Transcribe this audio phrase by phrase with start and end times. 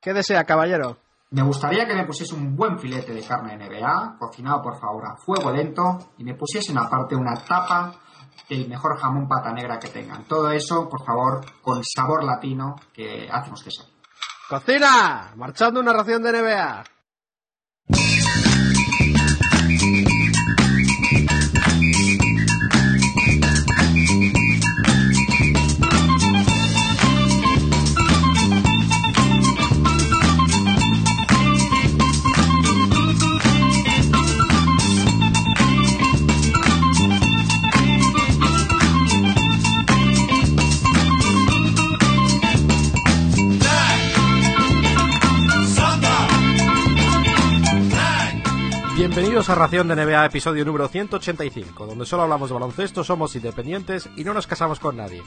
[0.00, 0.98] ¿Qué desea, caballero?
[1.30, 5.16] Me gustaría que me pusiese un buen filete de carne NBA, cocinado por favor a
[5.16, 7.92] fuego lento, y me pusiesen aparte una tapa
[8.48, 10.24] del mejor jamón pata negra que tengan.
[10.24, 13.86] Todo eso, por favor, con sabor latino que hacemos que sea.
[14.48, 15.32] ¡Cocina!
[15.36, 16.84] Marchando una ración de NBA.
[49.38, 54.10] Bienvenidos a Ración de NBA, episodio número 185, donde solo hablamos de baloncesto, somos independientes
[54.16, 55.22] y no nos casamos con nadie.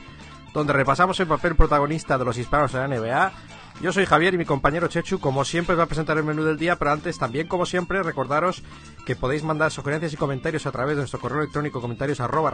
[0.53, 3.31] Donde repasamos el papel protagonista de los hispanos en la NBA.
[3.79, 6.57] Yo soy Javier y mi compañero Chechu, como siempre, va a presentar el menú del
[6.57, 8.63] día, pero antes, también como siempre, recordaros
[9.05, 12.53] que podéis mandar sugerencias y comentarios a través de nuestro correo electrónico comentarios arroba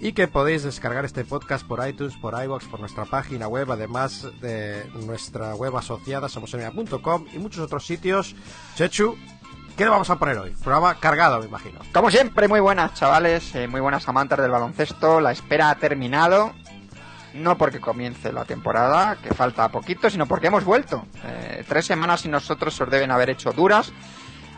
[0.00, 4.26] y que podéis descargar este podcast por iTunes, por iBox, por nuestra página web, además
[4.40, 8.34] de nuestra web asociada, somosnba.com y muchos otros sitios.
[8.74, 9.16] Chechu,
[9.80, 10.50] ¿Qué le vamos a poner hoy?
[10.62, 11.80] Programa cargado, me imagino.
[11.94, 15.22] Como siempre, muy buenas, chavales, eh, muy buenas amantes del baloncesto.
[15.22, 16.52] La espera ha terminado.
[17.32, 21.06] No porque comience la temporada, que falta poquito, sino porque hemos vuelto.
[21.24, 23.90] Eh, tres semanas y nosotros os deben haber hecho duras.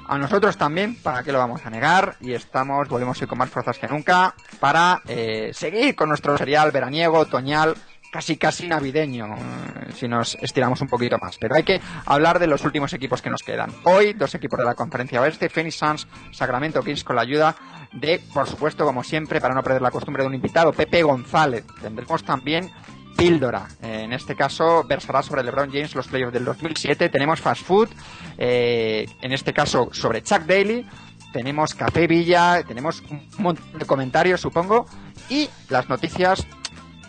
[0.09, 2.17] A nosotros también, ¿para qué lo vamos a negar?
[2.21, 6.73] Y estamos, volvemos hoy con más fuerzas que nunca para eh, seguir con nuestro serial
[6.73, 7.77] veraniego, otoñal,
[8.13, 11.39] casi casi navideño, eh, si nos estiramos un poquito más.
[11.39, 13.73] Pero hay que hablar de los últimos equipos que nos quedan.
[13.85, 17.57] Hoy, dos equipos de la conferencia oeste, Phoenix Suns, Sacramento Kings, con la ayuda
[17.93, 21.65] de, por supuesto, como siempre, para no perder la costumbre de un invitado, Pepe González.
[21.81, 22.71] Tendremos también
[23.17, 23.67] píldora.
[23.81, 27.09] Eh, en este caso, versará sobre LeBron James los playoffs del 2007.
[27.09, 27.89] Tenemos Fast Food,
[28.37, 30.87] eh, en este caso sobre Chuck Daly.
[31.33, 34.85] Tenemos Café Villa, tenemos un montón de comentarios, supongo.
[35.31, 36.47] Y las noticias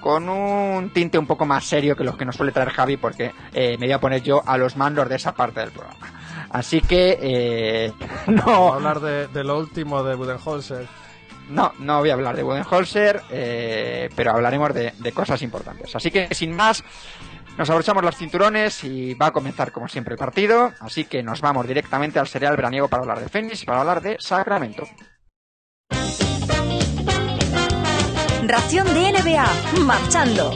[0.04, 3.32] con un tinte un poco más serio que los que nos suele traer Javi, porque
[3.54, 6.12] eh, me voy a poner yo a los mandos de esa parte del programa.
[6.50, 7.94] Así que eh,
[8.28, 8.44] no.
[8.46, 10.86] Vamos a hablar de, de, lo último de Budenholzer.
[11.50, 15.96] No, no voy a hablar de Budenholzer, eh, pero hablaremos de, de, cosas importantes.
[15.96, 16.84] Así que sin más,
[17.58, 20.74] nos abrochamos los cinturones y va a comenzar como siempre el partido.
[20.82, 24.02] Así que nos vamos directamente al serial veraniego para hablar de Phoenix y para hablar
[24.02, 24.84] de Sacramento.
[28.48, 29.46] Ración de NBA,
[29.86, 30.52] marchando.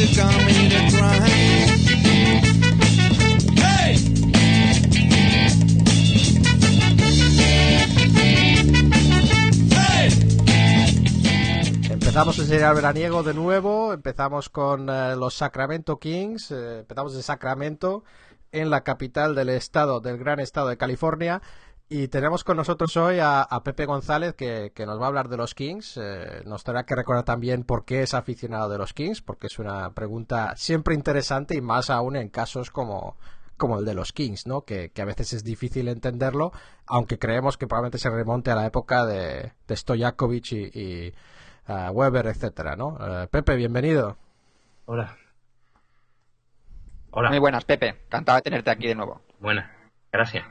[0.00, 1.59] To
[12.10, 17.22] Empezamos el serial veraniego de nuevo, empezamos con uh, los Sacramento Kings, eh, empezamos de
[17.22, 18.02] Sacramento,
[18.50, 21.40] en la capital del estado, del gran estado de California,
[21.88, 25.36] y tenemos con nosotros hoy a, Pepe González que, que, nos va a hablar de
[25.36, 26.00] los Kings.
[26.02, 29.60] Eh, nos tendrá que recordar también por qué es aficionado de los Kings, porque es
[29.60, 33.18] una pregunta siempre interesante y más aún en casos como,
[33.56, 34.62] como el de los Kings, ¿no?
[34.62, 36.50] Que, que, a veces es difícil entenderlo,
[36.86, 41.14] aunque creemos que probablemente se remonte a la época de, de Stojakovic y
[41.92, 42.88] Weber, etcétera, ¿no?
[42.88, 44.16] Uh, Pepe, bienvenido.
[44.86, 45.16] Hola.
[47.12, 47.30] Hola.
[47.30, 47.96] Muy buenas, Pepe.
[48.06, 49.20] Encantado de tenerte aquí de nuevo.
[49.40, 49.70] Buenas,
[50.12, 50.44] gracias.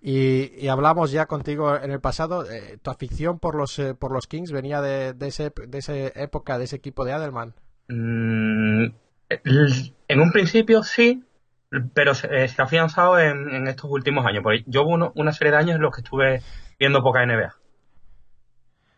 [0.00, 2.44] Y, y, hablamos ya contigo en el pasado.
[2.50, 5.94] Eh, ¿Tu afición por los eh, por los Kings venía de, de, ese, de esa
[5.96, 7.54] época, de ese equipo de Adelman?
[7.88, 8.88] Mm,
[9.28, 11.24] en un principio sí,
[11.94, 14.42] pero se, se ha afianzado en, en, estos últimos años.
[14.42, 16.42] Porque yo hubo uno, una serie de años en los que estuve
[16.78, 17.54] viendo poca NBA.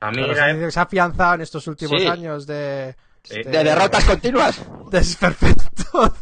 [0.01, 0.71] A mí era...
[0.71, 2.07] se ha afianzado en estos últimos sí.
[2.07, 2.95] años de,
[3.29, 4.61] de, de, derrotas continuas.
[4.91, 6.15] Desperfecto.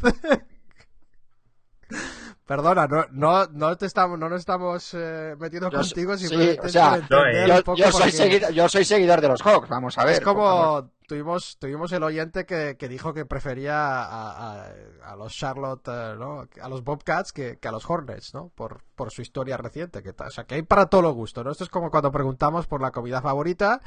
[2.47, 6.15] Perdona, no, no, no, te estamos, no nos estamos eh, metiendo yo, contigo.
[6.19, 6.27] Sí,
[6.63, 10.15] o sea, yo, yo, soy seguidor, yo, soy seguidor, de los Hawks, vamos a ver.
[10.17, 14.73] Es como tuvimos, tuvimos el oyente que, que dijo que prefería a, a,
[15.05, 16.49] a los Charlotte, uh, ¿no?
[16.61, 18.51] a los Bobcats que, que, a los Hornets, ¿no?
[18.55, 20.03] Por, por su historia reciente.
[20.03, 21.51] Que o sea, que hay para todo lo gusto, ¿no?
[21.51, 23.81] Esto es como cuando preguntamos por la comida favorita,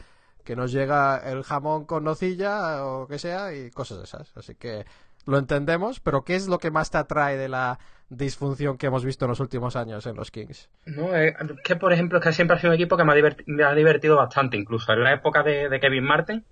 [0.44, 4.36] que nos llega el jamón con nocilla o que sea y cosas de esas.
[4.36, 4.88] Así que
[5.26, 7.78] lo entendemos, pero ¿qué es lo que más te atrae de la
[8.10, 10.70] disfunción que hemos visto en los últimos años en los Kings.
[10.86, 13.16] No, es que por ejemplo, es que siempre ha sido un equipo que me ha,
[13.16, 16.46] diverti- me ha divertido bastante, incluso en la época de, de Kevin Martin.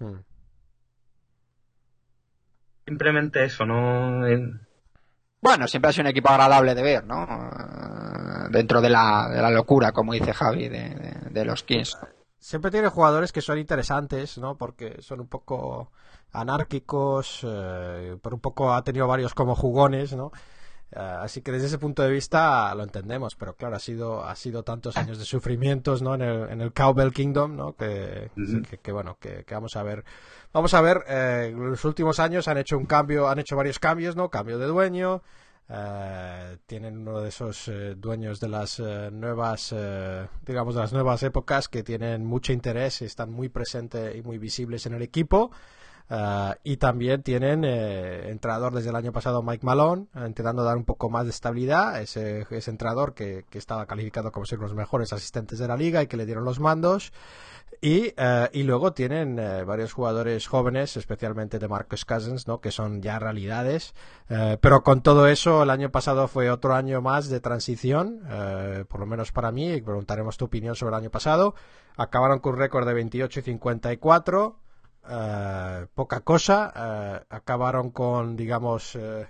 [0.00, 0.14] Mm.
[2.86, 4.26] Simplemente eso, no.
[4.26, 4.40] eh,
[5.40, 7.24] Bueno, siempre ha sido un equipo agradable de ver, ¿no?
[7.24, 11.96] Eh, Dentro de la, de la locura, como dice Javi, de, de- de los Kings.
[12.38, 14.56] Siempre tiene jugadores que son interesantes, ¿no?
[14.56, 15.90] Porque son un poco
[16.32, 20.30] anárquicos, eh, por un poco ha tenido varios como jugones, ¿no?
[20.92, 24.36] Eh, así que desde ese punto de vista lo entendemos, pero claro, ha sido, ha
[24.36, 26.14] sido tantos años de sufrimientos, ¿no?
[26.14, 27.74] En el, en el Cowbell Kingdom, ¿no?
[27.74, 28.30] Que,
[28.70, 30.04] que, que, bueno, que, que vamos a ver.
[30.52, 34.16] Vamos a ver, eh, los últimos años han hecho un cambio, han hecho varios cambios,
[34.16, 34.30] ¿no?
[34.30, 35.22] Cambio de dueño,
[35.68, 40.92] eh, tienen uno de esos eh, dueños de las eh, nuevas, eh, digamos, de las
[40.92, 45.02] nuevas épocas que tienen mucho interés y están muy presentes y muy visibles en el
[45.02, 45.50] equipo.
[46.08, 50.84] Eh, y también tienen eh, entrenador desde el año pasado Mike Malone, intentando dar un
[50.84, 52.00] poco más de estabilidad.
[52.00, 56.02] Ese, ese entrenador que, estaba calificado como uno de los mejores asistentes de la liga
[56.02, 57.12] y que le dieron los mandos.
[57.80, 62.60] Y, eh, y luego tienen eh, varios jugadores jóvenes, especialmente de Marcus Cousins, ¿no?
[62.60, 63.94] que son ya realidades.
[64.28, 68.22] Eh, pero con todo eso, el año pasado fue otro año más de transición,
[68.88, 71.54] por lo menos para mí, y preguntaremos tu opinión sobre el año pasado.
[71.96, 74.56] Acabaron con un récord de 28 y 54,
[75.08, 76.72] eh, poca cosa.
[76.76, 79.26] eh, acabaron con, digamos, eh,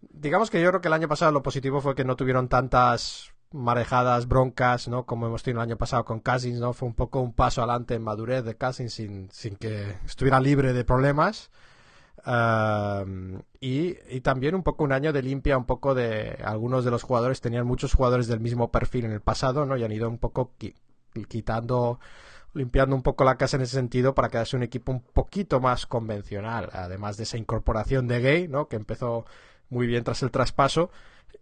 [0.00, 3.32] digamos que yo creo que el año pasado lo positivo fue que no tuvieron tantas
[3.52, 5.06] marejadas, broncas, ¿no?
[5.06, 6.72] Como hemos tenido el año pasado con Cousins, ¿no?
[6.72, 10.72] Fue un poco un paso adelante en madurez de Cousins sin, sin que estuviera libre
[10.72, 11.50] de problemas.
[13.60, 17.02] Y, y también un poco un año de limpia, un poco de algunos de los
[17.02, 19.76] jugadores tenían muchos jugadores del mismo perfil en el pasado, ¿no?
[19.76, 20.74] Y han ido un poco qui-
[21.28, 22.00] quitando,
[22.54, 25.86] limpiando un poco la casa en ese sentido para quedarse un equipo un poquito más
[25.86, 28.68] convencional, además de esa incorporación de Gay, ¿no?
[28.68, 29.26] Que empezó
[29.68, 30.90] muy bien tras el traspaso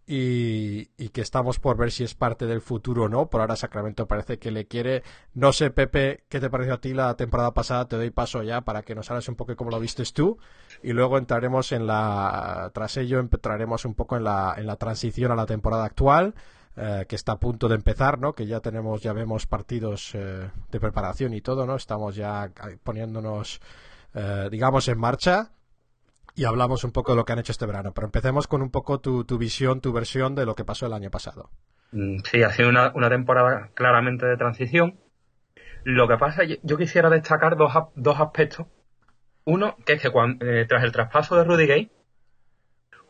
[0.07, 3.29] y, que estamos por ver si es parte del futuro o no.
[3.29, 5.03] Por ahora Sacramento parece que le quiere.
[5.35, 7.87] No sé, Pepe, qué te pareció a ti la temporada pasada.
[7.87, 10.39] Te doy paso ya para que nos hables un poco cómo lo vistes tú.
[10.83, 12.71] Y luego entraremos en la.
[12.75, 16.35] Tras ello, entraremos un poco en la, en la transición a la temporada actual.
[16.77, 18.33] Eh, que está a punto de empezar, ¿no?
[18.35, 21.77] Que ya tenemos, ya vemos partidos eh, de preparación y todo, ¿no?
[21.77, 23.61] Estamos ya eh, poniéndonos,
[24.15, 25.51] eh, digamos, en marcha
[26.35, 27.93] y hablamos un poco de lo que han hecho este verano.
[27.93, 30.93] Pero empecemos con un poco tu, tu visión, tu versión de lo que pasó el
[30.95, 31.51] año pasado.
[31.93, 34.99] Mm, Sí, ha sido una, una temporada claramente de transición.
[35.85, 38.67] Lo que pasa, yo, quisiera destacar dos, dos aspectos.
[39.45, 41.91] Uno, que es que cuan- eh, tras el traspaso de Rudy Gay,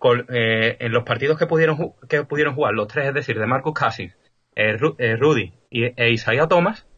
[0.03, 3.47] con- eh, en los partidos que pudieron, que pudieron jugar los tres, es decir, de
[3.47, 4.17] Marcus Cousins,
[4.57, 6.89] eh, Ru- eh, Rudy y, e Isaiah Thomas,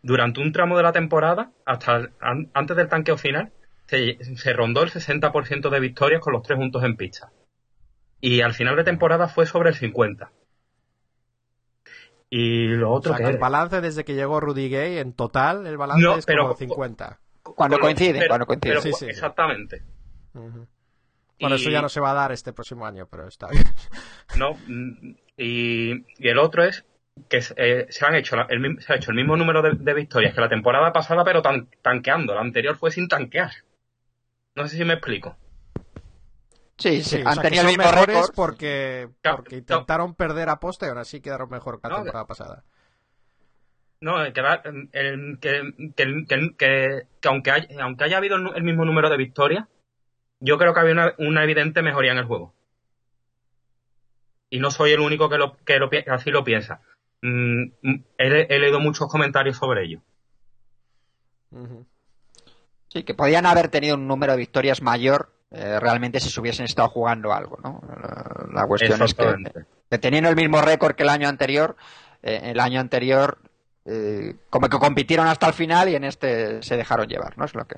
[0.00, 3.52] durante un tramo de la temporada, hasta el- an- antes del tanqueo final,
[3.86, 7.32] se, se rondó el 60% de victorias con los tres juntos en pista.
[8.20, 10.28] Y al final de temporada fue sobre el 50%.
[12.30, 15.66] Y lo O otro sea, que el balance desde que llegó Rudy Gay, en total,
[15.66, 17.18] el balance No, es pero- como 50.
[17.42, 17.80] Cuando pero-
[18.22, 18.78] cuando coinciden.
[18.80, 19.06] pero- Sí, sí.
[19.06, 19.82] Exactamente.
[20.34, 20.66] Ujú.
[21.40, 23.64] Bueno, Y- eso ya no se va a dar este próximo año, pero está bien.
[24.36, 24.56] No,
[25.36, 26.84] y, y el otro es
[27.28, 29.94] que eh, se, han hecho la- el, se ha hecho el mismo número de, de
[29.94, 32.34] victorias que la temporada pasada, pero tan- tanqueando.
[32.34, 33.50] La anterior fue sin tanquear.
[34.54, 35.36] No sé si me explico.
[36.78, 38.34] Sí, sí, Sí, o han sea, tenido el mismo récord.
[38.34, 39.58] porque, porque no.
[39.60, 42.64] intentaron perder a posta y aún así quedaron mejor que la No, temporada pasada.
[44.00, 44.60] No, eh, que, va-
[44.92, 49.16] el- que, que- que- que- que aunque, haya, aunque haya habido el mismo número de
[49.16, 49.66] victorias,
[50.40, 52.54] yo creo que había una, una evidente mejoría en el juego.
[54.50, 56.80] Y no soy el único que, lo, que, lo pi- que así lo piensa.
[57.22, 60.00] Mm, mm, he, he leído muchos comentarios sobre ello.
[62.88, 66.64] Sí, que podían haber tenido un número de victorias mayor eh, realmente si se hubiesen
[66.64, 67.80] estado jugando algo, ¿no?
[67.88, 69.24] La, la cuestión es que,
[69.90, 71.76] que teniendo el mismo récord que el año anterior,
[72.22, 73.38] eh, el año anterior
[73.84, 77.44] eh, como que compitieron hasta el final y en este se dejaron llevar, ¿no?
[77.44, 77.76] Es lo que...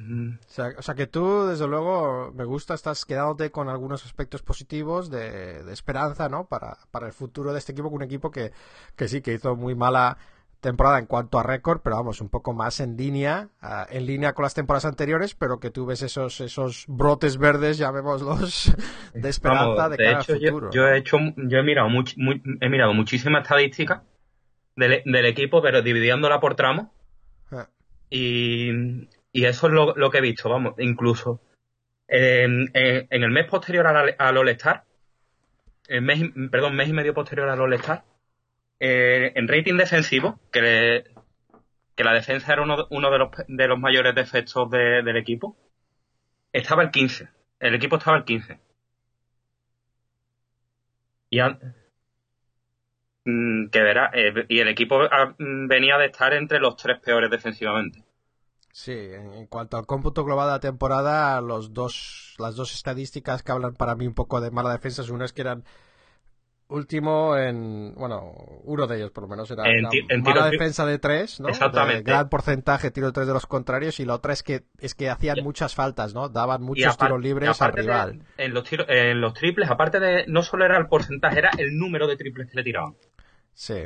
[0.00, 4.42] O sea, o sea que tú, desde luego, me gusta, estás quedándote con algunos aspectos
[4.42, 6.46] positivos de, de esperanza, ¿no?
[6.46, 8.52] Para, para el futuro de este equipo, un equipo que,
[8.96, 10.16] que sí, que hizo muy mala
[10.60, 13.48] temporada en cuanto a récord, pero vamos, un poco más en línea,
[13.90, 18.72] en línea con las temporadas anteriores, pero que tú ves esos, esos brotes verdes, llamémoslos,
[19.14, 20.70] de esperanza Vamos, de, de cara hecho, al futuro.
[20.74, 24.02] yo he hecho, yo he mirado much- muy- he mirado muchísimas estadísticas
[24.76, 26.88] del, del equipo, pero dividiéndola por tramos.
[27.52, 27.68] Ah,
[28.10, 28.70] Y,
[29.32, 31.40] y eso es lo, que he visto, vamos, incluso
[32.08, 34.84] en, en- el mes posterior al, al All-Star,
[36.00, 36.20] mes,
[36.50, 38.04] perdón, mes y medio posterior al All-Star,
[38.80, 41.04] eh, en rating defensivo, que, le-
[41.96, 42.76] que la defensa era uno,
[43.10, 45.56] de, los, de los mayores defectos de- del equipo,
[46.52, 47.28] estaba el 15.
[47.60, 48.60] El equipo estaba el 15.
[51.30, 51.58] Y an-
[53.24, 56.98] Mm, que verá, eh, y el equipo ah, mm, venía de estar entre los tres
[57.00, 58.02] peores defensivamente.
[58.80, 63.50] Sí, en, cuanto al cómputo global de la temporada, los dos, las dos estadísticas que
[63.50, 65.64] hablan para mí un poco de mala defensa, una es que eran
[66.68, 68.30] último en, bueno,
[68.62, 71.48] uno de ellos por lo menos era En mala tiro- defensa de tres, ¿no?
[71.48, 72.04] Exactamente.
[72.04, 74.94] De gran porcentaje tiro de tres de los contrarios y la otra es que es
[74.94, 76.28] que hacían muchas faltas, ¿no?
[76.28, 78.22] Daban muchos tiros libres al de- rival.
[78.36, 81.76] en, los tiros, en los triples, aparte de, no solo era el porcentaje, era el
[81.76, 82.94] número de triples que le tiraban.
[83.54, 83.82] Sí.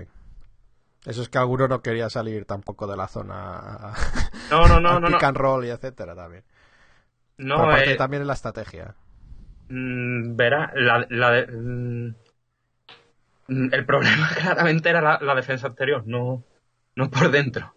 [1.04, 3.92] Eso es que alguno no quería salir tampoco de la zona
[4.50, 5.18] No, no, no, no, no.
[5.18, 6.44] pick and roll y etcétera también.
[7.38, 8.94] No, Pero aparte eh, también en la estrategia.
[9.68, 12.14] mm, verá, la, la de- mm,
[13.48, 16.44] mm, el problema claramente era la, la defensa exterior, no,
[16.96, 17.74] no por dentro.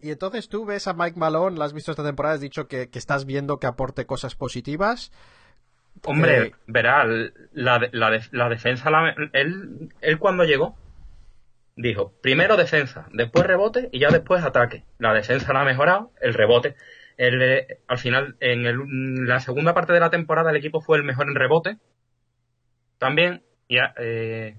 [0.00, 2.90] Y entonces tú ves a Mike Malone, la has visto esta temporada, has dicho que,
[2.90, 5.12] que estás viendo que aporte cosas positivas.
[6.04, 10.76] Hombre, Eh, verá, la, la, la defensa, la- él, él cuando llegó,
[11.76, 14.84] dijo, primero defensa, después rebote y ya después ataque.
[14.98, 16.76] La defensa la ha mejorado, el rebote.
[17.16, 20.96] El, eh, al final, en el- la segunda parte de la temporada, el equipo fue
[20.96, 21.76] el mejor en rebote.
[22.98, 24.56] También, ya, eh,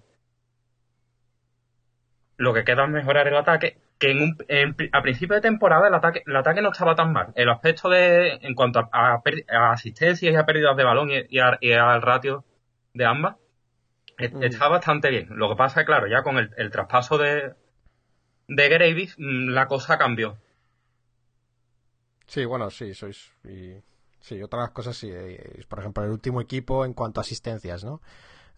[2.37, 3.77] lo que queda es mejorar el ataque.
[3.99, 7.13] Que en un- en a principio de temporada el ataque, el ataque no estaba tan
[7.13, 7.31] mal.
[7.35, 11.09] El aspecto de, en cuanto a, a per- a asistencias y a pérdidas de balón
[11.11, 12.43] y, y a- y al ratio
[12.93, 13.35] de ambas,
[14.31, 14.43] Mm.
[14.43, 15.27] está bastante bien.
[15.31, 17.53] Lo que pasa es, claro, ya con el, el traspaso de,
[18.47, 20.37] de Gravis, mm, la cosa cambió.
[22.27, 23.31] Sí, bueno, sí, sois.
[23.43, 23.73] Y,
[24.19, 25.09] sí, otras cosas sí.
[25.11, 28.01] eh, Por ejemplo, el último equipo en cuanto a asistencias, ¿no?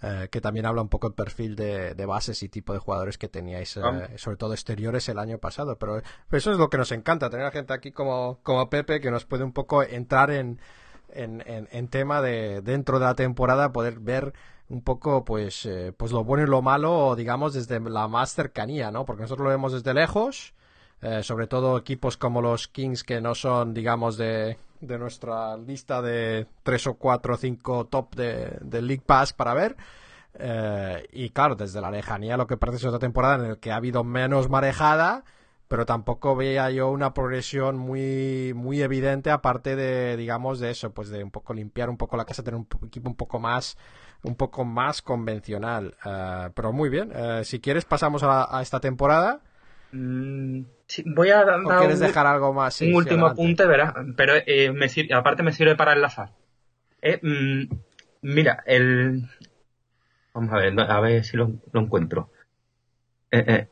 [0.08, 3.18] Eh, que también habla un poco el perfil de, de bases y tipo de jugadores
[3.18, 3.82] que teníais, eh,
[4.18, 5.78] sobre todo exteriores el año pasado.
[5.80, 9.00] Pero, pero eso es lo que nos encanta, tener a gente aquí como, como Pepe
[9.02, 10.60] que nos puede un poco entrar en,
[11.10, 14.34] en, en- en tema de dentro de la temporada, poder ver
[14.70, 18.92] un poco pues, eh, pues lo bueno y lo malo, digamos, desde la más cercanía,
[18.92, 19.06] ¿no?
[19.06, 20.54] Porque nosotros lo vemos desde lejos.
[21.02, 26.02] Eh, sobre todo equipos como los Kings que no son, digamos, de, de nuestra lista
[26.02, 29.76] de tres o cuatro o cinco top de, League Pass para ver.
[30.38, 33.72] Eh, y claro, desde la lejanía lo que parece es otra temporada en la que
[33.72, 35.24] ha habido menos marejada,
[35.68, 41.10] pero tampoco veía yo una progresión muy, muy evidente, aparte de, digamos, de eso, pues
[41.10, 43.78] de un poco limpiar un poco la casa, tener un po- equipo un poco más,
[44.24, 45.96] un poco más convencional.
[46.06, 49.42] Eh, pero muy bien, eh, si quieres pasamos a, a esta temporada.
[49.94, 52.76] Mm, sí, voy a dar ¿O quieres un- dejar algo más?
[52.76, 53.42] Sí, un sí, último adelante.
[53.42, 56.32] apunte, verás, pero eh, me aparte me sirve para enlazar.
[57.02, 57.76] Eh, mm,
[58.22, 59.24] mira, el...
[60.34, 62.30] Vamos a ver, a ver si lo, lo encuentro.
[63.32, 63.68] Eh,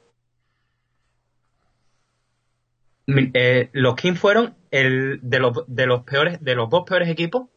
[3.74, 7.50] los Kings fueron el de los, de los peores, de los dos peores equipos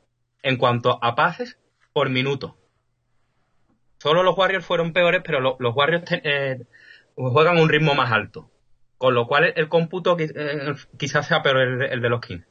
[0.42, 1.58] en cuanto a pases
[1.92, 2.56] por minuto.
[3.98, 6.66] Solo los Warriors fueron peores, pero lo- los Warriors te- eh,
[7.14, 8.50] juegan un ritmo más alto.
[8.99, 12.47] Con lo cual el, cómputo eh, quizás sea peor el, el de los Kings.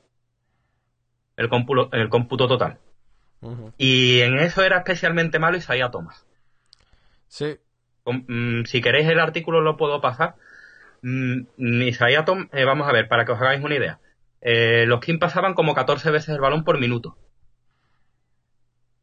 [1.37, 2.79] El cómputo, el cómputo total.
[3.77, 6.25] Y en eso era especialmente malo Isaiah Thomas.
[7.27, 7.57] Sí,
[8.05, 10.35] mm, si queréis el artículo lo puedo pasar.
[11.01, 13.99] Mm, Isaiah Thomas, eh, vamos a ver, para que os hagáis una idea.
[14.41, 17.17] Eh, los Kings pasaban como 14 veces el balón por minuto.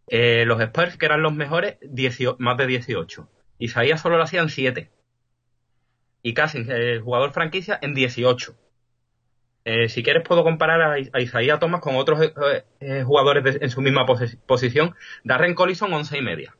[0.08, 3.28] Eh, los Spurs, que eran los mejores, 18 más de 18.
[3.58, 4.90] Isaías solo lo hacían 7.
[6.22, 8.56] Y Cousins, el jugador franquicia, en 18.
[9.64, 13.80] Eh, si quieres puedo comparar a, a Thomas con otros eh, eh, jugadores en su
[13.80, 14.94] misma posi- posición.
[15.24, 16.56] Darren Collison 11 y media.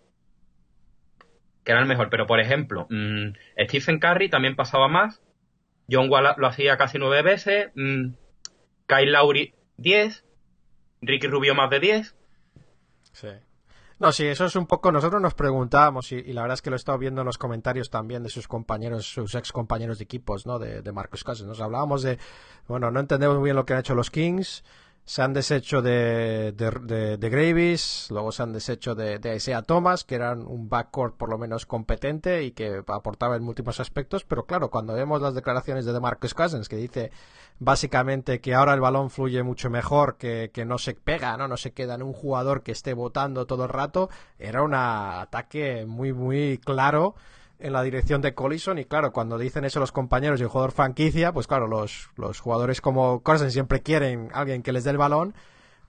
[1.65, 2.11] Que era el mejor.
[2.11, 3.33] Pero por ejemplo, mm,
[3.67, 5.21] Stephen Curry también pasaba más.
[5.91, 7.71] John Wall lo hacía casi 9 veces.
[7.75, 8.15] mm,
[8.87, 10.25] Kyle Lowry 10.
[11.01, 12.17] Ricky Rubio más de 10.
[13.13, 13.29] sí.
[14.03, 14.91] No, sí, eso es un poco.
[14.91, 17.89] Nosotros nos preguntábamos, y, la verdad es que lo he estado viendo en los comentarios
[17.89, 20.59] también de sus compañeros, sus ex compañeros de equipos, ¿no?
[20.59, 21.47] De, de Marcus Cousins.
[21.47, 22.19] Nos hablábamos de.
[22.67, 24.65] Bueno, no entendemos muy bien lo que han hecho los Kings.
[25.05, 29.63] Se han deshecho de, de, de, de Gravis, luego se han deshecho de, de Isaiah
[29.63, 34.25] Thomas, que eran un backcourt por lo menos competente y que aportaba en múltiples aspectos,
[34.25, 37.11] pero claro, cuando vemos las declaraciones de DeMarcus Cousins, que dice
[37.59, 41.49] básicamente que ahora el balón fluye mucho mejor, que, que no se pega, ¿no?
[41.49, 45.85] No se queda en un jugador que esté votando todo el rato, era un ataque
[45.85, 47.17] muy, muy claro
[47.63, 50.73] en la dirección de Collison y claro, cuando dicen eso los compañeros y el jugador
[50.73, 54.99] franquicia, pues claro, los, los jugadores como Cousins siempre quieren alguien que les dé el
[54.99, 55.35] balón,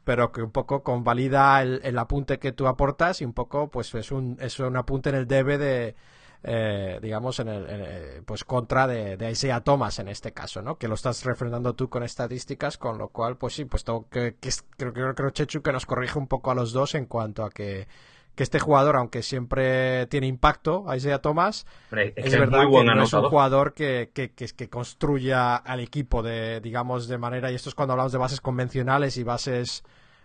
[0.03, 3.93] pero que un poco convalida el, el apunte que tú aportas y un poco pues
[3.95, 5.95] es un, es un apunte en el debe de,
[6.43, 10.77] eh, digamos, en el, eh, pues contra de, de Isaiah Thomas en este caso, ¿no?
[10.77, 14.35] Que lo estás refrendando tú con estadísticas, con lo cual, pues sí, pues tengo que,
[14.35, 17.45] que creo, creo, creo, Chechu, que nos corrige un poco a los dos en cuanto
[17.45, 17.87] a que,
[18.35, 22.67] que este jugador, aunque siempre tiene impacto, Isaiah Thomas, es, es, que es verdad muy
[22.71, 27.07] buen que no es un jugador que, que, que, que construya al equipo de, digamos,
[27.07, 29.83] de manera, y esto es cuando hablamos de bases convencionales y bases,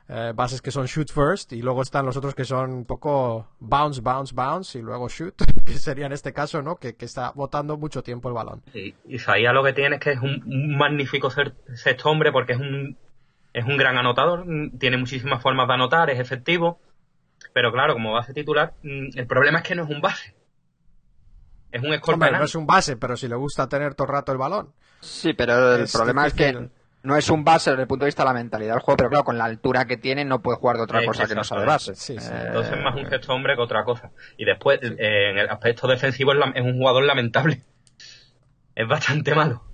[0.08, 3.46] eh, bases que son shoot first, y luego están los otros que son un poco
[3.60, 5.34] bounce, bounce, bounce, y luego shoot,
[5.66, 6.76] que sería en este caso, ¿no?
[6.76, 8.62] Que, que está botando mucho tiempo el balón.
[8.72, 12.54] Sí, Isaías lo que tiene es que es un, un magnífico ser- sexto hombre porque
[12.54, 12.96] es un,
[13.52, 14.46] es un gran anotador,
[14.78, 16.80] tiene muchísimas formas de anotar, es efectivo,
[17.58, 20.32] pero claro, como base titular, mm, el problema es que no es un base.
[21.72, 22.32] Es un Hombre, escorpión.
[22.38, 24.72] no es un base, pero si le gusta tener todo el rato el balón.
[25.00, 26.68] Sí, pero el Es problema es que
[27.02, 29.10] no es un base desde el punto de vista de la mentalidad del juego, pero
[29.10, 31.58] claro, con la altura que tiene no puede jugar de otra cosa que no sea
[31.58, 31.96] de base.
[31.96, 32.30] Sí, sí.
[32.32, 34.12] Eh, Entonces es más un sexto hombre que otra cosa.
[34.36, 37.64] Y después, eh, en el aspecto defensivo, es, la- es un jugador lamentable.
[38.76, 39.64] Es bastante malo.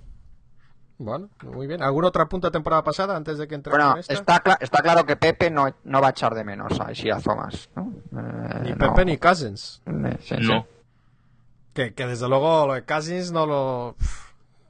[0.97, 1.83] Bueno, muy bien.
[1.83, 4.13] ¿Algún otro punto de temporada pasada antes de que entremos Bueno, en esta?
[4.13, 7.69] está, está claro que Pepe no, no va a echar de menos a Isaiah Thomas.
[7.75, 7.93] ¿no?
[8.17, 8.77] Eh, Ni no.
[8.77, 9.81] Pepe ni Cousins.
[9.85, 10.47] Eh, sí, sí.
[10.47, 10.65] No.
[11.73, 13.95] Que, que desde luego lo de Cousins no lo...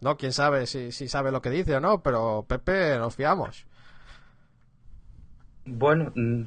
[0.02, 3.66] No, quién sabe si, si sabe lo que dice o no, pero Pepe nos fiamos.
[5.66, 6.44] Bueno, mm,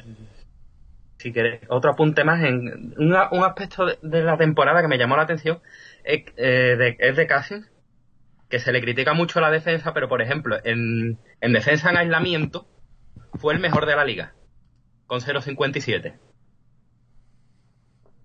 [1.18, 5.16] si queréis, otro apunte más en un, aspecto de, de la temporada que me llamó
[5.16, 5.60] la atención
[6.04, 7.66] es, eh, de, es de Cassius,
[8.48, 12.66] que se le critica mucho la defensa, pero por ejemplo, en, en defensa en aislamiento
[13.34, 14.34] fue el mejor de la liga,
[15.06, 16.18] con 0.57.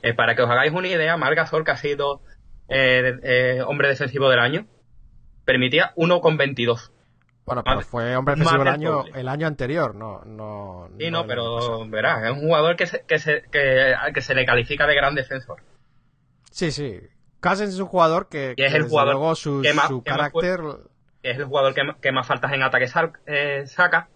[0.02, 2.22] Eh, para que os hagáis una idea, Marc Gasol, que ha sido
[2.68, 4.68] eh, eh, hombre defensivo del año,
[5.46, 6.92] permitía 1,22.
[7.46, 10.24] Bueno, pero Más- fue hombre defensivo el del año, el año anterior, no...
[10.26, 14.22] no Sí, no no, pero verás, es un jugador que se, que se, que, que
[14.22, 15.62] se le califica de gran defensor.
[16.52, 17.00] Sí, sí.
[17.44, 20.18] Cousins es un jugador que, es el jugador luego su, que más- su que más
[20.32, 20.60] carácter...
[21.22, 24.10] Es el jugador que, más faltas en ataque sal- eh, saca.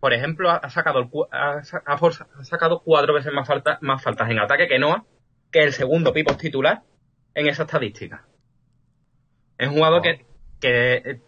[0.00, 1.62] Por ejemplo, ha, sacado el ha,
[2.44, 5.04] sacado cuatro veces más, falta, más faltas en ataque que Noah,
[5.50, 6.82] que el segundo pivot titular
[7.34, 8.26] en esa estadística.
[9.58, 10.02] Es un jugador Oh.
[10.02, 10.26] que,
[10.60, 11.20] que,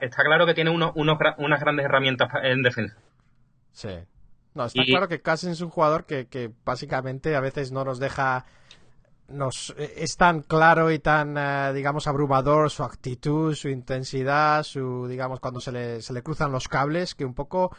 [0.00, 2.96] está claro que tiene unos, unas grandes herramientas en defensa.
[3.72, 3.90] Sí.
[4.54, 7.84] No, está Y- claro que Cousins es un jugador que, que básicamente a veces no
[7.84, 8.44] nos deja...
[9.30, 15.06] Nos, eh, es tan claro y tan, eh, digamos, abrumador su actitud, su intensidad, su,
[15.08, 17.70] digamos, cuando se le, se le cruzan los cables, que un poco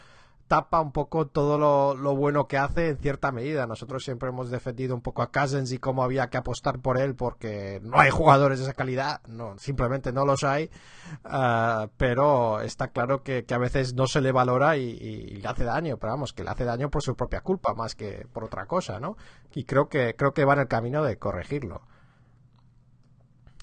[0.52, 3.68] tapa un poco todo lo, bueno que hace en cierta medida.
[3.68, 7.16] Nosotros siempre hemos defendido un poco a Cousins y cómo había que apostar por él
[7.16, 10.70] porque no hay jugadores de esa calidad, no, simplemente no los hay.
[11.24, 15.42] Ah, pero está claro que, que a veces no se le valora y, y- y
[15.42, 18.28] le hace daño, pero vamos, que le hace daño por su propia culpa más que
[18.34, 19.16] por otra cosa, ¿no?
[19.56, 21.82] Y creo que creo que va en el camino de corregirlo.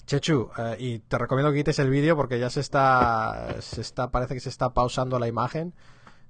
[0.07, 4.09] Chechu, eh, y te recomiendo que quites el vídeo porque ya se está, se está,
[4.09, 5.75] parece que se está pausando la imagen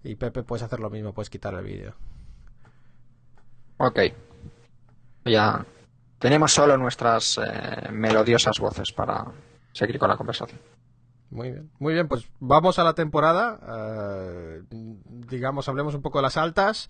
[0.03, 1.95] y Pepe puedes hacer lo mismo, puedes quitar el vídeo.
[3.77, 3.99] Ok.
[5.25, 5.65] Ya
[6.19, 9.25] tenemos solo nuestras eh, melodiosas voces para
[9.71, 10.59] seguir con la conversación.
[11.31, 13.59] Muy bien, muy bien, pues vamos a la temporada.
[13.67, 16.89] eh, digamos, hablemos un poco de las altas.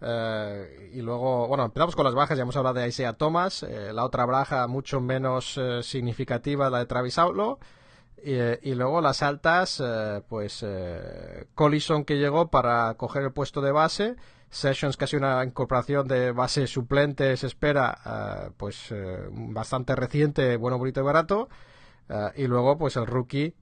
[0.00, 2.38] eh, y luego, bueno, empezamos con las bajas.
[2.38, 3.62] Ya hemos hablado de Isaiah Thomas.
[3.62, 7.58] la otra baja, mucho menos significativa, la de Travis Outlaw.
[8.22, 13.32] Y, eh, y luego las altas, eh, pues eh, Collison que llegó para coger el
[13.32, 14.16] puesto de base.
[14.50, 18.92] Sessions, casi una incorporación de base suplente, se espera, eh, pues
[19.30, 21.48] bastante reciente, bueno, bonito y barato.
[22.34, 23.54] Y luego, pues el rookie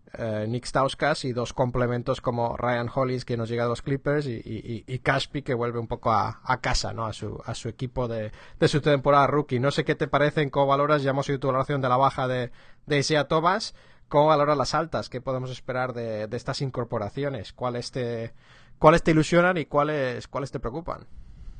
[0.47, 4.37] Nick Stauskas y dos complementos como Ryan Hollis, que nos llega a los Clippers, y,
[4.37, 7.05] y, y Cashby, que vuelve un poco a, a casa, ¿no?
[7.05, 9.61] A su, a su equipo de, de su temporada rookie.
[9.61, 12.27] No sé qué te parecen, cómo valoras, ya hemos oído tu valoración de la baja
[12.27, 12.51] de,
[12.87, 13.75] de Isaiah Thomas.
[14.09, 15.09] ¿Cómo valoras las altas?
[15.09, 17.53] ¿Qué podemos esperar de, estas incorporaciones?
[17.53, 18.33] ¿Cuáles te,
[18.79, 21.07] ¿Cuáles te ilusionan y cuáles, cuáles te preocupan?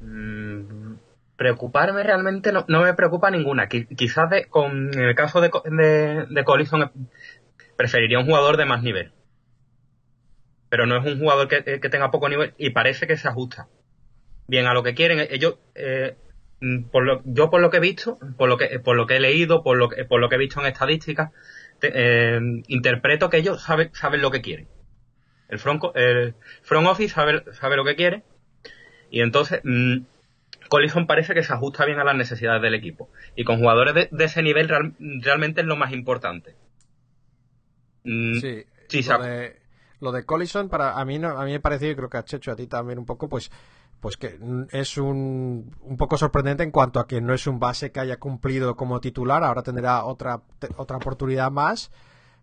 [0.01, 0.95] Mm,
[1.37, 3.69] preocuparme realmente no, no me preocupa ninguna.
[3.69, 6.91] Qui- quizás de, con, en el caso de, de, de Collison eh,
[7.77, 9.13] preferiría un jugador de más nivel.
[10.71, 13.69] Pero no es un jugador que, que tenga poco nivel y parece que se ajusta
[14.47, 15.27] bien a lo que quieren.
[15.31, 16.17] Ellos, eh,
[16.61, 19.17] mm, por lo, yo por lo que he visto, por lo que, por lo que
[19.17, 21.31] he leído, por lo por lo que he visto en estadísticas,
[21.81, 24.69] te- eh, interpreto que ellos saben, saben lo que quieren.
[25.49, 28.23] El front, el front office sabe, sabe lo que quiere
[29.11, 29.99] y entonces mm,
[30.69, 33.11] Collison parece que se ajusta bien a las necesidades del equipo.
[33.35, 36.55] Y con jugadores de, de ese nivel real- realmente es lo más importante.
[38.05, 39.57] Mm, Sí, sí, lo de,
[40.01, 42.25] lo de Collison para a mí no, a mí me pareció y creo que a
[42.25, 43.51] Checho a ti también un poco pues
[44.01, 44.39] pues que
[44.71, 48.19] es un, un poco sorprendente en cuanto a que no es un base que haya
[48.19, 50.43] cumplido como titular, ahora tendrá otra,
[50.77, 51.91] otra oportunidad más,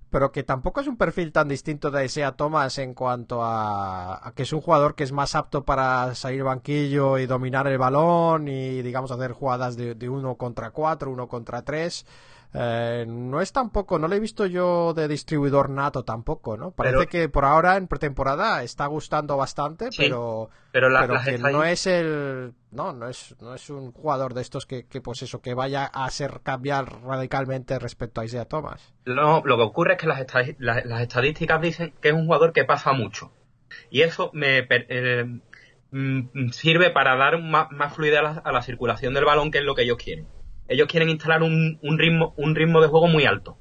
[0.09, 4.33] pero que tampoco es un perfil tan distinto de Isaiah Thomas en cuanto a, a
[4.33, 8.47] que es un jugador que es más apto para salir banquillo y dominar el balón
[8.47, 12.05] y digamos hacer jugadas de uno contra cuatro, uno contra tres.
[12.57, 16.71] Eh, no es tampoco, no le he visto yo de distribuidor nato tampoco, ¿no?
[16.71, 21.13] Parece Pero- que por ahora en pretemporada está gustando bastante, Sí, pero, Pero, la- pero
[21.15, 24.85] las que no es el no no es no es un jugador de estos que,
[24.87, 29.57] que pues eso que vaya a ser cambiar radicalmente respecto a Isaiah Thomas No, lo
[29.57, 30.25] que ocurre es que las,
[30.59, 33.31] la- las estadísticas dicen que es un jugador que pasa mucho.
[33.89, 35.25] Y eso me eh,
[35.91, 39.57] mm, sirve para dar más, más fluidez a la, a la circulación del balón, que
[39.57, 40.27] es lo que ellos quieren.
[40.67, 43.57] Ellos quieren instalar un, un ritmo, un ritmo de juego muy alto.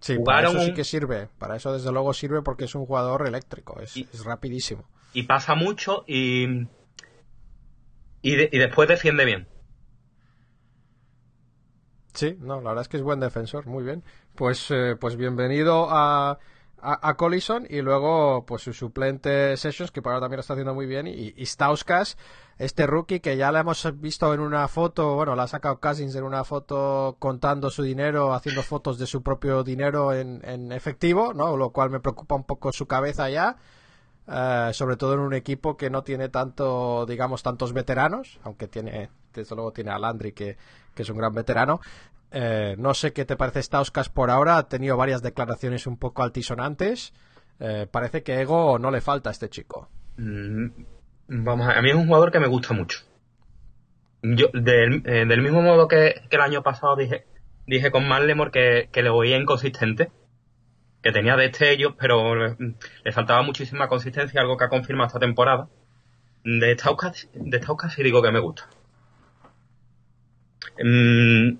[0.00, 3.26] sí para eso sí que sirve para eso desde luego sirve porque es un jugador
[3.26, 6.46] eléctrico es, Y- es rapidísimo Y pasa mucho y,
[8.22, 9.46] y, de- y después defiende bien.
[12.14, 14.02] sí no la verdad es que es buen defensor muy bien
[14.34, 16.38] pues eh, pues bienvenido a
[16.82, 20.74] a, Collison y luego pues su suplente Sessions que para ahora también lo está haciendo
[20.74, 22.16] muy bien y, y Stauskas
[22.58, 26.14] este rookie que ya la hemos visto en una foto, bueno, la ha sacado Cousins
[26.14, 31.32] en una foto contando su dinero, haciendo fotos de su propio dinero en, en efectivo,
[31.34, 31.56] ¿no?
[31.56, 33.56] Lo cual me preocupa un poco su cabeza ya,
[34.28, 39.10] eh, sobre todo en un equipo que no tiene tanto, digamos, tantos veteranos, aunque tiene,
[39.32, 40.56] desde luego tiene a Landry que,
[40.94, 41.80] que es un gran veterano.
[42.32, 46.22] Eh, no sé qué te parece Stauskas por ahora, ha tenido varias declaraciones un poco
[46.22, 47.12] altisonantes.
[47.60, 49.88] Eh, parece que ego no le falta a este chico.
[50.16, 50.68] Mm,
[51.28, 53.00] Vamos a, a mí es un jugador que me gusta mucho.
[54.22, 57.26] Yo, del, eh, del mismo modo que, el año pasado dije,
[57.66, 60.10] dije con Marlemore que, que le oía inconsistente,
[61.02, 62.56] que tenía destellos, pero le,
[63.04, 65.68] le faltaba muchísima consistencia, algo que ha confirmado esta temporada.
[66.44, 68.68] De Stauskas, de Stauskas sí digo que me gusta.
[70.82, 71.58] Mm,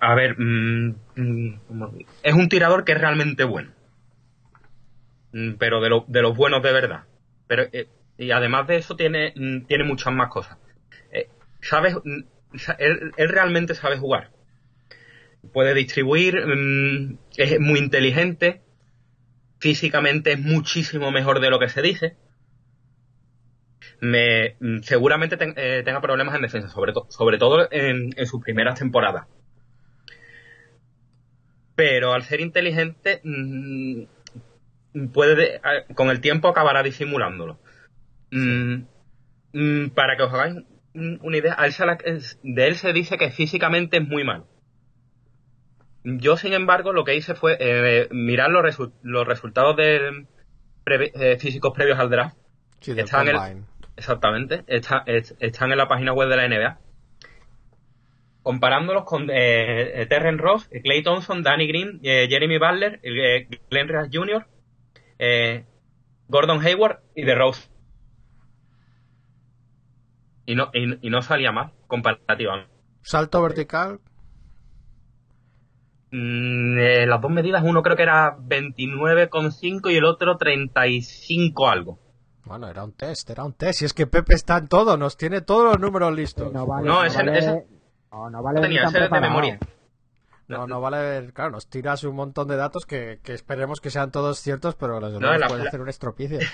[0.00, 2.10] a ver, mm, mm, ¿cómo digo?
[2.22, 3.70] es un tirador que es realmente bueno.
[5.32, 7.04] Mm, Pero de, lo- de los buenos de verdad.
[7.46, 10.58] Pero, eh, y además de eso tiene, mm, tiene muchas más cosas.
[11.12, 11.28] Eh,
[11.60, 14.30] sabe, mm, sa- él, realmente sabe jugar.
[15.52, 16.36] Puede distribuir,
[17.36, 18.60] es muy inteligente,
[19.60, 22.16] físicamente es muchísimo mejor de lo que se dice.
[24.00, 29.26] Me, seguramente eh, tenga problemas en defensa, sobre, sobre todo en, en sus primeras temporadas.
[31.78, 34.02] Pero al ser inteligente, mm,
[35.12, 37.60] puede de- a- con el tiempo acabará disimulándolo.
[38.32, 38.82] Mm,
[39.52, 40.56] mm, para que os hagáis
[40.94, 44.08] un- una idea, a él se la- es- de él se dice que físicamente es
[44.08, 44.48] muy malo.
[46.02, 50.26] Yo, sin embargo, lo que hice fue eh, mirar los, resu- los resultados de
[50.84, 52.36] eh, físicos previos al draft.
[52.80, 53.34] Sí, del Está en el-.
[53.96, 56.80] Exactamente, está- es- están en la página web de la NBA.
[58.48, 63.46] Comparándolos con eh, eh, Terren Ross, eh, Clay Thompson, Danny Green, eh, Jeremy Butler, eh,
[63.70, 64.46] Glenn Rice Jr.,
[65.18, 65.66] eh,
[66.28, 67.68] Gordon Hayward y The Rose.
[70.46, 72.72] Y no, y, y no salía mal, comparativamente.
[73.02, 74.00] Salto vertical,
[76.10, 81.98] Mm, eh, las dos medidas, uno creo que era 29,5 y el otro 35 algo.
[82.46, 83.82] Bueno, era un test, era un test.
[83.82, 86.50] Y es que Pepe está en todo, nos tiene todos los números listos.
[86.50, 87.66] No vale, No, no, ese- vale, ese-
[88.12, 89.28] no, no vale tenía, ese de preparado.
[89.28, 89.58] memoria.
[90.48, 94.10] No, no vale, claro, nos tiras un montón de datos que, que esperemos que sean
[94.10, 96.38] todos ciertos, pero los No, demás la- pueden la- hacer un estropicio.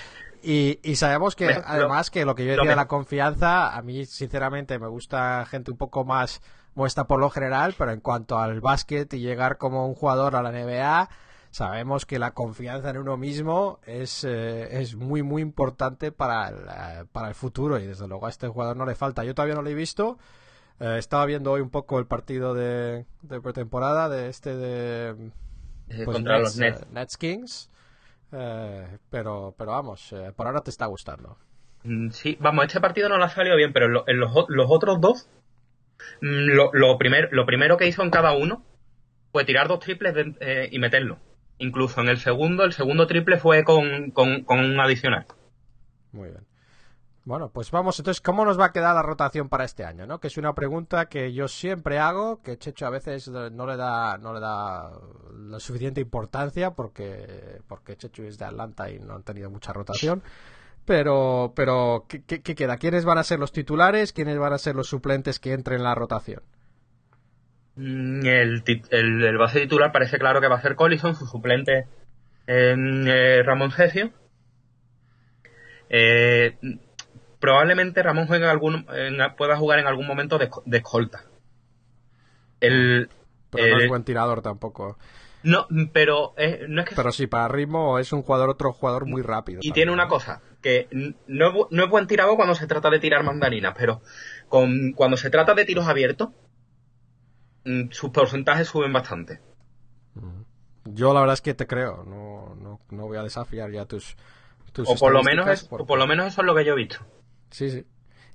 [0.46, 2.86] Y, y sabemos que, Bueno, lo- además, que lo que yo decía de me- la
[2.86, 6.42] confianza, a mí, sinceramente, me gusta gente un poco más
[6.74, 10.42] muestra por lo general, pero en cuanto al básquet y llegar como un jugador a
[10.42, 11.08] la NBA,
[11.50, 17.06] sabemos que la confianza en uno mismo es, eh, es muy, muy importante para el,
[17.06, 19.24] para el futuro y desde luego a este jugador no le falta.
[19.24, 20.18] Yo todavía no lo he visto.
[20.80, 25.08] Eh, estaba viendo hoy un poco el partido de, de pretemporada de este de
[25.88, 26.80] Eh, pues, contra los Nets.
[26.82, 27.70] eh, Nets Kings.
[28.32, 31.38] Eh, pero, pero vamos, eh, por ahora te está gustando.
[31.84, 34.32] Mm, Sí, vamos, este partido no le ha salido bien, pero en, lo- en los,
[34.68, 35.28] otros dos,
[36.20, 38.64] mm, lo, lo, primer- lo primero que hizo en cada uno
[39.32, 41.18] fue tirar dos triples de- eh, y meterlo.
[41.58, 45.26] Incluso en el segundo, el segundo triple fue con, con, con un adicional.
[46.10, 46.44] Muy bien.
[47.24, 50.06] Bueno, pues vamos, entonces, ¿cómo nos va a quedar la rotación para este año?
[50.06, 50.20] ¿no?
[50.20, 54.18] Que es una pregunta que yo siempre hago, que Checho a veces no le da,
[54.18, 54.90] no le da
[55.32, 60.22] la suficiente importancia porque, porque Checho es de Atlanta y no han tenido mucha rotación.
[60.84, 62.76] Pero, pero ¿qué, queda?
[62.76, 64.12] ¿Quiénes van a ser los titulares?
[64.12, 66.42] ¿Quiénes van a ser los suplentes que entren en la rotación?
[67.76, 71.86] Mm, El, el, base titular parece claro que va a ser Collison, su suplente
[72.46, 74.10] eh, Ramón Cesio.
[75.88, 76.58] Eh,
[77.44, 81.24] probablemente Ramón juegue algún, en- pueda jugar en algún momento de, esco- de escolta.
[82.60, 83.10] El,
[83.50, 84.96] Pero no es buen tirador tampoco.
[85.42, 86.34] no, pero
[86.68, 89.58] no es que Pero sí, para ritmo es un jugador, otro jugador muy rápido.
[89.58, 90.08] Y también, tiene una ¿no?
[90.08, 90.88] cosa, que
[91.26, 94.00] no no es buen tirador cuando se trata de tirar mandarinas, pero
[94.48, 96.30] con, cuando se trata de tiros abiertos,
[97.66, 99.40] mm, sus porcentajes suben bastante.
[100.86, 102.04] Yo la verdad es que te creo.
[102.04, 104.16] No, no, no voy a desafiar ya tus.
[104.72, 106.54] tus O por, lo menos estadísticas es, porque- o por lo menos eso es lo
[106.54, 106.98] que yo he visto.
[107.54, 107.84] Sí, sí.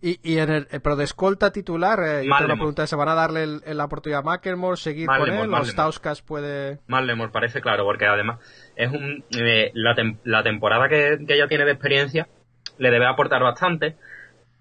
[0.02, 2.56] Y, y en el, eh, pero de escolta titular, eh, yo tengo Malemore.
[2.60, 5.48] pregunta, ¿se van a darle el- el- la oportunidad a McElmore, seguir Malemore, con él?
[5.48, 5.72] ¿O Malemore.
[5.72, 6.80] Stauskas puede...?
[6.88, 8.40] Le parece claro, porque además
[8.78, 12.30] es un, eh, la, tem- la temporada que, que ella tiene de experiencia
[12.78, 13.98] le debe aportar bastante.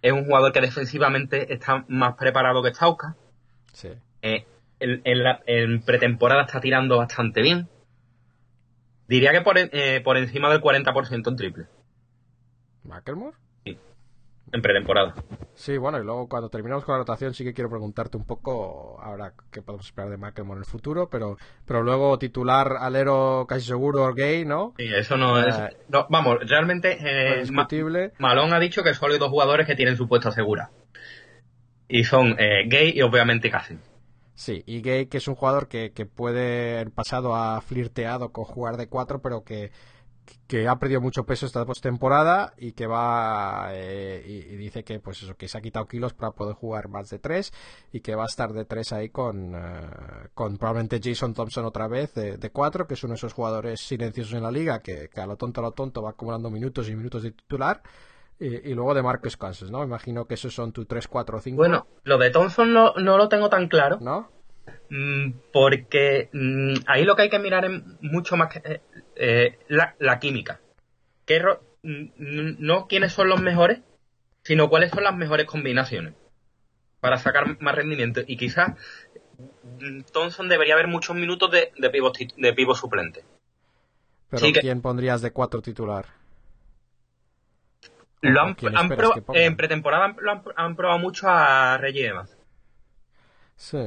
[0.02, 3.14] Es un jugador que defensivamente está más preparado que Stauska.
[3.72, 3.90] Sí.
[4.22, 4.44] Eh,
[4.80, 7.68] en, en la- en pretemporada está tirando bastante bien.
[9.06, 11.66] Diría que por, eh, por encima del 40% en triple.
[12.82, 13.36] ¿McElmore?
[14.52, 15.14] En pretemporada.
[15.54, 18.98] Sí, bueno, y luego cuando terminamos con la rotación sí que quiero preguntarte un poco
[19.02, 23.66] ahora qué podemos esperar de McElmore en el futuro, pero, pero luego titular alero casi
[23.66, 24.72] seguro gay, ¿no?
[24.78, 25.54] Sí, eso no es.
[25.58, 26.92] Eh, no, vamos, realmente.
[26.92, 28.12] Eh, es Ma- discutible.
[28.18, 30.70] Malone ha dicho que solo hay dos jugadores que tienen su puesto segura.
[31.88, 33.80] Y son eh, Gay y obviamente Cassin.
[34.34, 38.44] Sí, y Gay, que es un jugador que, que puede, en pasado ha flirteado con
[38.44, 39.72] jugar de cuatro, pero que,
[40.46, 44.98] que ha perdido mucho peso esta postemporada y que va eh, y, y dice que
[44.98, 47.52] pues eso que se ha quitado kilos para poder jugar más de tres
[47.92, 49.88] y que va a estar de tres ahí con, eh,
[50.34, 53.80] con probablemente Jason Thompson otra vez de, de cuatro, que es uno de esos jugadores
[53.80, 56.88] silenciosos en la liga que, que a lo tonto a lo tonto va acumulando minutos
[56.88, 57.82] y minutos de titular.
[58.40, 59.82] Y, y luego de Marcus Cousins, ¿no?
[59.82, 61.56] Imagino que esos son tu 3, 4, 5.
[61.56, 63.98] Bueno, lo de Thompson no, no lo tengo tan claro.
[64.00, 64.30] ¿No?
[64.90, 68.80] Mm, Porque mm, ahí lo que hay que mirar es mucho más que eh,
[69.16, 70.60] eh, la, la química.
[71.26, 73.80] ¿Qué ro- mm, no quiénes son los mejores,
[74.42, 76.14] sino cuáles son las mejores combinaciones
[77.00, 78.22] para sacar más rendimiento.
[78.26, 78.72] Y quizás
[80.12, 83.24] Thompson debería haber muchos minutos de, de pivot, tit- de pivot suplente.
[84.30, 86.06] Pero Sí que- ¿quién pondrías de cuatro titular?
[88.20, 92.08] Lo ¿O han, han pro- que en pretemporada lo han- han probado mucho a Reggie
[92.08, 92.36] Evans.
[93.56, 93.78] Sí.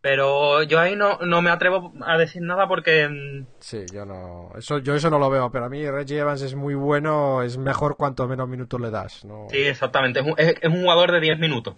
[0.00, 4.50] Pero yo ahí no, no me atrevo a decir nada porque mm, Sí, yo no.
[4.56, 7.58] Eso, yo eso no lo veo, pero a mí Reggie Evans es muy bueno, es
[7.58, 9.24] mejor cuanto menos minutos le das.
[9.24, 9.48] ¿no?
[9.50, 11.74] sí, exactamente, es un, es- es un jugador de 10 minutos.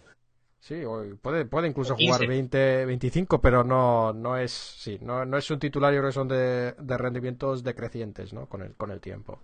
[0.61, 0.83] Sí,
[1.23, 2.13] puede, puede incluso O 15.
[2.19, 6.11] jugar 20, 25, pero no, no es, sí, no, no es un titular, yo creo
[6.11, 8.47] que son de, de rendimientos decrecientes, ¿no?
[8.47, 9.41] Con el, con el tiempo.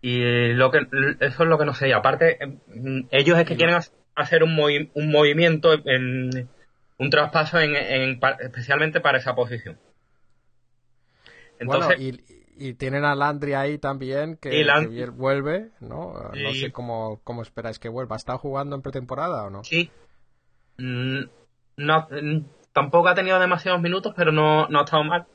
[0.00, 0.78] Y lo que
[1.20, 1.90] eso es lo que no sé.
[1.90, 3.92] Y aparte, mm, ellos es que quieren ha- hacer
[4.42, 6.48] un, movi- un movimiento, en,
[6.98, 9.78] un traspaso en, en especialmente para esa posición.
[11.58, 15.70] Entonces, bueno, y, y tienen a Landry ahí también, que, Y Land- que bien vuelve,
[15.80, 16.12] ¿no?
[16.34, 18.16] No Y- sé cómo, cómo esperáis que vuelva.
[18.16, 19.62] ¿Está jugando en pretemporada o no?
[19.62, 19.90] sí,
[20.78, 21.20] mm,
[21.76, 22.38] no, mm,
[22.72, 25.26] tampoco ha tenido demasiados minutos, pero no, no ha estado mal.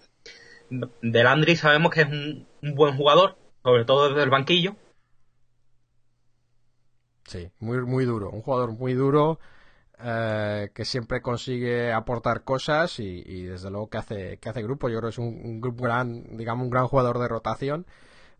[0.69, 4.75] De Landry sabemos que es un, un buen jugador, sobre todo desde el banquillo.
[7.27, 8.29] Sí, muy, muy duro.
[8.31, 9.39] Un jugador muy duro
[9.99, 14.89] eh, que siempre consigue aportar cosas y, y desde luego que hace, que hace grupo.
[14.89, 17.85] Yo creo que es un, un grupo gran, digamos, un gran jugador de rotación.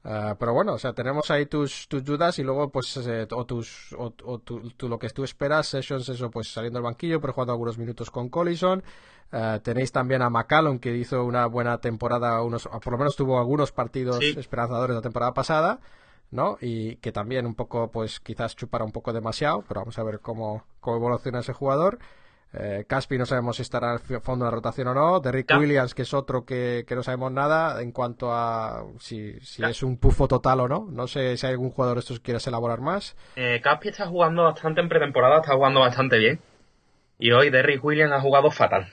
[0.06, 3.46] Eh, pero bueno, o sea, tenemos ahí tus, tus dudas y luego, pues, eh, o
[3.46, 7.20] tus, o, o tu- tu- lo que tú esperas, Sessions, eso, pues, saliendo del banquillo,
[7.20, 8.82] pero jugando algunos minutos con Collison.
[9.34, 13.38] Eh, tenéis también a McCallum, que hizo una buena temporada, unos, por lo menos tuvo
[13.40, 14.36] algunos partidos Sí.
[14.38, 15.80] esperanzadores la temporada pasada.
[16.32, 16.58] ¿No?
[16.62, 20.20] Y que también un poco, pues quizás chupara un poco demasiado, pero vamos a ver
[20.20, 22.00] cómo, cómo evoluciona ese jugador.
[22.54, 25.20] Eh, Caspi no sabemos si estará al fondo de la rotación o no.
[25.20, 25.52] Derrick.
[25.60, 29.84] Williams, que es otro que, que no sabemos nada en cuanto a si, si es
[29.84, 30.88] un pufo total o no.
[30.90, 33.18] No sé si hay algún jugador de estos que quieras elaborar más.
[33.36, 36.40] Eh, Caspi está jugando bastante en pretemporada, está jugando bastante bien.
[37.20, 38.88] Y hoy Derrick Williams ha jugado fatal.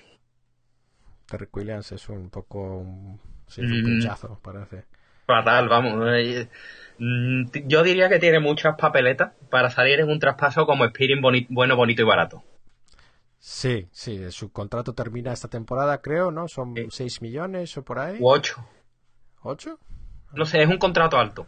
[1.30, 3.84] Derrick Williams es un poco un, sí, es un Mm.
[3.84, 4.84] pinchazo, parece.
[5.26, 5.94] Fatal, vamos.
[6.12, 6.48] eh,
[6.98, 11.76] Yo diría que tiene muchas papeletas para salir en un traspaso como Spirit boni- bueno,
[11.76, 12.42] bonito y barato.
[13.38, 16.48] Sí, sí, su contrato termina esta temporada, creo, ¿no?
[16.48, 16.86] Son Sí.
[16.90, 18.16] 6 millones o por ahí.
[18.20, 18.64] U 8.
[19.42, 19.78] ¿8?
[20.32, 21.46] No sé, es un contrato alto.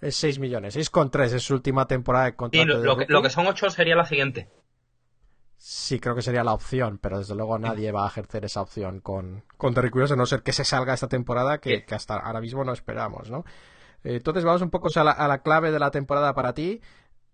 [0.00, 0.74] Es 6 millones.
[0.76, 2.66] 6,3 es su última temporada de Y contrato.
[2.66, 4.48] lo, de lo que, lo que son 8 sería la siguiente.
[5.58, 9.00] Sí, creo que sería la opción, pero desde luego nadie va a ejercer esa opción
[9.00, 11.82] con, con Williams, a no ser que se salga esta temporada, que, Sí.
[11.86, 13.44] que hasta ahora mismo no esperamos, ¿no?
[14.04, 16.80] Eh, Entonces vamos un poco a la, a la clave de la temporada para ti.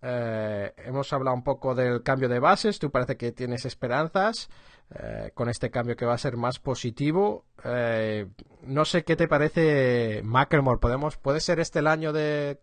[0.01, 4.47] Eh, hemos hablado un poco del cambio de bases, tú parece que tienes esperanzas
[4.91, 7.45] eh, con este cambio que va a ser más positivo.
[7.63, 8.27] Eh,
[8.61, 12.61] no sé qué te parece Macklemore, ¿Podemos, ¿puede ser este el año de,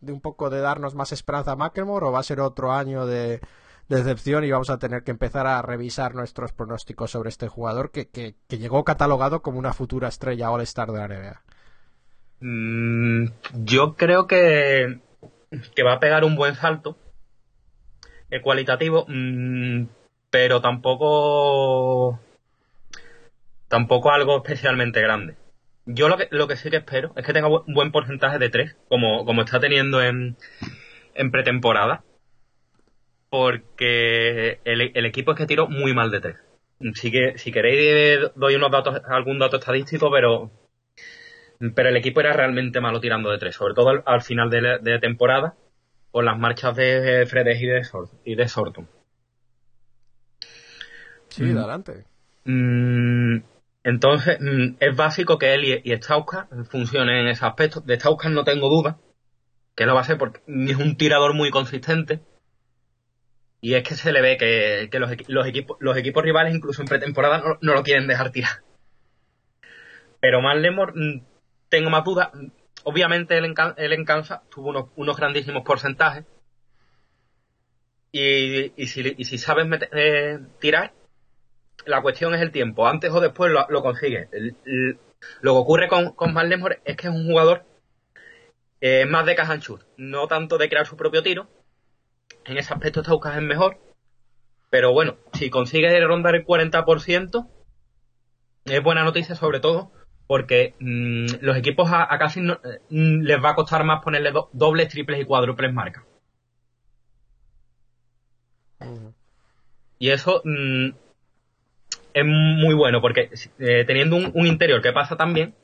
[0.00, 3.40] un poco de darnos más esperanza a McElmore o va a ser otro año de,
[3.88, 7.90] de decepción y vamos a tener que empezar a revisar nuestros pronósticos sobre este jugador
[7.90, 11.42] que, que, que llegó catalogado como una futura estrella All-Star de la NBA?
[12.40, 13.26] Mm,
[13.64, 15.00] yo creo que,
[15.74, 16.96] que va a pegar un buen salto
[18.30, 19.86] eh, cualitativo, mm,
[20.30, 22.20] pero tampoco
[23.68, 25.36] tampoco algo especialmente grande.
[25.86, 28.50] Yo lo que, lo que sí que espero es que tenga un buen porcentaje de
[28.50, 30.36] tres, como, como está teniendo en,
[31.14, 32.04] en pretemporada,
[33.30, 36.36] porque el, el equipo es que tiró muy mal de tres.
[36.94, 40.50] Si, que, si queréis doy unos datos, algún dato estadístico, pero
[41.74, 44.62] pero el equipo era realmente malo tirando de tres, sobre todo al, al final de,
[44.62, 45.54] la, de temporada,
[46.10, 48.88] con las marchas de Fredes y de, Sor y de Sorton.
[51.28, 51.58] Sí, mm.
[51.58, 52.04] adelante.
[52.44, 53.42] Mm,
[53.84, 57.80] entonces, mm, es básico que él y, y Stauska funcionen en ese aspecto.
[57.80, 58.98] De Stauska no tengo duda,
[59.76, 62.20] que lo va a ser porque es un tirador muy consistente.
[63.60, 66.80] Y es que se le ve que, que los, los, equipos, los equipos rivales, incluso
[66.80, 68.62] en pretemporada, no, no lo quieren dejar tirar.
[70.20, 70.94] Pero más Lemor
[71.70, 72.28] tengo más dudas.
[72.84, 74.06] Obviamente él en, él
[74.50, 76.26] tuvo unos, grandísimos porcentajes.
[78.12, 80.92] Y, y, si, sabes meter, eh, tirar,
[81.86, 82.86] la cuestión es el tiempo.
[82.86, 84.28] Antes o después lo, lo consigue.
[85.40, 86.34] Lo que ocurre con, con
[86.84, 87.64] es que es un jugador
[88.80, 89.58] eh, más de caja
[89.96, 91.48] no tanto de crear su propio tiro.
[92.46, 93.78] En ese aspecto Staukas es mejor.
[94.70, 97.48] Pero bueno, si consigue rondar el 40%,
[98.64, 99.92] es buena noticia sobre todo
[100.30, 104.30] porque mmm, los equipos a, a casi no, mmm, les va a costar más ponerle
[104.30, 106.04] do, dobles, triples y cuádruples marcas.
[109.98, 110.90] Y eso mmm,
[112.14, 115.56] es muy bueno, porque eh, teniendo un, un, interior que pasa también,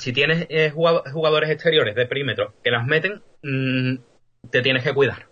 [0.00, 3.22] si tienes eh, jugadores exteriores de perímetro que las meten,
[4.50, 5.28] te tienes que cuidar.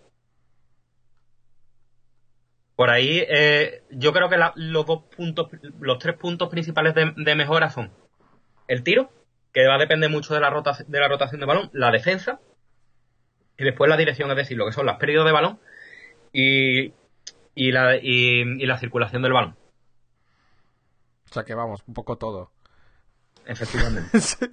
[2.77, 5.49] Por ahí, eh, yo creo que la, los dos puntos,
[5.81, 7.93] los tres puntos principales de, mejora son
[8.67, 9.11] el tiro,
[9.53, 12.41] que va a depender mucho de la, rota, de la rotación de balón, la defensa,
[13.57, 15.61] y después la dirección, es decir, lo que son las pérdidas de balón
[16.33, 16.93] y,
[17.55, 19.57] y la circulación del balón.
[21.31, 22.54] O sea que vamos, un poco todo.
[23.47, 24.21] Efectivamente.
[24.21, 24.37] sí.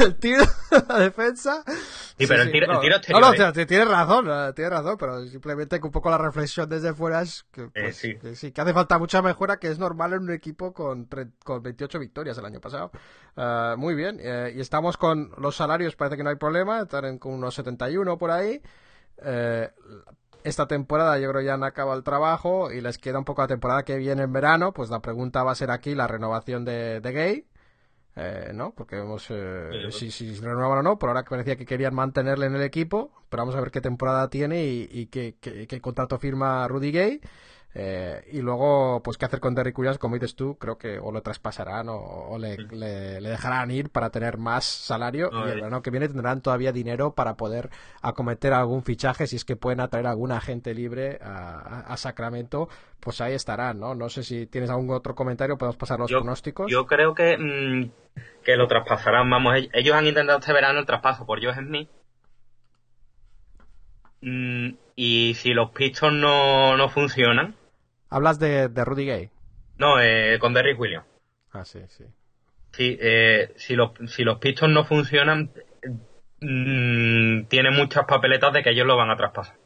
[0.00, 0.44] el tiro,
[0.88, 1.62] la defensa.
[1.66, 3.22] Sí, pero sí, el, tiro, no, el tiro exterior.
[3.22, 3.66] No, no, ¿eh?
[3.66, 7.68] tienes razón, tienes razón, pero simplemente que un poco la reflexión desde fuera es que,
[7.68, 8.18] pues, eh, sí.
[8.18, 8.52] que, sí.
[8.52, 11.08] que hace falta mucha mejora, que es normal en un equipo con,
[11.44, 12.90] con 28 victorias el año pasado.
[13.36, 17.04] Uh, muy bien, uh, y estamos con los salarios, parece que no hay problema, están
[17.04, 18.60] en con unos 71 por ahí.
[19.18, 19.66] Uh,
[20.44, 23.48] esta temporada yo creo ya han acabado el trabajo y les queda un poco la
[23.48, 27.00] temporada que viene en verano, pues la pregunta va a ser aquí la renovación de,
[27.00, 27.46] de Gay,
[28.16, 28.72] eh, ¿no?
[28.74, 31.94] Porque vemos eh, sí, si, si renovan o no, por ahora que parecía que querían
[31.94, 35.66] mantenerle en el equipo, pero vamos a ver qué temporada tiene y, y qué, qué,
[35.66, 37.20] qué, contrato firma Rudy Gay.
[37.74, 41.10] Eh, y luego, pues, qué hacer con Derrick Williams, como dices tú, creo que o
[41.10, 42.62] lo traspasarán o, o le, sí.
[42.70, 45.30] le, le, dejarán ir para tener más salario.
[45.30, 47.70] No, y el verano que viene tendrán todavía dinero para poder
[48.02, 52.68] acometer algún fichaje, si es que pueden atraer a algún agente libre a, a, Sacramento,
[53.00, 53.94] pues ahí estarán, ¿no?
[53.94, 56.70] No sé si tienes algún otro comentario, podemos pasar los yo, pronósticos.
[56.70, 57.90] Yo creo que, mmm,
[58.44, 61.88] que lo traspasarán, vamos, ellos han intentado este verano el traspaso por Joe Smith.
[64.20, 67.56] Mm, y si los Pistons no, no funcionan,
[68.12, 69.30] ¿Hablas de, de Rudy Gay?
[69.78, 71.06] No, eh, con Derrick Williams.
[71.50, 72.04] Ah, sí, sí.
[72.70, 75.50] Sí, eh, si, los, si los Pistons no funcionan,
[76.40, 79.56] mmm, tiene muchas papeletas de que ellos lo van a traspasar.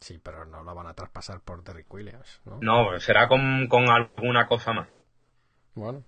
[0.00, 2.58] Sí, pero no lo van a traspasar por Derrick Williams, ¿no?
[2.60, 4.88] No, será con, con alguna cosa más.
[5.74, 6.04] Bueno.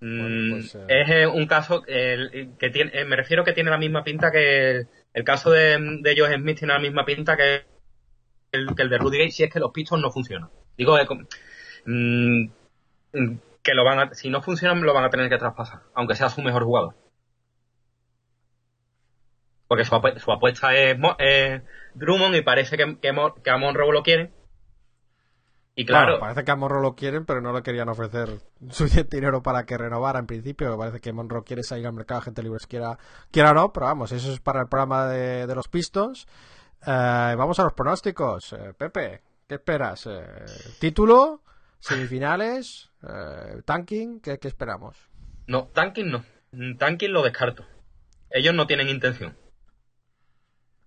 [0.00, 0.86] Mm, bueno pues, eh...
[0.88, 4.70] Es un caso el, que tiene, eh, me refiero que tiene la misma pinta que
[4.70, 7.66] el, el caso de, de Smith tiene la misma pinta que
[8.50, 10.50] el, que el de Rudy Gay si es que los Pistons no funcionan.
[10.78, 11.06] Digo, eh,
[11.84, 12.46] mmm,
[13.62, 16.30] que lo van a, si no funcionan, lo van a tener que traspasar, aunque sea
[16.30, 16.94] su mejor jugador.
[19.66, 20.96] Porque su, apuesta, su apuesta es
[21.94, 23.12] Drummond y parece que, que,
[23.44, 24.32] que, a Monroe lo quieren.
[25.74, 26.12] Y claro.
[26.12, 28.30] Bueno, parece que a Monroe lo quieren, pero no le querían ofrecer
[28.70, 30.78] suficiente dinero para que renovara en principio.
[30.78, 32.98] Parece que Monroe quiere salir al mercado, gente libre quiera,
[33.30, 36.26] quiera o no, pero vamos, eso es para el programa de, de los Pistons.
[36.86, 38.52] Eh, vamos a los pronósticos.
[38.52, 40.06] Eh, Pepe, ¿Qué esperas?
[40.06, 40.22] Eh,
[40.78, 41.42] ¿Título?
[41.78, 42.90] ¿Semifinales?
[43.02, 44.20] Eh, ¿Tanking?
[44.20, 44.96] ¿Qué, ¿Qué, esperamos?
[45.46, 46.22] No, tanking no.
[46.78, 47.64] Tanking lo descarto.
[48.30, 49.36] Ellos no tienen intención.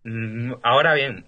[0.04, 1.26] Mm, ahora bien,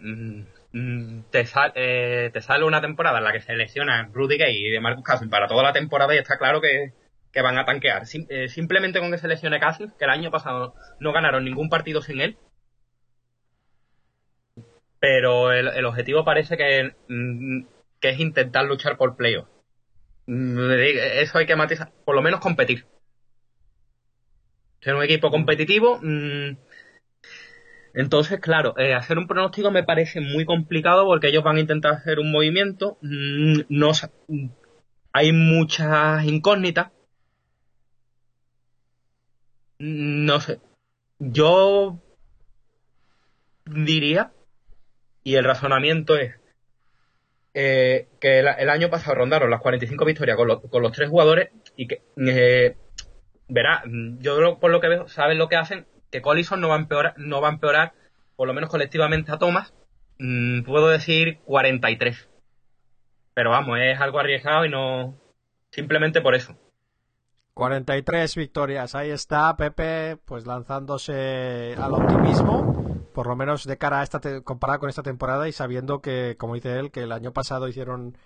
[0.71, 4.55] mm, te, sal, eh, te sale una temporada en la que se lesiona Rudy Gay
[4.55, 6.93] y de Marcus Cousins para toda la temporada y está claro que,
[7.31, 8.05] que van a tanquear.
[8.05, 12.03] Sim- simplemente con que se lesione Cousins, que el año pasado no ganaron ningún partido
[12.03, 12.38] sin él.
[15.03, 17.65] Pero el, el objetivo parece que, mm,
[17.99, 19.49] que es intentar luchar por playoff.
[20.27, 20.71] Mm,
[21.21, 22.85] Eso hay que matizar, por lo menos competir.
[24.79, 25.99] Ser un equipo competitivo.
[26.01, 26.55] mm,
[27.95, 31.91] entonces, claro, eh, hacer un pronóstico me parece muy complicado porque ellos van a intentar
[31.95, 32.97] hacer un movimiento.
[33.01, 33.91] no
[35.11, 36.91] hay muchas incógnitas.
[39.79, 40.59] No sé.
[41.19, 41.99] Yo
[43.65, 44.31] diría,
[45.24, 46.36] y el razonamiento es
[47.53, 51.49] eh, que el, año pasado rondaron las 45 victorias con, los- con los tres jugadores
[51.76, 52.76] y que, eh,
[53.47, 53.84] verá,
[54.19, 56.80] yo lo- por lo que veo, saben lo que hacen, que Collison no va a
[56.80, 57.93] empeorar, no va a empeorar
[58.36, 59.74] por lo menos colectivamente a Thomas,
[60.19, 62.28] mm, puedo decir 43.
[63.36, 65.17] Pero vamos, es algo arriesgado y no,
[65.71, 66.57] simplemente por eso.
[67.53, 74.03] 43 victorias, ahí está Pepe, pues lanzándose al optimismo, por lo menos de cara a
[74.03, 77.67] esta comparado con esta temporada y sabiendo que, como dice él, que el año pasado
[77.67, 78.17] hicieron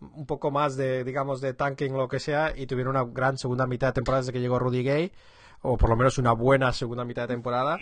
[0.00, 3.66] un poco más de, digamos, de tanking lo que sea y tuvieron una gran segunda
[3.66, 5.12] mitad de temporada desde que llegó Rudy Gay,
[5.60, 7.78] o por lo menos una buena segunda mitad de temporada.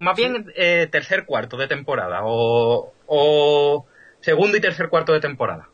[0.00, 3.86] Más bien, eh, tercer cuarto de temporada o, o
[4.20, 5.68] segundo y tercer cuarto de temporada.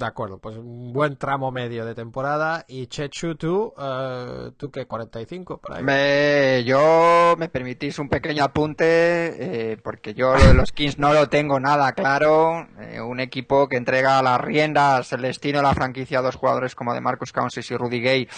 [0.00, 4.86] De acuerdo, pues un buen tramo medio de temporada y Chechu, tú, eh, tú que
[4.86, 5.82] 45 por ahí.
[5.82, 11.60] Me- yo me permitís un pequeño apunte, eh, porque yo los Kings no lo tengo
[11.60, 12.66] nada claro.
[12.80, 16.74] Eh, un equipo que entrega las riendas, el destino de la franquicia a dos jugadores
[16.74, 18.28] como de Marcus Cousins y Rudy Gay,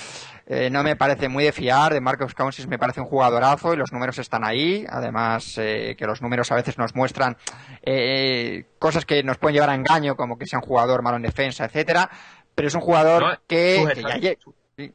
[0.46, 1.92] eh, no me parece muy de fiar.
[1.94, 4.84] De Marcus Cousins me parece un jugadorazo y los números están ahí.
[4.88, 7.36] Además, que los números a veces nos muestran
[8.78, 11.42] cosas que nos pueden llevar a engaño, como que sea un jugador malo en defensa,
[11.60, 12.08] etcétera.
[12.54, 14.36] Pero es un jugador No, que, sus que ya
[14.76, 14.92] sí.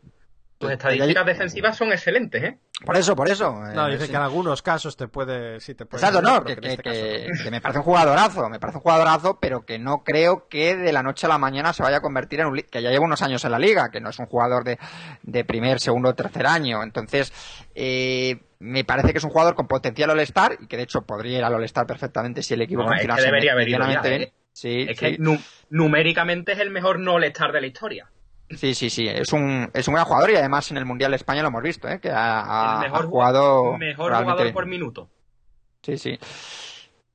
[0.60, 2.58] Tus estadísticas defensivas son excelentes, ¿eh?
[2.84, 3.52] Por eso, por eso.
[3.54, 4.10] No, eh, dice sí.
[4.12, 6.04] que en algunos casos te puede, sí te puede.
[6.04, 7.44] Exacto, no, que, en este que- caso que- no.
[7.44, 10.92] que me parece un jugadorazo, me parece un jugadorazo, pero que no creo que de
[10.92, 13.22] la noche a la mañana se vaya a convertir en un que ya lleva unos
[13.22, 14.80] años en la liga, que no es un jugador de,
[15.22, 16.82] de primer, segundo o tercer año.
[16.82, 17.32] Entonces,
[17.76, 21.38] eh, me parece que es un jugador con potencial All-Star y que de hecho podría
[21.38, 24.10] ir al All-Star perfectamente si el equipo No, es que funcionase debería haber ido medianamente
[24.10, 24.30] ya, bien.
[24.30, 24.34] ¿eh?
[24.58, 25.06] Sí, Es sí.
[25.06, 25.38] que nu-
[25.70, 28.10] numéricamente es el mejor no all-star de la historia.
[28.50, 31.18] Sí, sí, sí, es un, es un gran jugador y además en el Mundial de
[31.18, 32.00] España lo hemos visto, ¿eh?
[32.00, 35.10] que ha, ha- el mejor, ha jugado mejor realmente jugador por minuto.
[35.84, 36.18] Sí, sí.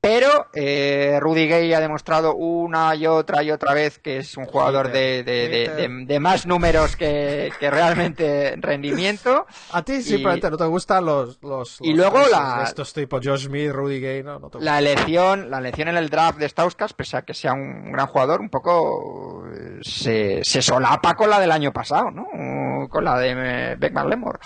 [0.05, 4.43] Pero eh, Rudy Gay ha demostrado una y otra y otra vez que es un
[4.43, 9.45] jugador de, de- de- de- de más números que, que realmente rendimiento.
[9.71, 11.41] A ti simplemente no te gustan los.
[11.41, 15.49] los y luego la- Estos tipos, Josh Smith, Rudy Gay, no, no te La elección,
[15.49, 18.49] la elección en el draft de Stauskas, pese a que sea un gran jugador, un
[18.49, 22.89] poco eh, se, se solapa con la del año pasado, ¿no?
[22.89, 23.31] Con la de
[23.71, 24.39] eh, Beckman Lemore.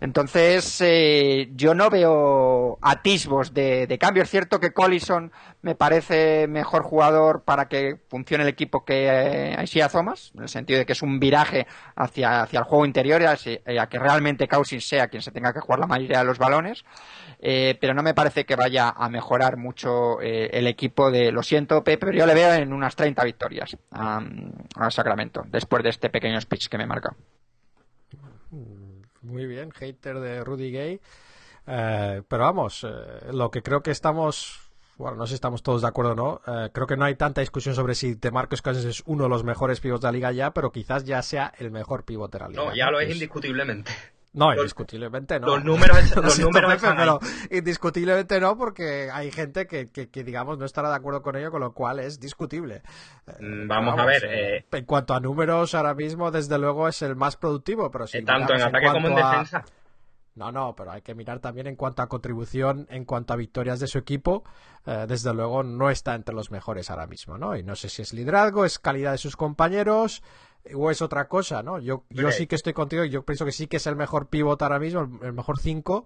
[0.00, 4.24] Entonces, eh, yo no veo atisbos de, de cambio.
[4.24, 4.72] Es cierto que
[5.62, 10.48] Me parece mejor jugador para que funcione el equipo que eh, Isaiah Thomas, en el
[10.48, 13.36] sentido de que es un viraje hacia, hacia el juego interior y a,
[13.72, 16.38] y a que realmente Cousins sea quien se tenga que jugar la mayoría de los
[16.38, 16.84] balones.
[17.46, 21.42] Eh, pero no me parece que vaya a mejorar mucho eh, el equipo de, lo
[21.42, 24.22] siento Pepe, pero yo le veo en unas 30 victorias a,
[24.90, 27.14] Sacramento, después de este pequeño speech que me marca.
[29.22, 31.00] Muy bien, hater de Rudy Gay.
[31.66, 34.63] Eh, pero vamos, eh, lo que creo que estamos.
[34.96, 36.40] Bueno, no sé si estamos todos de acuerdo o no.
[36.46, 39.42] eh, creo que no hay tanta discusión sobre si DeMarcus Cousins es uno de los
[39.44, 42.48] mejores pivots de la liga ya, pero quizás ya sea el mejor pivot de la
[42.48, 42.62] liga.
[42.64, 43.90] No, ya lo es Pues- indiscutiblemente.
[44.34, 45.46] No, Los- indiscutiblemente no.
[45.46, 47.20] los números- Lo los números pero
[47.52, 51.50] indiscutiblemente no, porque hay gente que, que, que, digamos, no estará de acuerdo con ello,
[51.52, 52.82] con lo cual es discutible.
[53.40, 57.14] Mm, Vamos a ver, eh, En cuanto a números, ahora mismo, desde luego, es el
[57.16, 59.64] más productivo, pero si eh, tanto en ataque como en a- defensa.
[60.34, 63.78] No, no, pero hay que mirar también en cuanto a contribución, en cuanto a victorias
[63.78, 64.42] de su equipo.
[64.86, 67.56] eh, desde luego no está entre los mejores ahora mismo, ¿no?
[67.56, 70.22] Y no sé si es liderazgo, es calidad de sus compañeros
[70.74, 71.78] o es otra cosa, ¿no?
[71.78, 74.28] Yo, yo sí que estoy contigo y yo pienso que sí que es el mejor
[74.28, 76.04] pivot ahora mismo, el, el mejor 5,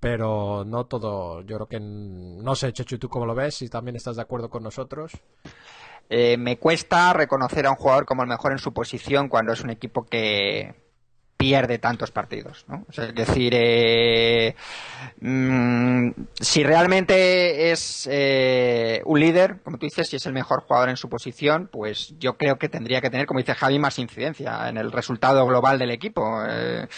[0.00, 1.42] pero no todo.
[1.42, 3.56] Yo creo que, no sé, Chechu, ¿tú cómo lo ves?
[3.56, 5.12] Si también estás de acuerdo con nosotros.
[6.08, 9.60] Eh, me cuesta reconocer a un jugador como el mejor en su posición cuando es
[9.62, 10.85] un equipo que
[11.36, 12.84] pierde tantos partidos, ¿no?
[12.88, 14.54] O sea, es decir, eh,
[15.20, 16.10] mm,
[16.40, 20.96] si realmente es eh, un líder, como tú dices, si es el mejor jugador en
[20.96, 24.78] su posición, pues yo creo que tendría que tener, como dice Javi, más incidencia en
[24.78, 26.42] el resultado global del equipo.
[26.48, 26.88] eh,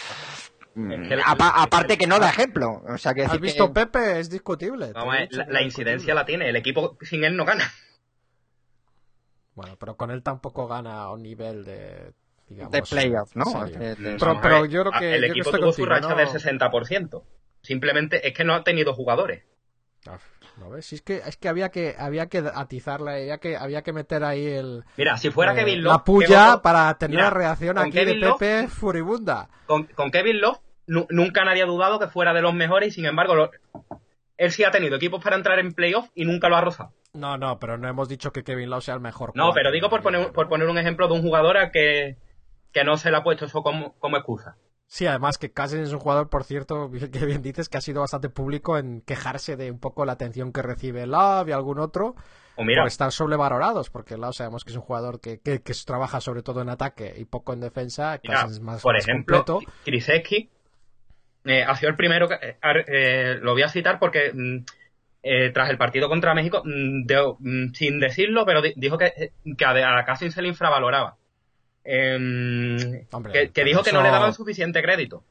[1.25, 2.81] apa- aparte que no da ejemplo.
[2.87, 4.19] O sea, que ¿Has visto que- Pepe?
[4.21, 4.93] Es discutible.
[4.93, 6.13] La, incidencia discutible.
[6.13, 6.49] la tiene.
[6.49, 7.65] El equipo sin él no gana.
[9.55, 12.13] Bueno, pero con él tampoco gana a un nivel de...
[12.49, 12.71] digamos.
[12.71, 13.65] De playoff, ¿no?
[13.65, 16.15] De- de- Pero- yo creo que- El yo equipo tuvo su racha ¿no?
[16.15, 17.23] del 60%.
[17.61, 19.43] Simplemente es que no ha tenido jugadores.
[20.07, 20.17] Ah,
[20.57, 20.85] ¿No ves?
[20.87, 24.23] Si es que, es que había que había que atizarla, había que, había que meter
[24.23, 25.93] ahí el, Mira, si fuera eh, Kevin Love.
[25.93, 29.49] la ¿qué puya para tener Mira, la reacción con aquí de Kevin Love- Pepe furibunda.
[29.67, 32.91] con, con Kevin Love nu- nunca nadie ha dudado que fuera de los mejores y
[32.91, 33.51] sin embargo lo-
[34.37, 36.93] él sí ha tenido equipos para entrar en playoff y nunca lo ha rozado.
[37.13, 39.31] No, no, pero no hemos dicho que Kevin Love sea el mejor.
[39.35, 42.17] No, pero digo por poner, por poner un ejemplo de un jugador a que,
[42.71, 44.55] que no se le ha puesto eso como, como excusa.
[44.87, 48.01] Sí, además que Cousins es un jugador, por cierto, que bien dices, que ha sido
[48.01, 52.15] bastante público en quejarse de un poco la atención que recibe Love y algún otro
[52.55, 55.73] O mira, por estar sobrevalorados, porque Love sabemos que es un jugador que, que, que
[55.85, 58.19] trabaja sobre todo en ataque y poco en defensa.
[58.23, 59.73] mira, Cousins es más, por más ejemplo, completo.
[59.85, 60.49] Krzyzewski
[61.45, 62.57] eh, ha sido el primero que eh,
[62.87, 64.57] eh, lo voy a citar porque mm,
[65.23, 69.31] eh, tras el partido contra México, mm, de- mm, sin decirlo, pero di- dijo que,
[69.57, 71.17] que a, a Cousins se le infravaloraba.
[71.83, 73.07] Em,
[73.53, 75.23] que, dijo que no le daban suficiente crédito.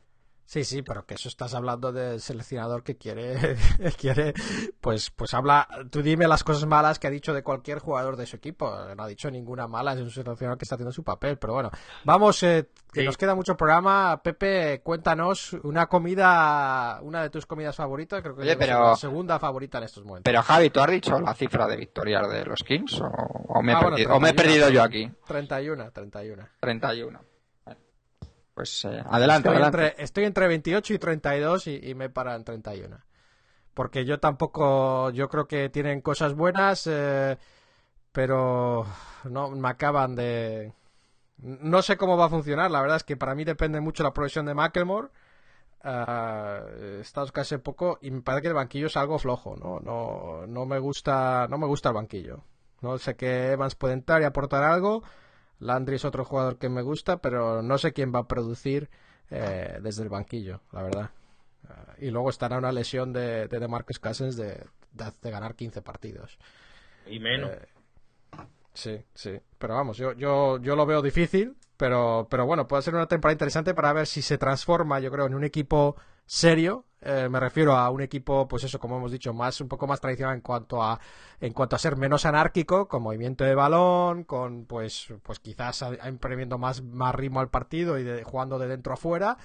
[0.50, 3.36] Sí, sí, pero que eso estás hablando del seleccionador que quiere,
[3.98, 4.32] quiere,
[4.80, 8.24] pues, pues habla, tú dime las cosas malas que ha dicho de cualquier jugador de
[8.24, 11.36] su equipo, no ha dicho ninguna mala, es un seleccionador que está haciendo su papel,
[11.36, 11.70] pero bueno,
[12.04, 13.06] vamos, eh, que Sí.
[13.06, 18.40] nos queda mucho programa, Pepe, cuéntanos una comida, una de tus comidas favoritas, creo que
[18.40, 20.22] Oye, pero- la segunda favorita en estos momentos.
[20.24, 23.02] Pero Javi, ¿tú has dicho la cifra de victorias de los Kings?
[23.02, 25.12] ¿O, o me, he Ah, bueno, perdido, o me he 31, perdido yo aquí?
[25.26, 26.48] 31, 31.
[26.58, 27.20] 31.
[28.58, 29.86] Pues eh, adelante, Estoy adelante.
[29.86, 32.98] entre, estoy entre 28 y 32 y, y me para en 31.
[33.72, 37.38] Porque yo tampoco, yo creo que tienen cosas buenas, eh,
[38.10, 38.84] pero
[39.22, 40.72] no me acaban de...
[41.36, 44.12] No sé cómo va a funcionar, la verdad es que para mí depende mucho la
[44.12, 45.10] progresión de Macklemore.
[45.84, 49.78] Ah, he estado casi poco y me parece que el banquillo es algo flojo, ¿no?
[49.78, 52.42] No, no me gusta, no me gusta el banquillo.
[52.80, 55.04] No sé que Evans puede entrar y aportar algo.
[55.60, 58.90] Landry es otro jugador que me gusta, pero no sé quién va a producir
[59.30, 61.10] eh, desde el banquillo, la verdad.
[61.68, 65.82] Ah, y luego estará una lesión de, de DeMarcus Cousins de, de, de ganar 15
[65.82, 66.38] partidos.
[67.06, 67.50] Y menos.
[67.50, 67.68] Eh,
[68.78, 69.40] Sí, sí.
[69.58, 73.32] Pero vamos, yo, yo, yo lo veo difícil, pero, pero bueno, puede ser una temporada
[73.32, 75.96] interesante para ver si se transforma, yo creo, en un equipo
[76.28, 76.84] serio.
[77.00, 80.00] Eh, me refiero a un equipo, pues eso, como hemos dicho, más, un poco más
[80.00, 80.98] tradicional en cuanto a,
[81.40, 86.58] en cuanto a ser menos anárquico, con movimiento de balón, con, pues, pues quizás imprimiendo
[86.58, 89.36] más, más ritmo al partido y de- jugando de dentro a fuera.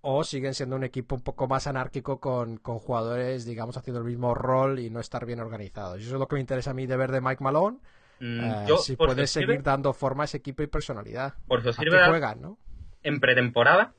[0.00, 4.06] O siguen siendo un equipo un poco más anárquico con, con jugadores, digamos, haciendo el
[4.06, 6.00] mismo rol y no estar bien organizados.
[6.00, 7.78] Y eso es lo que me interesa a mí de ver de Mike Malone.
[8.18, 11.34] Mm, Eh, yo, si puede seguir sirve- dando forma a ese equipo y personalidad.
[11.46, 12.58] por ¿A sirve juegan, no?
[13.04, 13.94] en pretemporada,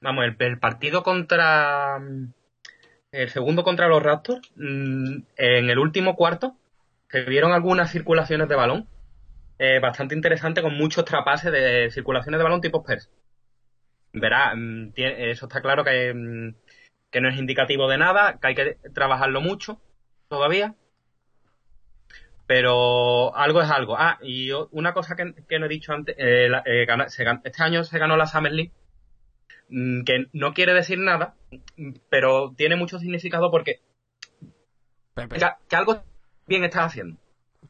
[0.00, 1.98] vamos, el, partido contra
[3.12, 6.56] el segundo contra los Raptors, mm, en el último cuarto
[7.08, 8.88] se vieron algunas circulaciones de balón
[9.58, 13.10] eh, bastante interesantes con muchos trapases de circulaciones de balón tipo Spurs.
[14.12, 16.54] Verá, mm, eso está claro que, mm,
[17.10, 19.80] que no es indicativo de nada, que hay que trabajarlo mucho
[20.28, 20.74] todavía.
[22.46, 23.96] Pero algo es algo.
[23.98, 26.86] Ah, y una cosa que, que no he dicho antes, eh, la- eh,
[27.44, 28.72] este año se ganó la Summer League,
[29.68, 31.34] que no quiere decir nada,
[31.76, 33.80] mm, pero tiene mucho significado porque
[35.14, 36.02] Pepe, que, que algo
[36.46, 37.18] bien estás haciendo.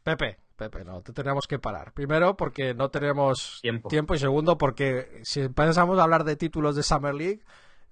[0.03, 1.93] Pepe, Pepe, no, te tenemos que parar.
[1.93, 4.15] Primero, porque no tenemos Tiempo.
[4.15, 7.41] y segundo, porque si empezamos a hablar de títulos de Summer League,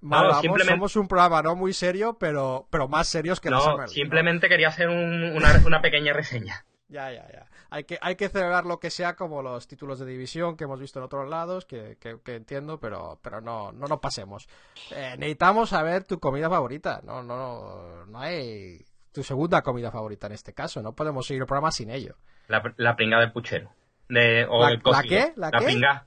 [0.01, 3.49] mal No, vamos, simplemente- somos un programa no muy serio, pero, pero más serios que
[3.49, 3.87] la Summer No, League.
[3.91, 3.93] ¿no?
[3.93, 6.65] simplemente quería hacer un- una, una pequeña reseña.
[6.89, 7.45] Ya, ya, ya.
[7.69, 10.79] Hay que, hay que celebrar lo que sea como los títulos de división que hemos
[10.79, 14.47] visto en otros lados, que, que, que entiendo, pero, pero no, no nos pasemos.
[14.91, 17.01] Eh, necesitamos saber tu comida favorita.
[17.03, 20.81] No, no, no hay tu segunda comida favorita en este caso.
[20.81, 22.15] No podemos seguir el programa sin ello.
[22.47, 23.71] La, la pringa del puchero.
[24.07, 25.15] De, o ¿La- el cocido.
[25.15, 25.33] la qué?
[25.35, 25.65] ¿La qué?
[25.65, 26.05] pringa.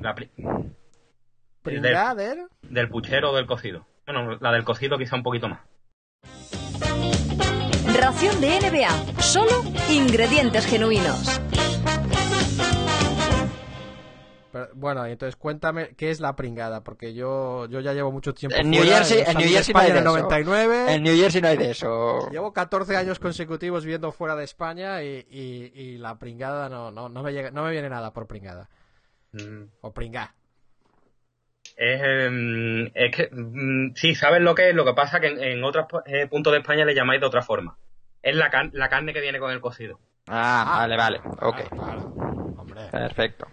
[0.00, 0.30] La pri-
[1.62, 2.46] Pringader.
[2.62, 3.86] del puchero o del cocido.
[4.06, 5.60] Bueno, la del cocido quizá un poquito más.
[8.00, 9.22] Ración de NBA.
[9.22, 11.40] Solo ingredientes genuinos.
[14.52, 18.56] Pero, bueno, entonces cuéntame qué es la pringada, porque yo, yo ya llevo mucho tiempo
[18.56, 20.04] En New Jersey- en New Jersey no hay de eso.
[20.04, 20.94] 99.
[20.94, 22.30] En New Jersey no hay de eso.
[22.30, 27.08] Llevo 14 años consecutivos viviendo fuera de España y, y- y la pringada no, no,
[27.08, 28.68] no, me llega, no me viene nada por pringada.
[29.32, 29.64] Mm.
[29.80, 30.34] O pringá.
[31.76, 35.42] Es, em, es que, mm, sí, sabes lo que es, lo que pasa que en,
[35.42, 37.76] en otros eh, puntos de España le llamáis de otra forma.
[38.22, 39.98] Es la, car- la carne que viene con el cocido.
[40.28, 41.20] Ah, vale, vale.
[41.40, 41.56] Ok.
[41.74, 42.14] Claro.
[42.56, 42.88] Hombre.
[42.90, 43.46] Perfecto.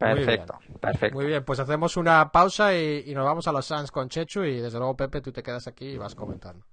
[0.00, 0.58] Muy Perfecto.
[0.80, 1.14] Perfecto.
[1.16, 4.42] Muy bien, pues hacemos una pausa y, y nos vamos a los Suns con Chechu
[4.44, 6.64] y desde luego Pepe tú te quedas aquí y vas comentando.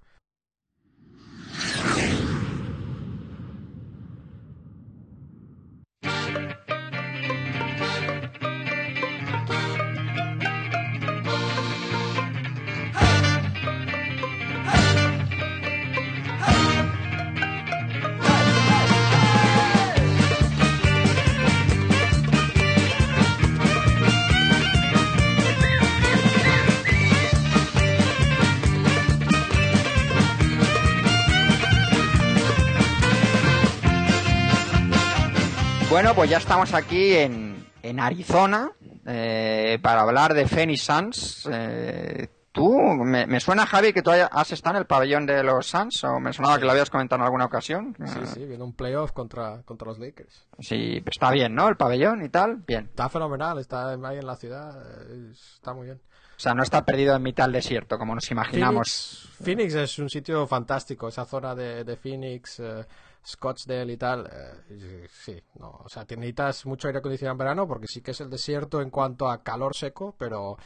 [36.00, 38.72] Bueno, pues ya estamos aquí en, en Arizona
[39.04, 41.46] eh, para hablar de Phoenix Suns.
[41.52, 45.66] Eh, tú, me, me suena, Javi, que tú has estado en el pabellón de los
[45.66, 47.94] Suns, o me sonaba que lo habías comentado en alguna ocasión.
[47.98, 50.46] Sí, Eh, sí, viene un playoff contra, contra los Lakers.
[50.58, 51.68] sí, está bien, ¿no?
[51.68, 52.86] El pabellón y tal, bien.
[52.86, 56.00] Está fenomenal, está ahí en la ciudad, eh, está muy bien.
[56.34, 59.28] O sea, no está perdido en mitad del desierto, como nos imaginamos.
[59.34, 62.86] Phoenix, Phoenix es un sitio fantástico, esa zona de, de Phoenix, eh,
[63.26, 64.26] Scottsdale y tal.
[64.70, 68.20] eh, sí, no, o sea, necesitas mucho aire acondicionado en verano porque sí que es
[68.20, 70.56] el desierto en cuanto a calor seco, pero,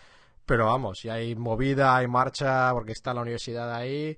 [0.46, 4.16] pero vamos, y hay movida, hay marcha porque está la universidad ahí.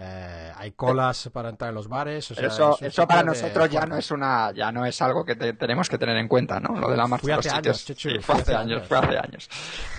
[0.00, 2.30] Eh, hay colas para entrar en los bares.
[2.30, 5.02] o sea, eso, es eso para de nosotros ya no es una, ya no es
[5.02, 6.78] algo que te- tenemos que tener en cuenta, ¿no?
[6.78, 7.76] Lo de la marcha Fui a los hace sitios.
[7.76, 8.88] años, Chechu, Sí, fui fue hace hace años, años.
[8.88, 9.48] fue hace años.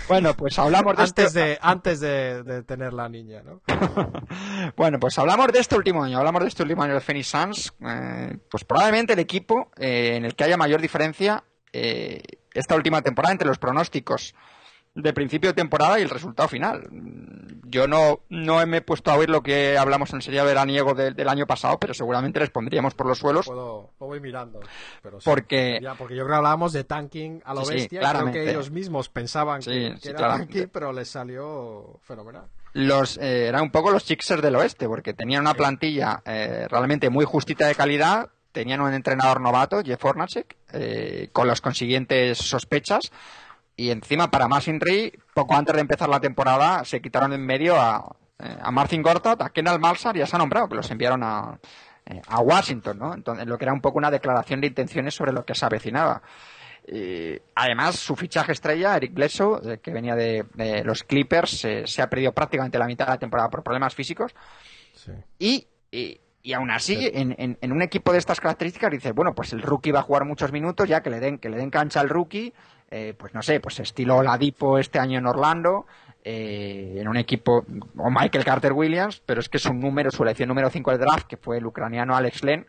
[0.08, 3.60] Bueno, pues hablamos de Antes este, de, antes de, de tener la niña, ¿no?
[4.76, 7.72] Bueno, pues hablamos de este último año, hablamos de este último año de Phoenix Suns,
[7.86, 12.22] eh, pues probablemente el equipo eh, en el que haya mayor diferencia eh,
[12.54, 14.34] esta última temporada entre los pronósticos
[14.94, 16.88] de principio de temporada y el resultado final.
[17.64, 21.14] Yo no, no me he puesto a oír lo que hablamos en serie veraniego del-
[21.14, 24.58] del año pasado, pero seguramente les pondríamos por los suelos Puedo, lo voy mirando.
[25.02, 25.24] Pero sí.
[25.30, 28.00] porque Ya, porque yo creo que hablábamos de tanking a lo Sí, sí, bestia.
[28.02, 32.00] y creo que ellos mismos pensaban Sí, que, que sí, era tanking, pero les salió
[32.02, 32.46] fenomenal.
[32.72, 37.08] los eh, eran un poco los Sixers del oeste, porque tenían una plantilla eh, realmente
[37.10, 43.12] muy justita de calidad, tenían un entrenador novato, Jeff Hornacek, eh, con las consiguientes sospechas,
[43.80, 47.80] y encima para más Inri, poco antes de empezar la temporada, se quitaron en medio
[47.80, 51.22] a, eh, a Martin Gortat, a Kendall Malsar y a San Nombrado, que los enviaron
[51.22, 51.58] a,
[52.06, 53.14] eh, a Washington, ¿no?
[53.14, 56.20] Entonces, lo que era un poco una declaración de intenciones sobre lo que se avecinaba.
[56.86, 62.02] Eh, además, su fichaje estrella, Eric Bledsoe, eh, que venía de, de los Clippers, se
[62.02, 64.34] ha perdido prácticamente la mitad de la temporada por problemas físicos.
[64.94, 65.12] Sí.
[65.38, 69.34] Y, y, y aún así, en, en- en un equipo de estas características, dices, bueno,
[69.34, 71.70] pues el rookie va a jugar muchos minutos, ya que le den, que le den
[71.70, 72.52] cancha al rookie,
[72.90, 75.86] eh, pues no sé, pues estilo Ladipo este año en Orlando,
[76.24, 77.64] eh, en un equipo,
[77.96, 81.26] o Michael Carter Williams, pero es que su número, su elección número 5 del draft,
[81.26, 82.66] que fue el ucraniano Alex Len,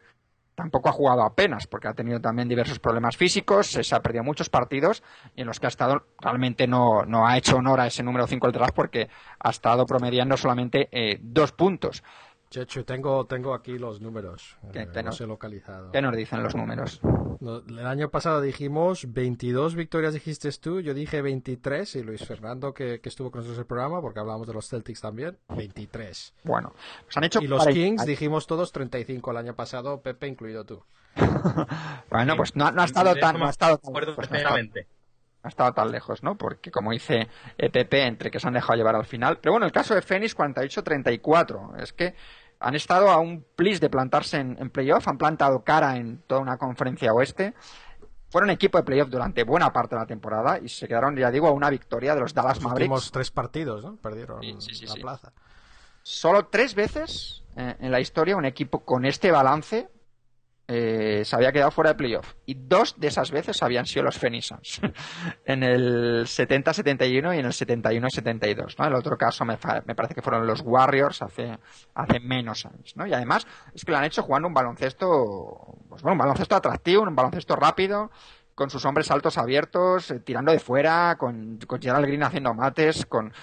[0.56, 4.50] tampoco ha jugado apenas, porque ha tenido también diversos problemas físicos, se, ha perdido muchos
[4.50, 5.02] partidos
[5.36, 8.28] y en los que ha estado realmente no, no ha hecho honor a ese número
[8.28, 9.10] 5 del draft porque
[9.40, 12.04] ha estado promediando solamente eh, dos puntos.
[12.52, 14.58] Chechu, tengo, tengo aquí los números.
[14.74, 15.90] ¿Qué Eh, te los nos- he localizado.
[15.94, 17.00] ¿Qué nos dicen los números?
[17.40, 20.82] No, El año pasado dijimos 22 victorias, dijiste tú.
[20.82, 24.20] Yo dije 23 y Luis Fernando, que, que estuvo con nosotros en el programa, porque
[24.20, 26.34] hablábamos de los Celtics también, 23.
[26.44, 26.74] Bueno,
[27.06, 30.66] pues han hecho Y los 40 Kings dijimos todos 35 el año pasado, Pepe incluido
[30.66, 30.84] tú.
[32.10, 34.38] Bueno, pues no, no ha estado tan, no ha estado tan, Acuerdo pues no ha
[34.40, 34.88] estado- plenamente.
[35.44, 36.38] no ha estado tan lejos, ¿no?
[36.38, 39.40] Porque como dice EPP, entre que se han dejado llevar al final.
[39.42, 41.82] Pero bueno, el caso de Phoenix 48-34.
[41.82, 42.14] Es que
[42.62, 46.42] han estado a un plis de plantarse en, en playoff, han plantado cara en toda
[46.42, 47.54] una conferencia oeste.
[48.30, 51.48] Fueron equipo de playoff durante buena parte de la temporada y se quedaron, ya digo,
[51.48, 52.90] a una victoria de los Dallas Los Mavericks.
[52.92, 53.98] últimos tres partidos, ¿no?
[53.98, 55.34] Perdieron Sí, sí, sí, la plaza.
[56.04, 59.90] Solo tres veces eh, en la historia un equipo con este balance
[60.74, 62.34] eh, se había quedado fuera de playoff.
[62.46, 64.80] Y dos de esas veces habían sido los Phoenix Suns.
[65.46, 68.76] en el 70-71 y en el 71-72.
[68.80, 68.88] ¿no?
[68.88, 71.58] El otro caso me, me parece que fueron los Warriors hace,
[71.94, 72.96] hace menos años.
[72.96, 73.06] ¿no?
[73.06, 77.04] Y además es que lo han hecho jugando un baloncesto, pues bueno, un baloncesto atractivo,
[77.04, 78.10] un baloncesto rápido,
[78.56, 83.06] con sus hombres altos abiertos, eh, tirando de fuera, con, con Gerald Green haciendo mates,
[83.06, 83.34] con,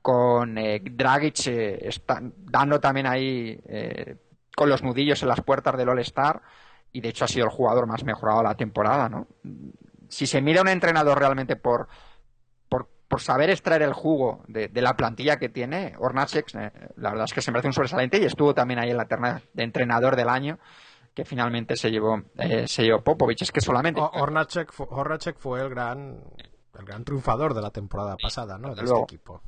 [0.00, 3.60] con eh, Dragic eh, está- dando también ahí
[4.56, 6.42] con los nudillos en las puertas del All-Star
[6.92, 9.26] y de hecho ha sido el jugador más mejorado de la temporada, ¿no?
[10.08, 11.88] Si se mira a un entrenador realmente por,
[12.68, 17.10] por, por saber extraer el jugo de, de la plantilla que tiene, Hornacek, eh, la
[17.10, 19.62] verdad es que se merece un sobresaliente y estuvo también ahí en la terna de
[19.62, 20.58] entrenador del año
[21.14, 23.42] que finalmente se llevó, eh, se llevó Popovich.
[23.42, 24.00] Es que solamente...
[24.00, 26.22] Hornacek, fu- Hornacek fue el gran,
[26.78, 28.68] el gran triunfador de la temporada pasada, ¿no?
[28.68, 29.02] De este luego.
[29.04, 29.42] equipo.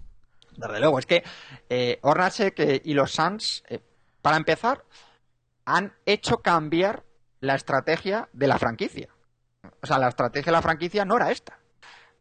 [0.57, 1.23] Desde luego, es que
[1.69, 3.63] eh, Hornacek eh, y los Suns,
[4.21, 4.85] para empezar,
[5.65, 7.05] han hecho cambiar
[7.41, 9.09] la estrategia de la franquicia.
[9.83, 11.59] O sea, la estrategia de la franquicia no era esta.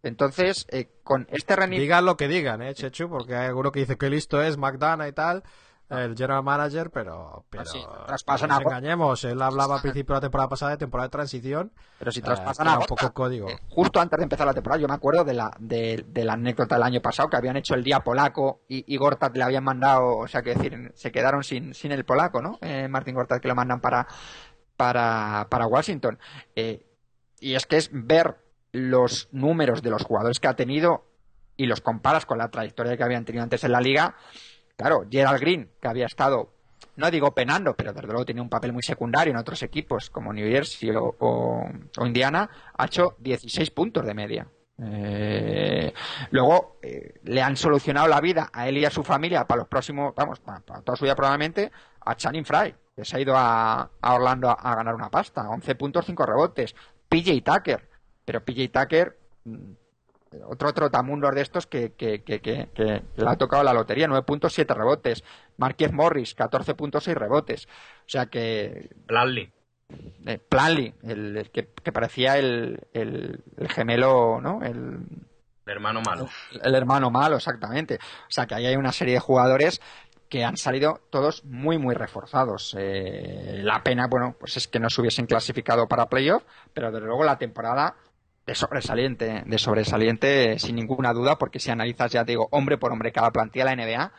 [0.01, 1.83] Entonces, eh, con este rendimiento...
[1.83, 3.09] Digan lo que digan, ¿eh, Chechu?
[3.09, 5.43] Porque hay alguno que dice que listo es McDonough y tal,
[5.89, 9.23] el general manager, pero, pero sí, no traspasan nos a- engañemos.
[9.25, 12.23] Él hablaba al principio de la temporada pasada de temporada de transición, Pero si eh,
[12.23, 13.49] traspasan que a un poco código.
[13.49, 16.33] eh, justo antes de empezar la temporada, yo me acuerdo de la, de, de la
[16.33, 19.63] anécdota del año pasado que habían hecho el día polaco y, y Gortat le habían
[19.65, 22.57] mandado, o sea, que decir, se quedaron sin, sin el polaco, ¿no?
[22.61, 24.07] Eh, Martín Gortat que lo mandan para,
[24.79, 26.17] para, para Washington.
[26.55, 26.85] Eh,
[27.41, 28.37] y es que es ver
[28.71, 31.03] los números de los jugadores que ha tenido
[31.57, 34.15] y los comparas con la trayectoria que habían tenido antes en la liga.
[34.77, 36.53] Claro, Gerald Green, que había estado
[36.95, 40.31] no digo penando, pero desde luego tiene un papel muy secundario en otros equipos como
[40.31, 41.69] New Jersey o
[42.05, 44.47] Indiana, ha hecho 16 puntos de media.
[44.81, 45.93] Eh,
[46.31, 49.67] luego eh, le han solucionado la vida a él y a su familia para los
[49.67, 51.71] próximos, vamos, para, para toda su vida probablemente,
[52.09, 55.47] a Channing Fry, que se ha ido a, a Orlando a, a, ganar una pasta,
[55.49, 56.75] 11 puntos, 5 rebotes.
[57.07, 57.87] PJ Tucker,
[58.25, 59.71] pero PJ Tucker, mm,
[60.47, 64.23] otro trotamundos de estos que, que, que, que, que le ha tocado la lotería, 9
[64.25, 65.23] puntos, 7 rebotes.
[65.57, 67.65] Marquez Morris, 14 puntos, 6 rebotes.
[67.65, 68.89] O sea que.
[69.07, 69.51] Bradley.
[70.25, 74.63] Eh, Planley, el, el que, que, parecía el, el, el, gemelo, ¿no?
[74.63, 74.99] El
[75.65, 76.29] hermano malo.
[76.61, 77.95] El, hermano malo, exactamente.
[77.95, 79.81] O sea que ahí hay una serie de jugadores
[80.29, 82.75] que han salido todos muy, muy reforzados.
[82.77, 87.07] Eh, la pena, bueno, pues es que no se hubiesen clasificado para playoff, pero desde
[87.07, 87.95] luego la temporada
[88.45, 92.91] de sobresaliente, de sobresaliente sin ninguna duda, porque si analizas, ya te digo, hombre por
[92.91, 94.11] hombre cada plantilla la NBA,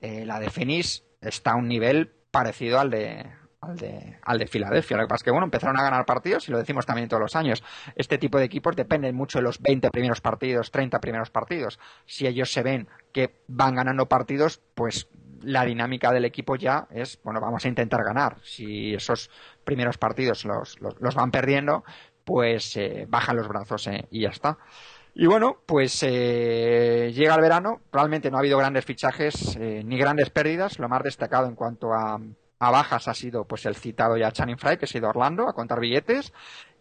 [0.00, 3.26] eh, la de Phoenix está a un nivel parecido al de,
[3.60, 4.96] al de, al de Filadelfia.
[4.96, 7.22] Lo que pasa es que, bueno, empezaron a ganar partidos y lo decimos también todos
[7.22, 7.62] los años.
[7.96, 11.78] Este tipo de equipos dependen mucho de los 20 primeros partidos, 30 primeros partidos.
[12.06, 15.08] Si ellos se ven que van ganando partidos, pues
[15.44, 18.38] la dinámica del equipo ya es, bueno, vamos a intentar ganar.
[18.42, 19.30] Si esos
[19.64, 21.84] primeros partidos los, los, los van perdiendo,
[22.24, 24.58] pues eh, bajan los brazos eh, y ya está.
[25.14, 29.96] Y bueno, pues eh, llega el verano, probablemente no ha habido grandes fichajes eh, ni
[29.96, 30.78] grandes pérdidas.
[30.80, 32.20] Lo más destacado en cuanto a,
[32.58, 35.10] a bajas ha sido pues el citado ya Channing Fry, que se ha ido a
[35.10, 36.32] Orlando a contar billetes,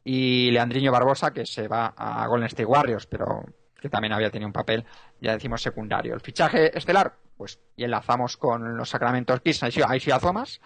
[0.03, 3.45] y Leandriño Barbosa, que se va a Golden State Warriors, pero
[3.83, 4.85] que también había tenido un papel,
[5.19, 6.13] ya decimos, secundario.
[6.13, 10.61] El fichaje estelar, pues, y enlazamos con los Sacramento Kings, Isaiah Thomas,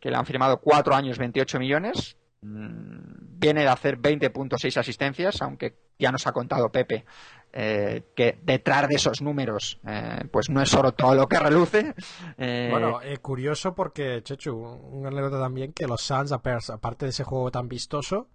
[0.00, 5.76] que le han firmado cuatro años, 28 millones, mm, viene de hacer 20.6 asistencias, aunque
[5.98, 7.04] ya nos ha contado Pepe
[7.52, 11.94] eh, que detrás de esos números eh, pues no es solo todo lo que reluce.
[12.38, 12.68] Eh...
[12.70, 17.68] Bueno, curioso porque, Chechu, un anécdota también que los Suns, aparte de ese juego tan
[17.68, 18.28] vistoso,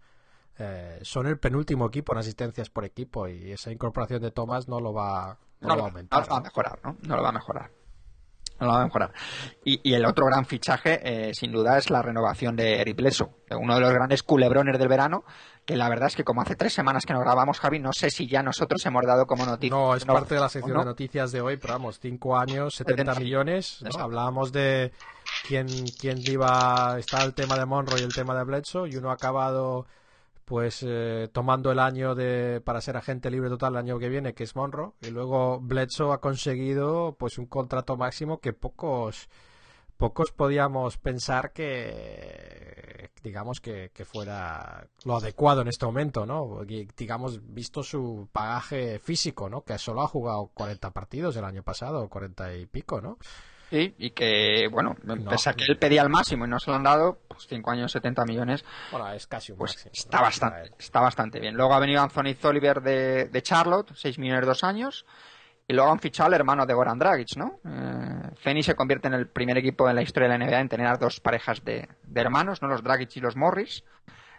[1.01, 4.93] son el penúltimo equipo en asistencias por equipo y esa incorporación de Thomas no lo
[4.93, 6.20] va, no no, lo va a aumentar.
[6.20, 6.97] No lo va a mejorar, ¿no?
[7.01, 7.72] No lo va a mejorar
[8.60, 9.14] no lo va a mejorar.
[9.64, 13.30] Y, y el otro gran fichaje, eh, sin duda, es la renovación de Eric Bledsoe,
[13.51, 15.24] uno de los grandes culebrones del verano,
[15.66, 18.10] que la verdad es que como hace tres semanas que no grabamos, Javi, no sé
[18.10, 19.76] si ya nosotros hemos dado como noticia.
[19.76, 20.80] No, es no, parte de la sección no.
[20.82, 23.82] de noticias de hoy, pero vamos, cinco años, 70 millones.
[23.82, 24.01] ¿no?
[24.01, 24.91] Hablábamos de
[25.47, 25.68] quién,
[25.99, 29.14] quién iba, está el tema de Monroe y el tema de Bledsoe, y uno ha
[29.14, 29.86] acabado
[30.50, 34.34] pues eh, tomando el año de para ser agente libre total el año que viene
[34.34, 39.30] que es Monroe y luego Bledsoe ha conseguido pues un contrato máximo que pocos
[39.97, 46.62] pocos podíamos pensar que digamos que, que fuera lo adecuado en este momento no
[46.97, 52.10] digamos visto su pagaje físico no que solo ha jugado 40 partidos el año pasado
[52.10, 53.20] 40 y pico no
[53.70, 56.72] Sí, y que, bueno, no, pese a que él pedía el máximo y no se
[56.72, 58.65] lo han dado, pues 5 años, 70 millones.
[58.91, 60.24] Bueno, es casi un pues máximo, está, ¿no?
[60.24, 61.55] bastante, está bastante bien.
[61.55, 65.05] Luego ha venido Anthony Oliver de, de Charlotte, 6 millones dos años.
[65.67, 67.59] Y luego han fichado al hermano de Goran Dragic, ¿no?
[67.63, 70.67] Eh, Feni se convierte en el primer equipo en la historia de la NBA en
[70.70, 72.67] tener dos parejas de, de hermanos, ¿no?
[72.67, 73.84] Los Dragic y los Morris.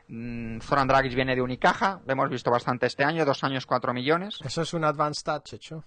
[0.08, 3.94] Mm, Zoran Dragic viene de Unicaja, lo hemos visto bastante este año, dos años, cuatro
[3.94, 4.40] millones.
[4.44, 5.84] Eso es un advanced touch, hecho.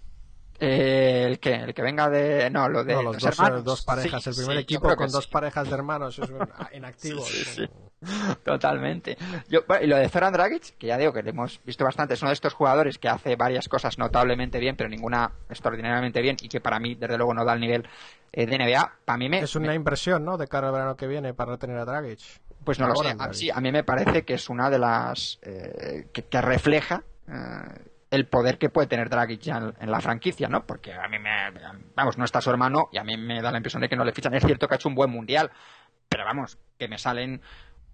[0.60, 3.64] Eh, el que el que venga de no lo de no, los, dos, hermanos.
[3.64, 6.20] dos parejas sí, el primer sí, equipo con dos parejas de hermanos
[6.70, 7.24] en activo
[8.44, 9.16] totalmente.
[9.48, 12.22] Yo, y lo de Zoran Dragic que ya digo que le hemos visto bastante es
[12.22, 16.48] uno de estos jugadores que hace varias cosas notablemente bien pero ninguna extraordinariamente bien y
[16.48, 17.88] que para mí desde luego no da el nivel
[18.30, 19.74] eh, de NBA para mí me es una me...
[19.74, 22.20] impresión no de cara al verano que viene para retener a Dragic.
[22.62, 24.78] Pues no Ahora lo sé a, sí, a mí me parece que es una de
[24.78, 30.00] las eh, que, que refleja eh, el poder que puede tener Dragic ya en, la
[30.00, 30.64] franquicia, ¿no?
[30.66, 31.30] Porque a mí me,
[31.94, 34.04] vamos, no está su hermano y a mí me da la impresión de que no
[34.04, 34.34] le fichan.
[34.34, 35.50] Es cierto que ha hecho un buen mundial,
[36.08, 37.42] pero vamos, que me salen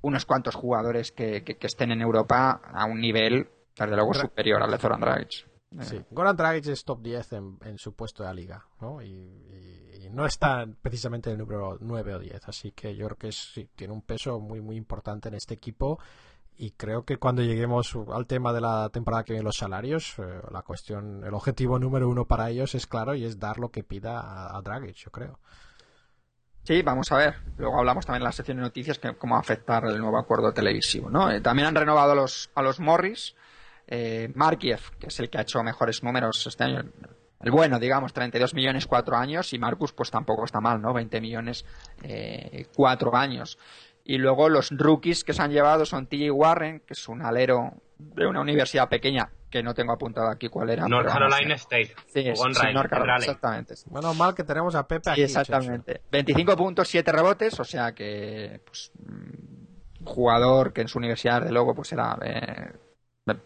[0.02, 4.62] unos cuantos jugadores que, que, que estén en Europa a un nivel, desde luego, superior
[4.62, 5.50] al de Zoran Dragic.
[5.80, 6.04] Sí, eh.
[6.10, 9.00] Goran Dragic es top 10 en, en, su puesto de la liga, ¿no?
[9.00, 13.06] Y, y, y, no está precisamente en el número 9 o 10, así que yo
[13.06, 16.00] creo que es, sí, tiene un peso muy, muy importante en este equipo
[16.60, 20.42] y creo que cuando lleguemos al tema de la temporada que viene los salarios, eh,
[20.50, 23.82] la cuestión, el objetivo número uno para ellos es claro y es dar lo que
[23.82, 25.38] pida a, a Dragic, yo creo.
[26.62, 27.36] Sí, vamos a ver.
[27.56, 31.08] Luego hablamos también en la sección de noticias que cómo afectar el nuevo acuerdo televisivo,
[31.08, 31.30] ¿no?
[31.30, 33.34] Eh, también han renovado a los, a los Morris,
[33.86, 36.84] eh, Markiev, que es el que ha hecho mejores números este año,
[37.40, 40.92] el bueno, digamos, 32 millones cuatro años, y Marcus pues tampoco está mal, ¿no?
[40.92, 41.64] 20 millones
[42.02, 43.56] eh, cuatro años.
[44.10, 46.32] Y luego los rookies que se han llevado son T.J.
[46.32, 50.70] Warren, que es un alero de una universidad pequeña, que no tengo apuntado aquí cuál
[50.70, 50.88] era.
[50.88, 51.94] North Carolina State.
[52.08, 53.74] Sí, o sí, North Carolina, exactamente.
[53.88, 55.22] Menos mal que tenemos a Pepe Sí, aquí.
[55.22, 56.00] exactamente.
[56.10, 61.52] 25 puntos, 7 rebotes, o sea que pues, mm, jugador que en su universidad, de
[61.52, 62.72] luego, pues era eh,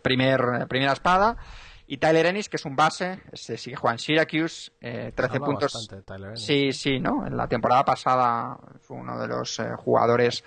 [0.01, 1.37] primer, primera espada.
[1.87, 5.47] Y Tyler Ennis, que es un base, se sigue jugando en Syracuse, eh, 13 Habla
[5.47, 5.73] puntos.
[5.75, 6.45] bastante, Tyler Ennis.
[6.45, 7.27] Sí, sí, ¿no?
[7.27, 10.43] En la temporada pasada fue uno de los eh, jugadores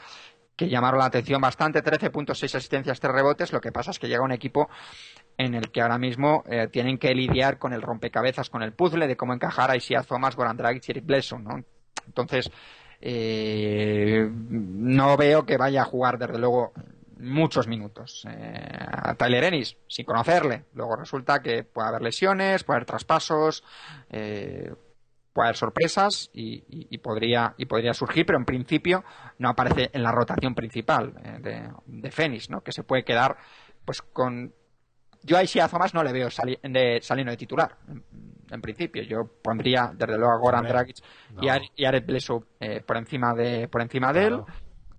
[0.55, 3.53] que llamaron la atención bastante, 13.6 asistencias, 3 rebotes.
[3.53, 4.67] Lo que pasa es que llega un equipo
[5.37, 9.07] en el que ahora mismo eh, tienen que lidiar con el rompecabezas, con el puzzle
[9.07, 11.63] de cómo encajar a Isaiah Thomas, Goran Dragic y Eric Bledsoe, ¿no?
[12.07, 12.49] Entonces,
[12.99, 16.73] eh, no veo que vaya a jugar, desde luego,
[17.19, 18.25] muchos minutos.
[18.29, 20.65] Eh, a Tyler Ennis, sin conocerle.
[20.73, 23.63] Luego resulta que puede haber lesiones, puede haber traspasos,
[24.09, 24.73] eh,
[25.33, 29.03] puede haber sorpresas y, y- y podría, y podría surgir, pero en principio
[29.37, 32.61] no aparece en la rotación principal eh, de, de Phoenix, ¿no?
[32.61, 33.37] Que se puede quedar
[33.85, 34.53] pues con...
[35.23, 38.03] Yo a Isaiah Thomas no le veo sali- de, saliendo de titular, en,
[38.49, 39.03] en principio.
[39.03, 40.97] Yo pondría, desde luego, a Goran Dragic
[41.41, 44.41] y a, y a Bledsoe, eh, por encima de, por encima de él.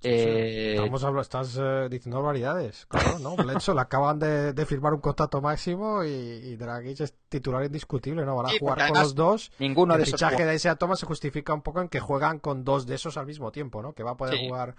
[0.03, 3.34] Eh, Estamos habla- estás eh, diciendo barbaridades, claro, ¿no?
[3.36, 8.24] Bledsoe le acaban de, de firmar un contrato máximo y, y Dragic es titular indiscutible,
[8.24, 8.36] ¿no?
[8.36, 9.51] Van a Sí, jugar con los dos.
[9.59, 12.01] ninguno el de esos fichaje jugadores- de Isaiah Thomas se justifica un poco en que
[12.01, 13.92] juegan con dos de esos al mismo tiempo, ¿no?
[13.92, 14.46] Que va a poder Sí.
[14.46, 14.76] jugar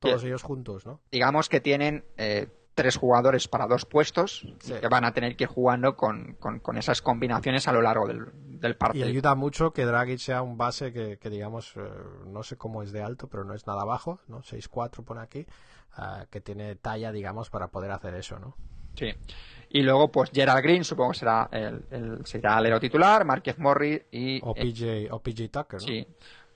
[0.00, 0.26] todos Sí.
[0.28, 1.00] ellos juntos, ¿no?
[1.12, 4.74] digamos que tienen eh, tres jugadores para dos puestos Sí.
[4.80, 8.06] que van a tener que ir jugando con, con- con esas combinaciones a lo largo
[8.06, 8.26] del,
[8.60, 9.06] del Y partido.
[9.06, 11.80] ayuda mucho que Dragic sea un base que, que digamos, eh,
[12.26, 14.42] no sé cómo es de alto, pero no es nada bajo, ¿no?
[14.42, 15.46] 6'4 pone aquí,
[15.94, 18.56] ah, que tiene talla, digamos, para poder hacer eso, ¿no?
[18.94, 19.12] Sí.
[19.70, 23.58] Y luego, pues Gerald Green, supongo que será el, el- será el héroe titular, Marquez
[23.58, 25.86] Morris y, O eh, PJ, o PJ Tucker, ¿no?
[25.86, 26.06] sí,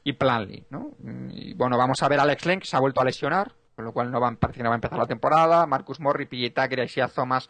[0.04, 0.92] y Planley, ¿no?
[1.32, 3.84] Y bueno, vamos a ver a Alex Len, que se ha vuelto a lesionar, con
[3.84, 5.66] lo cual no va, parece que no va a empezar la temporada.
[5.66, 7.48] Marcus PJ Tucker, Isaiah Thomas,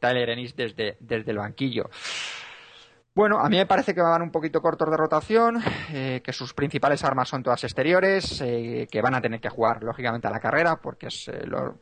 [0.00, 1.90] Tyler Ennis desde, desde el banquillo.
[3.14, 5.60] Bueno, a mí me parece que van un poquito cortos de rotación,
[5.90, 9.82] eh, que sus principales armas son todas exteriores, eh, que van a tener que jugar
[9.82, 11.80] lógicamente a la carrera, porque es eh, lo-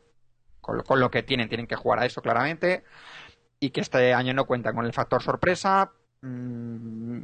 [0.63, 2.85] con, lo, que tienen, tienen que jugar a eso claramente,
[3.61, 5.93] y que este año no cuentan con el factor sorpresa.
[6.23, 7.21] Mm,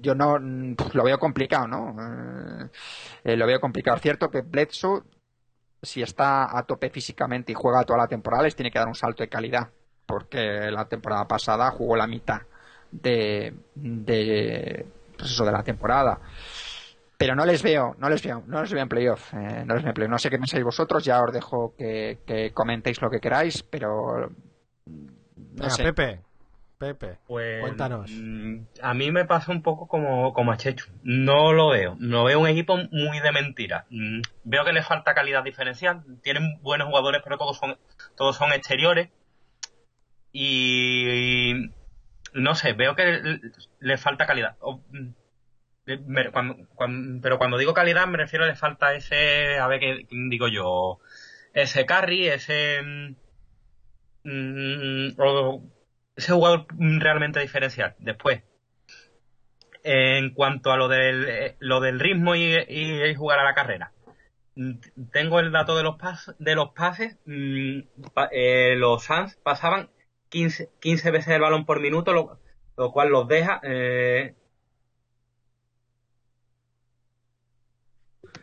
[0.00, 1.96] yo no mm, lo veo complicado, ¿no?
[3.24, 3.96] Lo veo complicado.
[3.96, 5.02] Es cierto que Bledsoe,
[5.82, 8.94] si está a tope físicamente y juega toda la temporada, les tiene que dar un
[8.94, 9.68] salto de calidad,
[10.06, 12.42] porque la temporada pasada jugó la mitad
[12.90, 16.18] de, de pues eso, de la temporada.
[17.16, 19.82] Pero no les veo, no les veo, no les veo en playoff, eh, no les
[19.82, 20.10] veo en playoff.
[20.10, 24.30] No sé qué pensáis vosotros, ya os dejo que, que comentéis lo que queráis, pero
[24.86, 25.82] no Venga, sé.
[25.82, 26.20] Pepe,
[26.78, 28.08] Pepe, Pues, cuéntanos.
[28.12, 30.86] mm, A mí me pasa un poco como, como a Chechu.
[31.02, 31.96] No lo veo.
[31.98, 33.86] No veo un equipo muy de mentira.
[33.90, 36.04] Mm, Veo que le falta calidad diferencial.
[36.22, 37.76] Tienen buenos jugadores, pero todos son,
[38.16, 39.10] todos son exteriores.
[40.32, 41.70] Y,
[42.34, 43.40] no sé, veo que le,
[43.80, 44.56] le falta calidad.
[44.60, 45.08] O, mm,
[46.06, 49.80] me- cuando- cuando- pero cuando digo calidad me refiero a le falta ese, a ver
[49.80, 51.00] qué digo yo,
[51.54, 52.82] ese carry, ese...
[54.24, 55.62] mm, o
[56.18, 57.94] ese jugador realmente diferencial.
[58.00, 58.42] Después,
[59.82, 63.92] en cuanto a lo del, eh, lo del ritmo y, jugar a la carrera,
[64.56, 64.72] mm,
[65.12, 67.16] tengo el dato de los, pas, de los pases.
[67.26, 67.80] mm,
[68.32, 69.90] eh, los Suns pasaban
[70.30, 74.34] 15, 15 veces el balón por minuto, lo, cual los deja eh,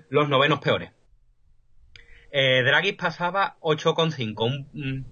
[0.10, 0.92] los novenos peores.
[2.32, 5.06] Eh, Draghi pasaba 8,5, un, un-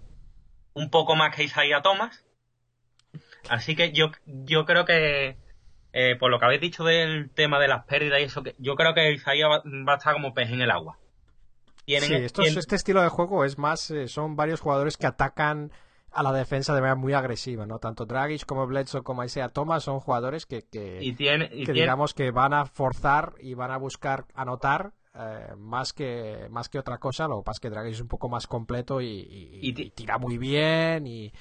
[0.73, 2.25] un poco más que Isaiah Thomas.
[3.49, 5.37] Así que yo, yo creo que,
[5.93, 8.75] eh, por lo que habéis dicho del tema de las pérdidas y eso, que yo
[8.75, 10.97] creo que Isaiah va, va a estar como pez en el agua.
[11.85, 15.05] Tienen- Sí, estos- tienen- este estilo de juego es más, eh, son varios jugadores que
[15.07, 15.71] atacan
[16.11, 17.79] a la defensa de manera muy agresiva, ¿no?
[17.79, 21.65] Tanto Dragic como Bledsoe como Isaiah Thomas son jugadores que, que, y tiene, y que
[21.73, 26.69] tiene- digamos que van a forzar y van a buscar anotar eh, más que más
[26.69, 27.27] que otra cosa.
[27.27, 29.83] Lo que pasa es que Dragic es un poco más completo y, y- Y ti-
[29.83, 31.31] y tira muy bien y,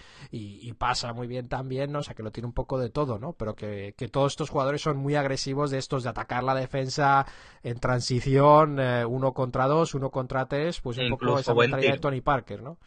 [0.79, 2.01] pasa muy bien también, ¿no?
[2.01, 3.33] O sea, que lo tiene un poco de todo, ¿no?
[3.35, 7.27] Pero que, que todos estos jugadores son muy agresivos de estos de atacar la defensa
[7.62, 12.01] en transición, eh, uno contra dos, uno contra tres, pues un poco esa mentalidad de.
[12.01, 12.79] Tony Parker, ¿no?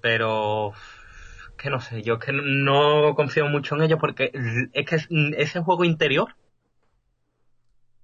[0.00, 0.72] pero
[1.56, 4.30] que no sé, yo que no confío mucho en ellos porque
[4.72, 6.34] es que es- ese juego interior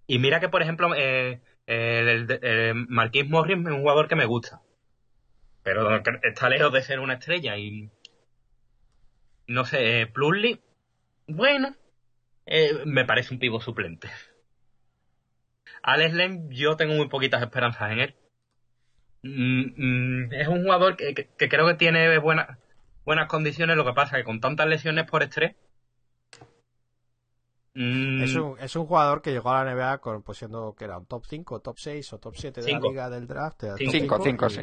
[0.09, 4.16] y mira que por ejemplo eh, el, el- el Marquis Morris es un jugador que
[4.16, 4.61] me gusta
[5.62, 7.90] pero está lejos de ser una estrella y
[9.48, 10.12] no sé, eh,
[11.28, 11.76] bueno
[12.46, 14.11] eh, me parece un pivo suplente
[15.82, 18.16] Alex Len yo tengo muy poquitas esperanzas en él
[19.22, 22.59] Mm, mm, es un jugador que, que- que creo que tiene buenas
[23.04, 25.56] buenas condiciones, lo que pasa que con tantas lesiones por estrés.
[27.78, 30.84] Mm, Es un, es un jugador que llegó a la NBA con, pues siendo que
[30.84, 32.86] era un top 5, top 6 o top 7 de Cinco.
[32.86, 33.62] la liga del draft.
[33.64, 34.60] era top Cinco, cinco, y- sí.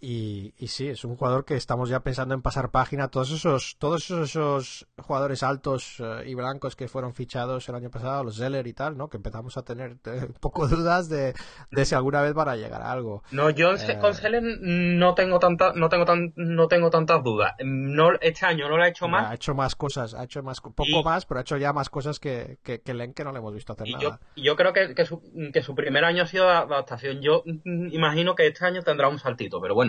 [0.00, 3.08] Y, y sí, es un jugador que estamos ya pensando en pasar página.
[3.08, 8.22] Todos esos, todos esos, jugadores altos eh, y blancos que fueron fichados el año pasado,
[8.22, 9.08] los Zeller y tal, ¿no?
[9.08, 11.34] Que empezamos a tener eh, un poco dudas de,
[11.72, 13.24] de si alguna vez van a llegar a algo.
[13.32, 13.98] No, yo Eh.
[14.00, 17.54] con Selen no tengo tanta, no tengo tan, no tengo tantas dudas.
[17.64, 20.60] No, este año no lo ha hecho Ha más hecho más cosas, ha hecho más,
[20.60, 23.32] poco Y- más, pero ha hecho ya más cosas que, que, que Len que no
[23.32, 24.20] le hemos visto hacer y nada.
[24.36, 25.20] yo, yo creo que, que, su,
[25.52, 27.20] que su primer año ha sido de adaptación.
[27.20, 29.87] Yo mm, imagino que este año tendrá un saltito, pero bueno.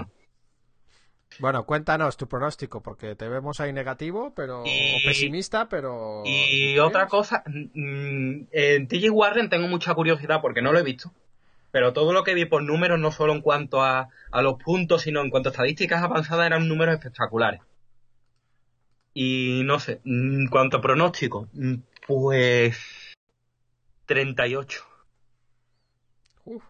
[1.38, 6.78] Bueno, cuéntanos tu pronóstico, porque te vemos ahí negativo, pero Y- o pesimista, pero Y
[6.80, 11.14] otra cosa, mm, en TJ Warren tengo mucha curiosidad porque no lo he visto.
[11.72, 15.04] Pero todo lo que vi por números, no solo en cuanto a, a los puntos,
[15.04, 17.62] sino en cuanto a estadísticas avanzadas, eran números espectaculares.
[19.14, 21.76] Y no sé, en cuanto a pronóstico, mm,
[22.08, 23.14] pues
[24.08, 24.84] 38.
[26.46, 26.64] Uf.
[26.64, 26.68] O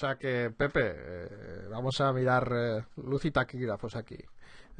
[0.00, 4.18] sea que, Pepe, eh, vamos a mirar eh, luz y taquígrafos aquí.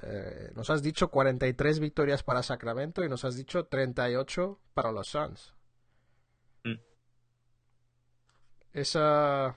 [0.02, 5.08] Eh, nos has dicho 43 victorias para Sacramento y nos has dicho 38 para los
[5.08, 5.54] Suns.
[6.64, 6.80] Mm.
[8.72, 9.56] Esa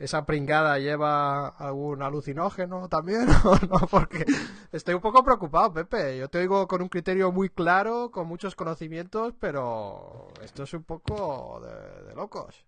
[0.00, 4.24] esa pringada lleva algún alucinógeno también o no porque
[4.72, 8.56] estoy un poco preocupado Pepe yo te oigo con un criterio muy claro con muchos
[8.56, 12.64] conocimientos pero esto es un poco de, de locos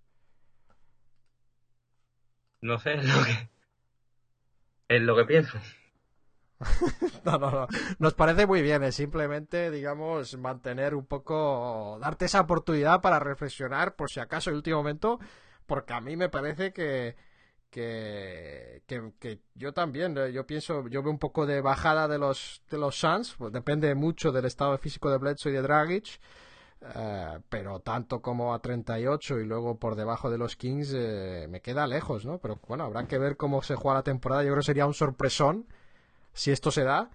[2.63, 3.51] No sé, es lo que,
[4.89, 5.59] es lo que pienso.
[7.25, 12.41] no no no nos parece muy bien es simplemente digamos mantener un poco darte esa
[12.41, 15.19] oportunidad para reflexionar por si acaso el último momento
[15.67, 17.17] porque a mí me parece que
[17.73, 22.19] que, que, que yo también, eh, yo pienso, yo veo un poco de bajada de
[22.19, 26.21] los de los Suns, pues depende mucho del estado físico de Bledsoe y de Dragic,
[26.95, 31.61] eh, pero tanto como a 38 y luego por debajo de los Kings eh, me
[31.61, 32.39] queda lejos, ¿no?
[32.39, 34.95] Pero bueno, habrá que ver cómo se juega la temporada, yo creo que sería un
[34.95, 35.67] sorpresón
[36.33, 37.11] si esto se da.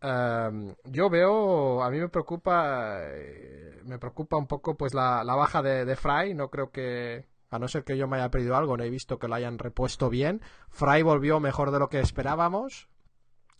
[0.00, 5.34] Eh, yo veo, a mí me preocupa, eh, me preocupa un poco pues la, la
[5.34, 8.56] baja de, de Fry, no creo que, a no ser que yo me haya perdido
[8.56, 10.40] algo, no he visto que lo hayan repuesto bien.
[10.68, 12.88] Fry volvió mejor de lo que esperábamos,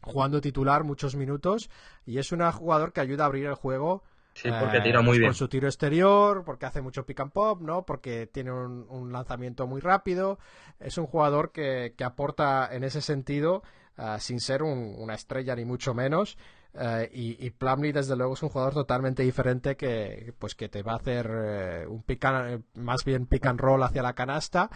[0.03, 1.71] jugando titular muchos minutos,
[2.07, 4.05] y es un jugador que ayuda a abrir el juego.
[4.43, 5.31] Sí, porque eh, tira muy pues bien.
[5.31, 7.85] Con su tiro exterior, porque hace mucho pick and pop, ¿no?
[7.85, 10.39] Porque tiene un, un lanzamiento muy rápido.
[10.79, 13.63] Es un jugador que, que aporta en ese sentido,
[13.97, 16.39] ah, sin ser un- una estrella ni mucho menos.
[16.75, 20.83] Eh, y, y Plumlee, desde luego, es un jugador totalmente diferente que, pues, que te
[20.83, 24.71] va a hacer un pick and- más bien pick and roll hacia la canasta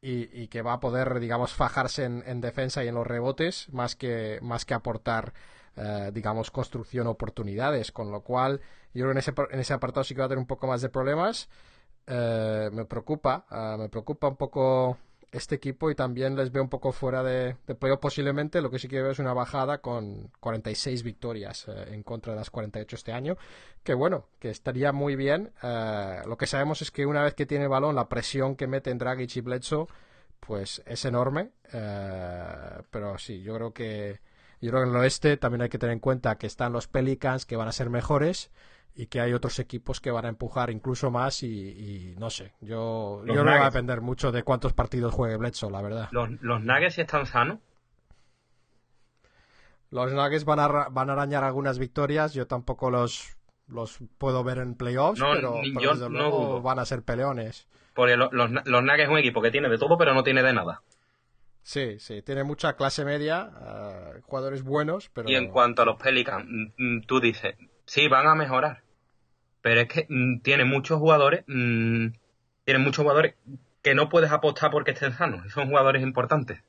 [0.00, 3.68] y, y que va a poder, digamos, fajarse en, en defensa y en los rebotes
[3.72, 5.32] más que, más que aportar,
[5.76, 7.92] eh, digamos, construcción oportunidades.
[7.92, 8.60] Con lo cual,
[8.94, 10.66] yo creo que en ese, en ese apartado sí que va a tener un poco
[10.66, 11.48] más de problemas.
[12.06, 14.96] Eh, me preocupa, eh, me preocupa un poco
[15.32, 18.62] este equipo y también les veo un poco fuera de, de playoff posiblemente.
[18.62, 22.48] Lo que sí que veo es una bajada con 46 victorias en contra de las
[22.48, 23.36] 48 este año.
[23.82, 25.52] Que bueno, que estaría muy bien.
[25.62, 28.96] Lo que sabemos es que una vez que tiene el balón, la presión que meten
[28.96, 29.86] Dragic y Bledsoe,
[30.40, 31.50] pues es enorme.
[31.70, 34.20] Pero sí, yo creo que
[34.60, 36.88] yo creo que en el oeste también hay que tener en cuenta que están los
[36.88, 38.50] Pelicans que van a ser mejores
[38.94, 42.54] y que hay otros equipos que van a empujar incluso más y, y no sé,
[42.62, 46.08] yo, Los yo no va a depender mucho de cuántos partidos juegue Bledsoe, la verdad.
[46.12, 47.58] Los, los Nuggets si están sanos.
[49.90, 53.36] Los Nuggets van a, van a arañar algunas victorias, yo tampoco los,
[53.68, 56.62] los puedo ver en playoffs, No, pero, desde no luego dudo.
[56.62, 57.68] van a ser peleones.
[57.94, 60.42] Porque lo- los, los Nuggets es un equipo que tiene de todo, pero no tiene
[60.42, 60.82] de nada.
[61.66, 65.28] Sí, sí, tiene mucha clase media, eh, jugadores buenos, pero...
[65.28, 68.82] Y en cuanto a los Pelicans, mm, mm, tú dices, sí, van a mejorar.
[69.62, 72.06] Pero es que mm, tiene muchos jugadores, mm,
[72.64, 73.34] tienen muchos jugadores
[73.82, 75.44] que no puedes apostar porque estén sanos.
[75.44, 76.60] y Son jugadores importantes.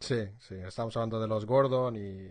[0.00, 2.28] Sí, sí, estamos hablando de los Gordon y...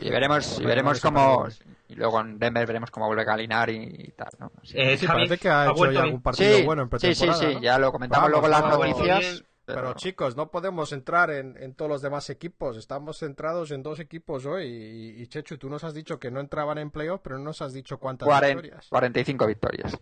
[0.00, 1.46] Y veremos, y veremos cómo.
[1.86, 3.76] Y luego en Denver veremos cómo vuelve Galinari
[4.08, 4.50] y tal, ¿no?
[4.64, 7.20] Sí, Eh, Sí, parece que ha hecho ya algún partido sí, bueno en sí, sí,
[7.24, 7.60] pretemporada, sí, ¿no?
[7.62, 9.20] ya lo comentamos Vamos, luego en las vamos, noticias.
[9.20, 9.53] bien.
[9.66, 12.76] Pero, pero- chicos, no podemos entrar en, en todos los demás equipos.
[12.76, 14.64] Estamos centrados en dos equipos hoy.
[14.66, 17.62] Y, y, Chechu, tú nos has dicho que no entraban en playoff, pero no nos
[17.62, 18.88] has dicho cuántas Cuaren- victorias.
[18.88, 19.96] 45 victorias.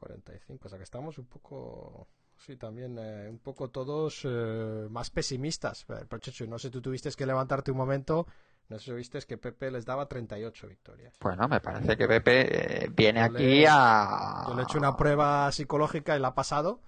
[0.00, 0.66] 45.
[0.66, 2.08] O sea que estamos un poco.
[2.36, 5.84] Sí, también eh, un poco todos eh, más pesimistas.
[5.86, 8.26] Pero, Chechu, no sé, tú tuviste que levantarte un momento.
[8.68, 11.14] No sé si viste que Pepe les daba 38 victorias.
[11.20, 14.44] Bueno, me parece que Pepe eh, viene Yo aquí le- a.
[14.48, 16.80] Yo le he hecho una prueba psicológica y la ha pasado.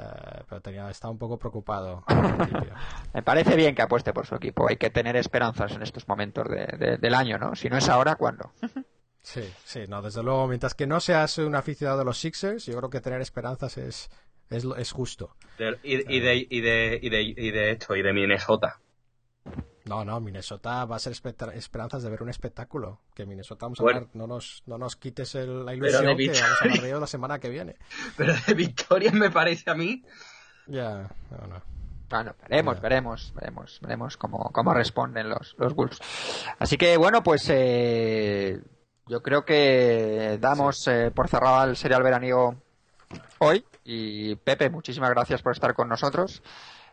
[0.00, 2.72] Eh, pero tenía, estaba un poco preocupado al principio.
[3.14, 4.68] Me parece bien que apueste por su equipo.
[4.68, 7.54] Hay que tener esperanzas en estos momentos de- de- del año, ¿no?
[7.56, 8.52] Si no es ahora, ¿cuándo?
[9.20, 12.78] Sí, sí, no, desde luego, mientras que no seas un aficionado de los Sixers, yo
[12.78, 14.08] creo que tener esperanzas es,
[14.48, 15.36] es, lo- es justo.
[15.58, 18.80] De- y, y de, y, de, y, de, y de esto, y de Minnesota.
[19.88, 21.12] No, no, Minnesota va a ser
[21.54, 23.00] esperanzas de ver un espectáculo.
[23.14, 23.98] Que Minnesota, vamos a Bueno.
[24.00, 27.00] hablar, no nos, no nos quites el- la de ilusión que vamos a hablar de
[27.00, 27.76] la semana que viene.
[28.16, 30.04] Pero de victorias me parece a mí.
[30.66, 31.62] Ya, no, no.
[32.10, 32.80] Bueno, veremos, Ya.
[32.82, 35.98] veremos, veremos, veremos cómo, cómo responden los, los Wolves.
[36.58, 38.60] Así que bueno, pues eh,
[39.06, 42.56] yo creo que damos eh, por cerrado el serial veraniego
[43.38, 43.64] hoy.
[43.84, 46.42] Y Pepe, muchísimas gracias por estar con nosotros,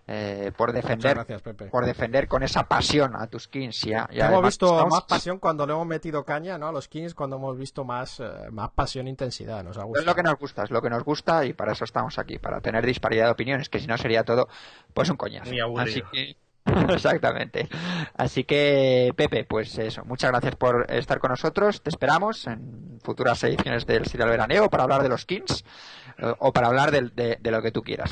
[0.07, 1.65] eh, por defender, gracias, Pepe.
[1.65, 3.85] por defender con esa pasión a tus Kings.
[3.87, 6.67] Y, a- y hemos además visto estamos- más pasión cuando le hemos metido caña, ¿no?
[6.67, 9.63] A los Kings, cuando hemos visto más, eh, más pasión e intensidad.
[9.63, 11.83] Nos ha Es lo que nos gusta, es lo que nos gusta y para eso
[11.85, 14.47] estamos aquí, para tener disparidad de opiniones, que si no sería todo
[14.93, 15.49] pues un coñazo.
[15.49, 16.05] Muy aburrido.
[16.07, 16.37] Así que
[16.93, 17.67] exactamente.
[18.15, 21.81] Así que Pepe, pues eso, muchas gracias por estar con nosotros.
[21.81, 25.63] Te esperamos en futuras ediciones del Serial Veraneo para hablar de los Kings
[26.17, 28.11] eh, o para hablar del- de, de lo que tú quieras.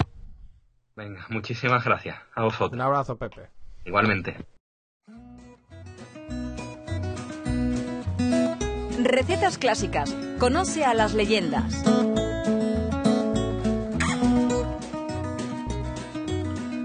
[0.96, 2.82] Venga, muchísimas gracias a Un vosotros.
[2.82, 3.50] abrazo, Pepe.
[3.86, 4.38] Igualmente.
[9.04, 10.14] Recetas clásicas.
[10.40, 11.84] Conoce a las leyendas.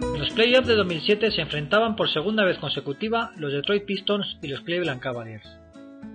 [0.03, 4.49] En los playoffs de 2007 se enfrentaban por segunda vez consecutiva los Detroit Pistons y
[4.49, 5.47] los Cleveland Cavaliers.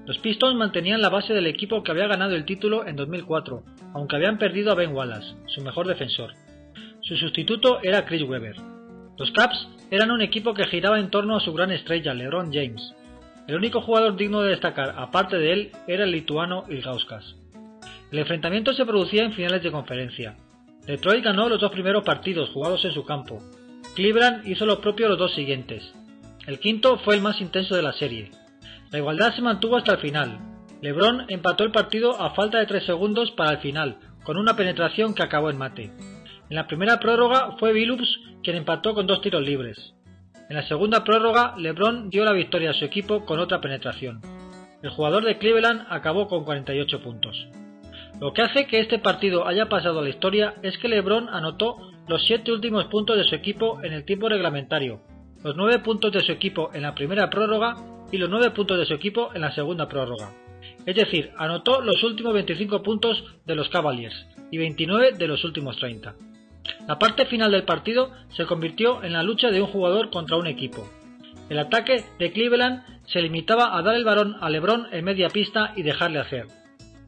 [0.05, 3.63] Los Pistons mantenían la base del equipo que había ganado el título en 2004,
[3.93, 6.33] aunque habían perdido a Ben Wallace, su mejor defensor.
[7.03, 8.55] Su sustituto era Chris Webber.
[9.17, 12.93] Los Caps eran un equipo que giraba en torno a su gran estrella, LeBron James.
[13.47, 17.35] El único jugador digno de destacar, aparte de él, era el lituano Ilgauskas.
[18.11, 20.35] El enfrentamiento se producía en finales de conferencia.
[20.85, 23.39] Detroit ganó los dos primeros partidos jugados en su campo,
[23.95, 25.93] Cleveland hizo lo propio los dos siguientes.
[26.47, 28.31] El quinto fue el más intenso de la serie.
[28.91, 30.39] La igualdad se mantuvo hasta el final.
[30.81, 35.13] LeBron empató el partido a falta de 3 segundos para el final, con una penetración
[35.13, 35.91] que acabó en mate.
[36.49, 39.93] En la primera prórroga fue Billups quien empató con dos tiros libres.
[40.49, 44.21] En la segunda prórroga, LeBron dio la victoria a su equipo con otra penetración.
[44.81, 47.47] El jugador de Cleveland acabó con 48 puntos.
[48.19, 51.91] Lo que hace que este partido haya pasado a la historia es que LeBron anotó
[52.07, 55.01] los siete últimos puntos de su equipo en el tiempo reglamentario,
[55.43, 57.75] los nueve puntos de su equipo en la primera prórroga
[58.11, 60.31] y los nueve puntos de su equipo en la segunda prórroga.
[60.85, 65.77] Es decir, anotó los últimos 25 puntos de los Cavaliers y 29 de los últimos
[65.77, 66.13] 30.
[66.87, 70.47] La parte final del partido se convirtió en la lucha de un jugador contra un
[70.47, 70.89] equipo.
[71.49, 75.73] El ataque de Cleveland se limitaba a dar el balón a LeBron en media pista
[75.75, 76.47] y dejarle hacer.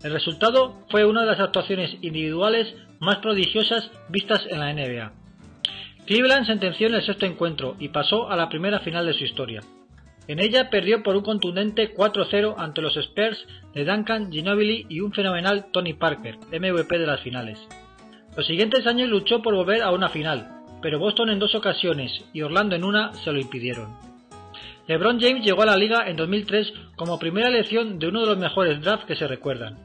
[0.04, 5.12] El resultado fue una de las actuaciones individuales más prodigiosas vistas en la NBA.
[6.06, 9.62] Cleveland sentenció en el sexto encuentro y pasó a la primera final de su historia.
[10.28, 15.14] En ella perdió por un contundente 4-0 ante los Spurs de Duncan, Ginobili y un
[15.14, 17.60] fenomenal Tony Parker, MVP de las finales.
[18.36, 20.50] Los siguientes años luchó por volver a una final,
[20.82, 23.96] pero Boston en dos ocasiones y Orlando en una se lo impidieron.
[24.88, 28.38] LeBron James llegó a la liga en 2003 como primera elección de uno de los
[28.38, 29.80] mejores drafts que se recuerdan.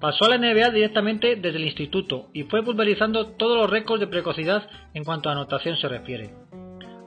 [0.00, 4.08] Pasó a la NBA directamente desde el instituto y fue pulverizando todos los récords de
[4.08, 6.34] precocidad en cuanto a anotación se refiere.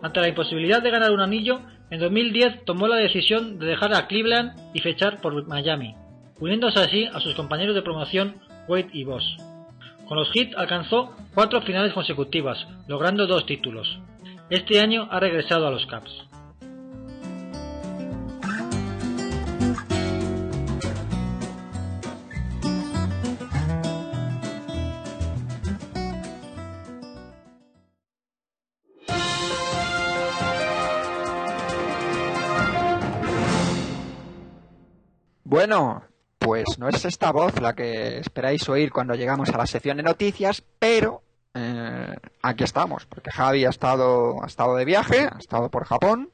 [0.01, 4.07] Ante la imposibilidad de ganar un anillo, en 2010 tomó la decisión de dejar a
[4.07, 5.95] Cleveland y fechar por Miami,
[6.39, 8.36] uniéndose así a sus compañeros de promoción
[8.67, 9.37] Wade y Boss.
[10.07, 13.99] Con los Heat alcanzó cuatro finales consecutivas, logrando dos títulos.
[14.49, 16.11] Este año ha regresado a los Caps.
[35.43, 36.03] Bueno,
[36.46, 40.04] pues no es esta voz la que esperáis oír cuando llegamos a la sección de
[40.04, 41.24] noticias, pero
[41.55, 46.30] eh, aquí estamos, porque Javi ha estado, ha estado de viaje, ha estado por Japón,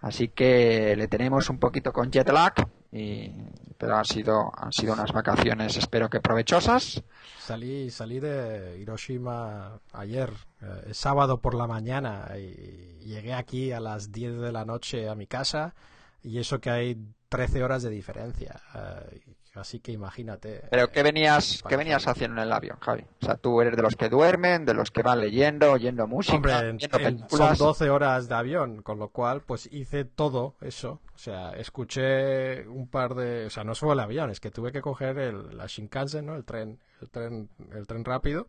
[0.00, 2.54] así que le tenemos un poquito con jet lag,
[2.90, 3.30] y,
[3.76, 7.02] pero ha sido, han sido unas vacaciones, espero que provechosas.
[7.38, 10.32] Salí, salí de Hiroshima ayer,
[10.62, 15.14] eh, sábado por la mañana, y llegué aquí a las 10 de la noche a
[15.14, 15.74] mi casa,
[16.22, 16.96] y eso que hay
[17.28, 18.60] 13 horas de diferencia.
[18.74, 19.20] eh,
[19.54, 20.62] así que imagínate.
[20.70, 23.04] Pero ¿qué eh, venías, ¿qué venías haciendo en el avión, Javi?
[23.22, 26.36] O sea, tú eres de los que duermen, de los que van leyendo, oyendo música,
[26.36, 27.58] Hombre, en- son películas.
[27.58, 31.00] 12 horas de avión, con lo cual pues hice todo eso.
[31.14, 33.46] O sea, escuché un par de...
[33.46, 36.34] O sea, no solo el avión, es que tuve que coger el, la Shinkansen, ¿no?
[36.36, 38.48] El tren, el tren, el tren rápido.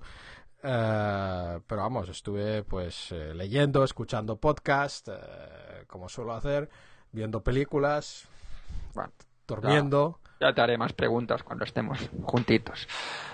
[0.64, 5.14] Eh, pero vamos, estuve pues eh, leyendo, escuchando podcast, eh,
[5.88, 6.68] como suelo hacer,
[7.12, 8.28] viendo películas,
[8.94, 9.12] Bueno,
[9.48, 10.20] durmiendo.
[10.40, 12.88] ya te haré más preguntas cuando estemos juntitos.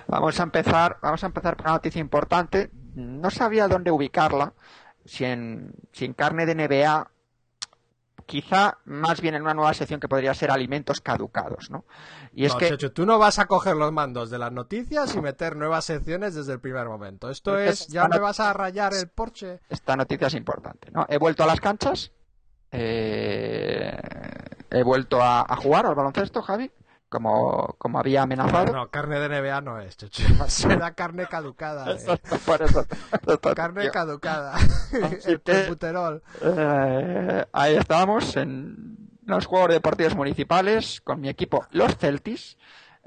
[0.08, 2.70] Vamos a empezar, vamos a empezar por una noticia importante.
[2.96, 4.54] No sabía dónde ubicarla.
[5.06, 7.10] Si en, si en carne de NBA,
[8.26, 11.84] quizá más bien en una nueva sección que podría ser alimentos caducados, ¿no?
[12.34, 15.14] Y es No, que Checho, tú no vas a coger los mandos de las noticias
[15.16, 17.30] y meter nuevas secciones desde el primer momento.
[17.30, 19.60] Esto es, ya me vas a rayar el Porsche.
[19.68, 21.06] esta noticia es importante, ¿no?
[21.10, 22.12] He vuelto a las canchas,
[22.72, 24.00] eh,
[24.74, 26.72] he vuelto a, a jugar al baloncesto, Javi,
[27.10, 28.74] como, como había amenazado.
[28.74, 30.24] No, carne de NBA no es, Checho.
[30.48, 31.92] Será carne caducada.
[31.96, 32.18] eh.
[32.46, 32.86] Por eso-
[33.56, 34.54] Carne caducada.
[35.04, 35.78] Así el que-.
[36.42, 42.58] Eh, ahí estábamos en los Juegos Deportivos Municipales con mi equipo, los Celtis,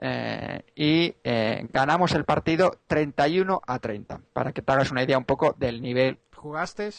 [0.00, 4.20] eh, y eh, ganamos el partido 31 a 30.
[4.32, 6.20] Para que te hagas una idea un poco del nivel.
[6.34, 6.90] ¿Jugaste?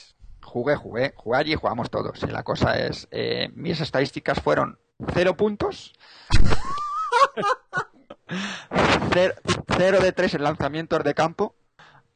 [0.47, 2.23] Jugué, jugué, jugué allí y jugamos todos.
[2.23, 4.79] Y la cosa es, eh, mis estadísticas fueron
[5.13, 5.93] 0 puntos,
[9.77, 11.55] 0 de 3 en lanzamientos de campo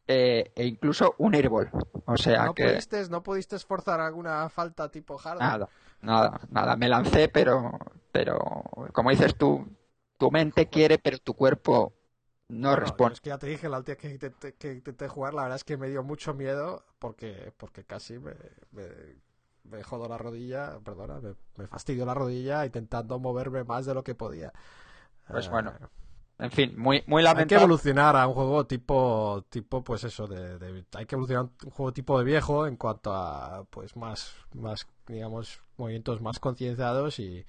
[0.08, 1.70] eh, e incluso un airball.
[2.06, 2.70] O sea ¿No que...
[2.70, 5.40] pudiste, ¿No pudiste esforzar alguna falta tipo hard?
[5.40, 5.68] Nada,
[6.02, 6.78] nada, nada.
[6.78, 7.78] Me lancé, pero,
[8.14, 8.64] pero
[8.94, 9.68] como dices tú,
[10.18, 11.92] tu mente quiere, pero tu cuerpo
[12.52, 13.14] no responde.
[13.14, 15.64] Es que ya te dije la última que intenté, que intenté jugar, la verdad es
[15.64, 18.34] que me dio mucho miedo porque, porque casi me,
[18.72, 18.88] me,
[19.64, 24.04] me jodo la rodilla, perdona, me, me fastidio la rodilla intentando moverme más de lo
[24.04, 24.54] que podía.
[25.30, 25.74] Pues Eh, bueno,
[26.40, 27.56] En fin, muy, muy hay que lamentable.
[27.56, 31.72] evolucionar a un juego tipo, tipo pues eso, de, de- hay que evolucionar a un
[31.72, 37.46] juego tipo de viejo en cuanto a, pues más, más, digamos, movimientos más concienciados y,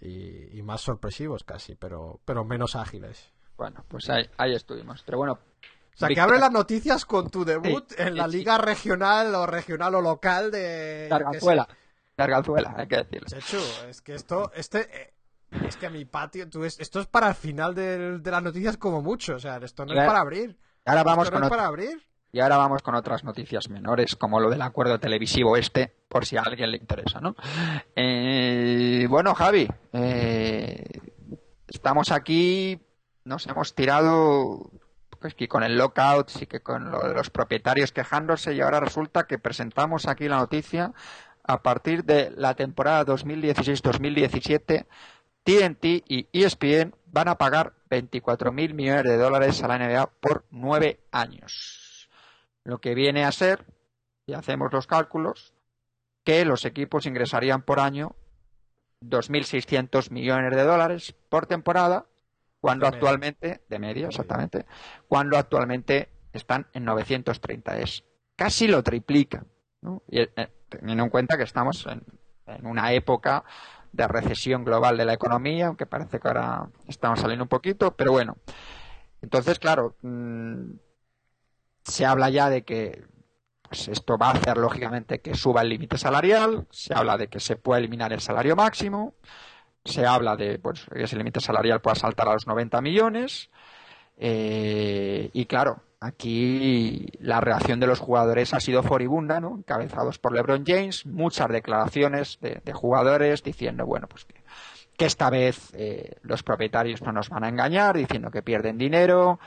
[0.00, 3.32] y, y más sorpresivos casi, pero, pero menos ágiles.
[3.56, 5.02] Bueno, pues ahí, ahí estuvimos.
[5.04, 8.32] Pero bueno, O sea, que abre las noticias con tu debut Sí, en la sí,
[8.32, 8.36] sí.
[8.38, 11.06] liga regional o regional o local de...
[11.10, 11.68] Garganzuela.
[12.16, 13.26] Garganzuela, hay que decirlo.
[13.28, 13.58] Chechu,
[13.88, 15.14] es que esto, este, eh,
[15.66, 18.42] es que a mi patio, tú es- esto es para el final del- de las
[18.42, 20.56] noticias como mucho, o sea, esto no es para abrir.
[20.84, 22.02] Ahora vamos esto no con es para abrir.
[22.32, 26.36] Y ahora vamos con otras noticias menores, como lo del acuerdo televisivo este, por si
[26.36, 27.36] a alguien le interesa, ¿no?
[27.94, 30.84] Eh, bueno, Javi, eh,
[31.68, 32.80] estamos aquí,
[33.24, 34.70] nos hemos tirado
[35.18, 38.80] pues que con el lockout, sí que con lo de los propietarios quejándose, y ahora
[38.80, 40.92] resulta que presentamos aquí la noticia
[41.42, 44.86] a partir de la temporada 2016-2017,
[45.44, 50.44] TNT y ESPN van a pagar 24 mil millones de dólares a la NBA por
[50.50, 52.10] nueve años.
[52.64, 53.64] Lo que viene a ser,
[54.26, 55.54] y hacemos los cálculos,
[56.24, 58.16] que los equipos ingresarían por año
[59.02, 62.06] 2.600 millones de dólares por temporada,
[62.64, 62.96] cuando De media.
[62.96, 64.64] actualmente, de media exactamente,
[65.06, 67.76] cuando actualmente están en 930.
[67.76, 68.04] Es
[68.36, 69.44] casi lo triplica.
[69.82, 70.02] ¿no?
[70.08, 70.30] Y, eh,
[70.70, 72.02] teniendo en cuenta que estamos en,
[72.46, 73.44] en una época
[73.92, 78.12] de recesión global de la economía, aunque parece que ahora estamos saliendo un poquito, pero
[78.12, 78.38] bueno.
[79.20, 80.70] Entonces, claro, mm,
[81.84, 83.04] se habla ya de que
[83.60, 87.40] pues esto va a hacer lógicamente que suba el límite salarial, se habla de que
[87.40, 89.16] se puede eliminar el salario máximo,
[89.84, 93.50] se habla de pues, que ese límite salarial pueda saltar a los 90 millones,
[94.16, 99.56] eh, y claro, aquí la reacción de los jugadores ha sido furibunda, ¿no?
[99.58, 104.34] encabezados por LeBron James, muchas declaraciones de, jugadores diciendo, bueno, pues que,
[104.96, 109.40] que esta vez eh, los propietarios no nos van a engañar, diciendo que pierden dinero,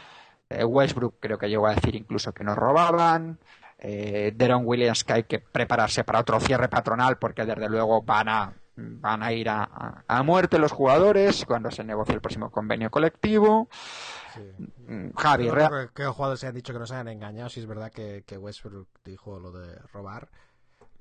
[0.49, 3.39] eh, Westbrook creo que llegó a decir incluso que nos robaban,
[3.79, 8.29] eh, Deron Williams que hay que prepararse para otro cierre patronal porque desde luego van
[8.29, 12.91] a van a ir a, a- muerte los jugadores cuando se negocie el próximo convenio
[12.91, 13.67] colectivo.
[14.87, 17.07] Mm, Javi, No rea- creo que, que los jugadores se han dicho que nos hayan
[17.07, 20.29] engañado, si es verdad que, que Westbrook dijo lo de robar.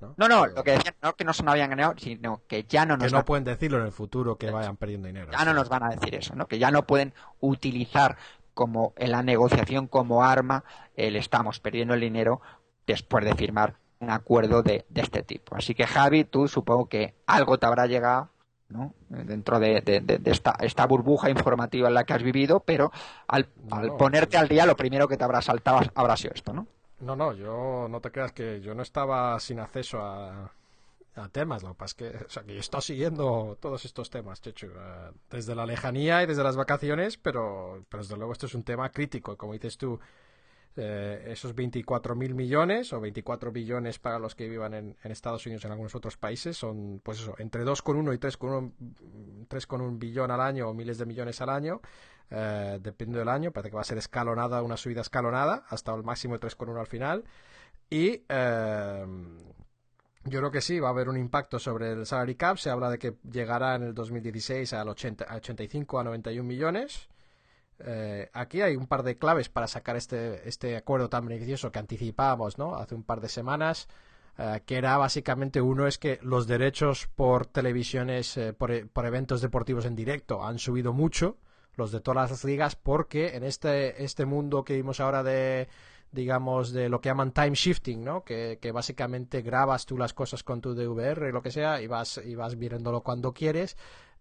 [0.00, 2.42] No, no, no, Pero lo que decían no que no se nos habían ganado, sino
[2.46, 5.06] que ya no que nos no van- pueden decirlo en el futuro que vayan perdiendo
[5.06, 5.32] dinero.
[5.32, 6.46] ya no nos van a decir eso, ¿no?
[6.46, 8.16] Que ya no pueden utilizar
[8.52, 10.64] como en la negociación como arma
[10.96, 12.40] el estamos perdiendo el dinero
[12.86, 15.56] después de firmar acuerdo de, de este tipo.
[15.56, 18.30] Así que Javi, tú supongo que algo te habrá llegado,
[18.68, 18.94] ¿no?
[19.08, 22.92] Dentro de, de- de- de esta, esta burbuja informativa en la que has vivido, pero
[23.28, 26.52] al, al No, ponerte al día lo primero que te habrá saltado habrá sido esto,
[26.52, 26.66] ¿no?
[26.98, 30.50] No, no, yo no te creas que yo no estaba sin acceso a,
[31.16, 33.84] a temas, lo que pasa es que, o sea, que yo he estado siguiendo todos
[33.84, 38.32] estos temas, Chechu, eh, desde la lejanía y desde las vacaciones, pero, pero desde luego
[38.32, 40.00] esto es un tema crítico, como dices tú,
[40.76, 45.72] eh, esos 24.000 millones o 24 billones para los que vivan en, Estados Unidos en
[45.72, 48.72] algunos otros países son, pues eso, entre 2,1 y 3,1
[49.48, 51.80] 3,1 billón al año o miles de millones al año,
[52.30, 56.02] eh, depende del año, parece que va a ser escalonada, una subida escalonada, hasta el
[56.02, 57.24] máximo de 3,1 al final.
[57.88, 59.06] Y eh,
[60.24, 62.56] yo creo que sí, va a haber un impacto sobre el salary cap.
[62.58, 67.08] Se habla de que llegará en el 2016 al 80, a 85 a 91 millones.
[67.78, 71.78] Eh, aquí hay un par de claves para sacar este, este acuerdo tan beneficioso que
[71.78, 72.76] anticipábamos ¿no?
[72.76, 73.88] hace un par de semanas,
[74.38, 79.42] eh, que era básicamente uno es que los derechos por televisiones, eh, por, por, eventos
[79.42, 81.36] deportivos en directo han subido mucho,
[81.74, 85.68] los de todas las ligas, porque en este, este mundo que vimos ahora de
[86.12, 88.24] digamos, de lo que llaman time shifting, ¿no?
[88.24, 92.34] Que, básicamente grabas tú las cosas con tu DVR, lo que sea, y vas, y
[92.34, 93.76] vas viéndolo cuando quieres,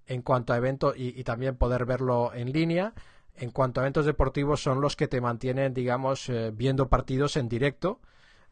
[0.06, 2.94] en cuanto a eventos, y, y también poder verlo en línea
[3.38, 7.50] en cuanto a eventos deportivos son los que te mantienen, digamos, eh, viendo partidos en
[7.50, 8.00] directo,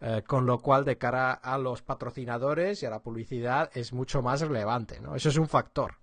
[0.02, 4.22] eh, con lo cual de cara a los patrocinadores y a la publicidad es mucho
[4.22, 5.16] más relevante, ¿no?
[5.16, 5.96] Eso es un factor.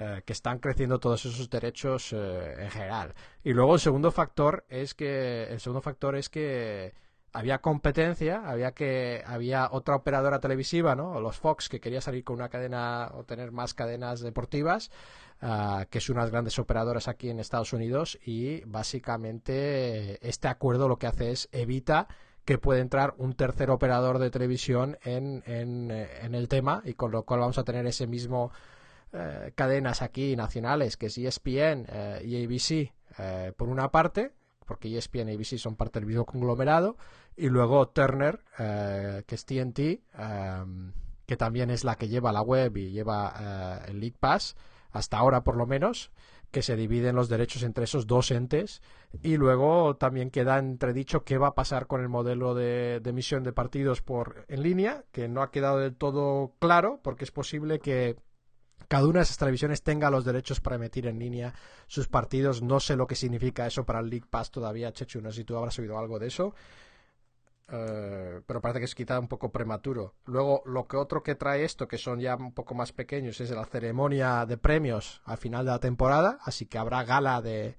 [0.00, 3.14] Eh, que están creciendo todos esos derechos en general.
[3.42, 6.94] Y luego el segundo factor es que el segundo factor es que
[7.32, 11.20] había competencia, había que había otra operadora televisiva, ¿no?
[11.20, 14.90] Los Fox que quería salir con una cadena o tener más cadenas deportivas,
[15.42, 20.98] uh, que es unas grandes operadoras aquí en Estados Unidos y básicamente este acuerdo lo
[20.98, 22.08] que hace es evita
[22.44, 27.10] que pueda entrar un tercer operador de televisión en, en, en el tema y con
[27.10, 28.52] lo cual vamos a tener ese mismo
[29.12, 34.32] eh, cadenas aquí nacionales que es ESPN eh, y ABC eh, por una parte
[34.68, 36.96] porque ESPN y ABC son parte del mismo conglomerado,
[37.34, 40.02] y luego Turner, eh, que es TNT, eh,
[41.26, 44.54] que también es la que lleva la web y lleva eh, el League Pass,
[44.90, 46.10] hasta ahora por lo menos,
[46.50, 48.82] que se dividen los derechos entre esos dos entes,
[49.22, 53.52] y luego también queda entredicho qué va a pasar con el modelo de, emisión de
[53.52, 58.16] partidos por en línea, que no ha quedado del todo claro, porque es posible que
[58.86, 61.52] cada una de esas televisiones tenga los derechos para emitir en línea
[61.88, 62.62] sus partidos.
[62.62, 65.20] No sé lo que significa eso para el League Pass todavía, Chechu.
[65.20, 66.54] No sé si tú habrás oído algo de eso.
[67.70, 70.14] Uh, pero parece que es quizá un poco prematuro.
[70.24, 73.50] Luego, lo que otro que trae esto, que son ya un poco más pequeños, es
[73.50, 76.38] la ceremonia de premios al final de la temporada.
[76.42, 77.76] Así que habrá gala de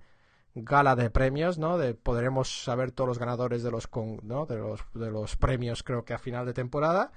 [0.56, 1.78] gala de premios, ¿no?
[1.78, 4.46] De podremos saber todos los ganadores de los con, ¿no?
[4.46, 7.12] de los de los premios, creo que a final de temporada.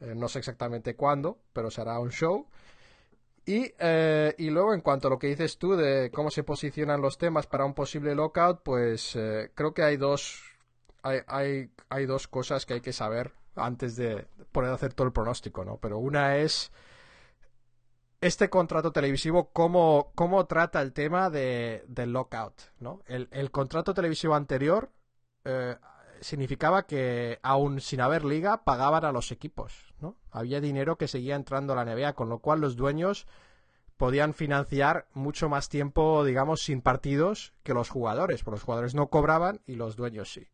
[0.00, 2.46] Eh, no sé exactamente cuándo, pero será un show.
[3.44, 7.00] Y, eh, y, luego, en cuanto a lo que dices tú de cómo se posicionan
[7.00, 10.42] los temas para un posible lockout, pues eh, creo que hay dos,
[11.02, 15.12] hay, hay, hay, dos cosas que hay que saber antes de poder hacer todo el
[15.12, 15.78] pronóstico, ¿no?
[15.78, 16.70] Pero una es
[18.20, 23.02] este contrato televisivo, cómo, trata el tema de, del lockout, ¿no?
[23.06, 24.90] El, el contrato televisivo anterior
[25.44, 25.76] eh,
[26.20, 30.16] significaba que, aún sin haber liga, pagaban a los equipos, ¿no?
[30.30, 33.26] Había dinero que seguía entrando a la NBA, con lo cual los dueños
[33.96, 39.08] podían financiar mucho más tiempo, digamos, sin partidos que los jugadores, porque los jugadores no
[39.08, 40.48] cobraban y los dueños sí.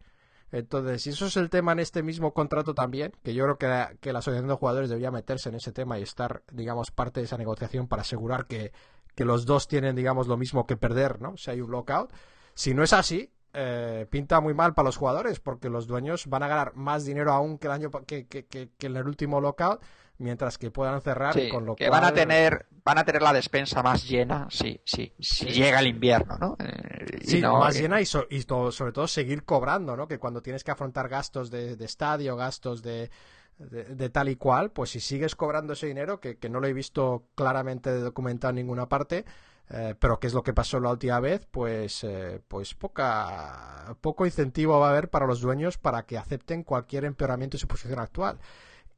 [0.55, 3.67] Entonces, y eso es el tema en este mismo contrato también, que yo creo que
[3.67, 7.27] la, que asociación de jugadores debería meterse en ese tema y estar, digamos, parte de
[7.27, 8.73] esa negociación para asegurar que,
[9.17, 11.37] que los dos tienen, digamos, lo mismo que perder, ¿no?
[11.37, 12.13] Si hay un lockout.
[12.55, 16.43] Si no es así, eh, pinta muy mal para los jugadores porque los dueños van
[16.43, 19.41] a ganar más dinero aún que el año que, que, que, que en el último
[19.41, 19.81] lockout
[20.19, 22.01] mientras que puedan cerrar sí, con lo que cual...
[22.01, 25.47] van a tener van a tener la despensa más llena sí sí si sí.
[25.47, 27.83] llega el invierno no eh, sí no, más eh...
[27.83, 31.09] llena y, so, y todo, sobre todo seguir cobrando no que cuando tienes que afrontar
[31.09, 33.11] gastos de, de estadio gastos de,
[33.59, 36.67] de, de, tal y cual pues si sigues cobrando ese dinero que, que no lo
[36.67, 39.25] he visto claramente documentado en ninguna parte
[39.71, 44.27] eh, pero qué es lo que pasó la última vez, pues, eh, pues poca, poco
[44.27, 47.99] incentivo va a haber para los dueños para que acepten cualquier empeoramiento de su posición
[47.99, 48.39] actual.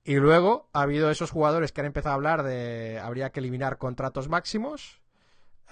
[0.04, 3.78] Y luego ha habido esos jugadores que han empezado a hablar de habría que eliminar
[3.78, 5.00] contratos máximos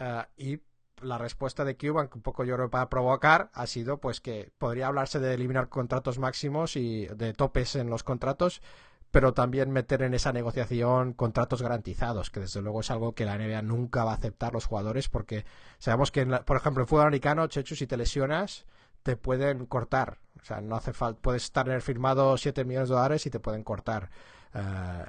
[0.00, 0.60] uh, y
[1.02, 4.52] la respuesta de Cuban, que un poco yo creo para provocar, ha sido pues que
[4.58, 8.62] podría hablarse de eliminar contratos máximos y de topes en los contratos,
[9.14, 13.38] pero también meter en esa negociación contratos garantizados, que desde luego es algo que la
[13.38, 15.44] NBA nunca va a aceptar los jugadores, porque
[15.78, 18.66] sabemos que, la, por ejemplo, en fútbol americano, Chechu, si te lesionas,
[19.04, 20.18] te pueden cortar.
[20.42, 23.62] O sea, no hace falta, puedes estar firmado 7 millones de dólares y te pueden
[23.62, 24.10] cortar.
[24.52, 25.04] Uh,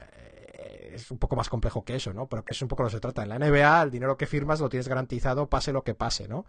[0.93, 2.27] es un poco más complejo que eso, ¿no?
[2.27, 3.23] Pero que es un poco lo que se trata.
[3.23, 6.45] En la NBA, el dinero que firmas lo tienes garantizado, pase lo que pase, ¿no?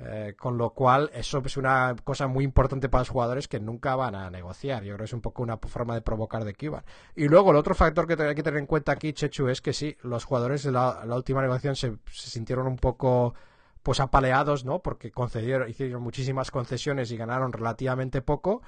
[0.00, 3.96] Eh, con lo cual, eso es una cosa muy importante para los jugadores que nunca
[3.96, 4.84] van a negociar.
[4.84, 6.84] Yo creo que es un poco una forma de provocar de Cuba.
[7.16, 9.72] Y luego, el otro factor que hay que tener en cuenta aquí, Chechu, es que
[9.72, 13.34] sí, los jugadores de la, última negociación se, sintieron un poco
[13.82, 14.80] pues apaleados, ¿no?
[14.82, 18.62] Porque concedieron, hicieron muchísimas concesiones y ganaron relativamente poco.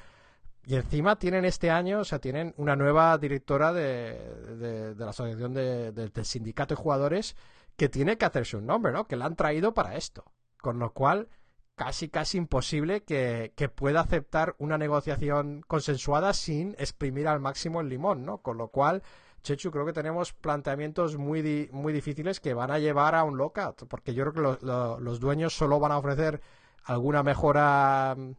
[0.67, 5.93] Y encima tienen este año, o sea, tienen una nueva directora de, la asociación de,
[5.93, 7.37] del sindicato de jugadores
[7.77, 9.07] que tiene que hacerse un nombre, ¿no?
[9.07, 10.25] Que la han traído para esto.
[10.61, 11.29] Con lo cual,
[11.75, 17.89] casi, casi imposible que, que, pueda aceptar una negociación consensuada sin exprimir al máximo el
[17.89, 18.39] limón, ¿no?
[18.39, 19.03] Con lo cual,
[19.43, 23.87] Chechu, creo que tenemos planteamientos muy, muy difíciles que van a llevar a un lockout,
[23.89, 26.43] porque yo creo que los dueños solo van a ofrecer
[26.85, 28.33] alguna mejora mm,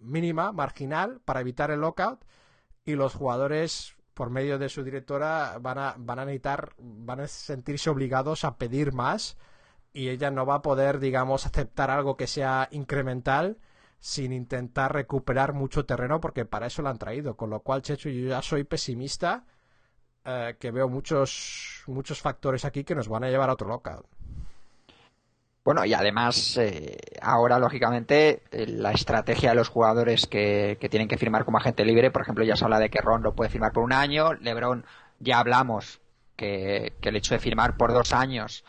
[0.00, 2.24] mínima, marginal, para evitar el lockout,
[2.84, 7.26] y los jugadores, por medio de su directora, van a, van a necesitar, van a
[7.26, 9.36] sentirse obligados a pedir más,
[9.96, 13.56] y ella no va a poder, digamos, aceptar algo que sea incremental
[13.98, 17.34] sin intentar recuperar mucho terreno, porque para eso la han traído.
[17.34, 19.44] Con lo cual, Chechu, yo ya soy pesimista
[20.22, 24.02] eh, que veo muchos, muchos factores aquí que nos van a llevar a otro local.
[25.64, 31.16] Bueno, y además, eh, ahora, lógicamente, eh, la estrategia de los jugadores que, tienen que
[31.16, 33.72] firmar como agente libre, por ejemplo, ya se habla de que Ron lo puede firmar
[33.72, 34.84] por un año, LeBron
[35.20, 36.02] ya hablamos
[36.36, 38.62] que, el hecho de firmar por dos años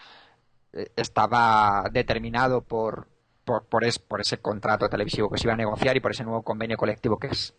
[0.96, 3.08] estaba determinado por,
[3.44, 6.44] por, por, por ese contrato televisivo que se iba a negociar y por ese nuevo
[6.44, 7.56] convenio colectivo que es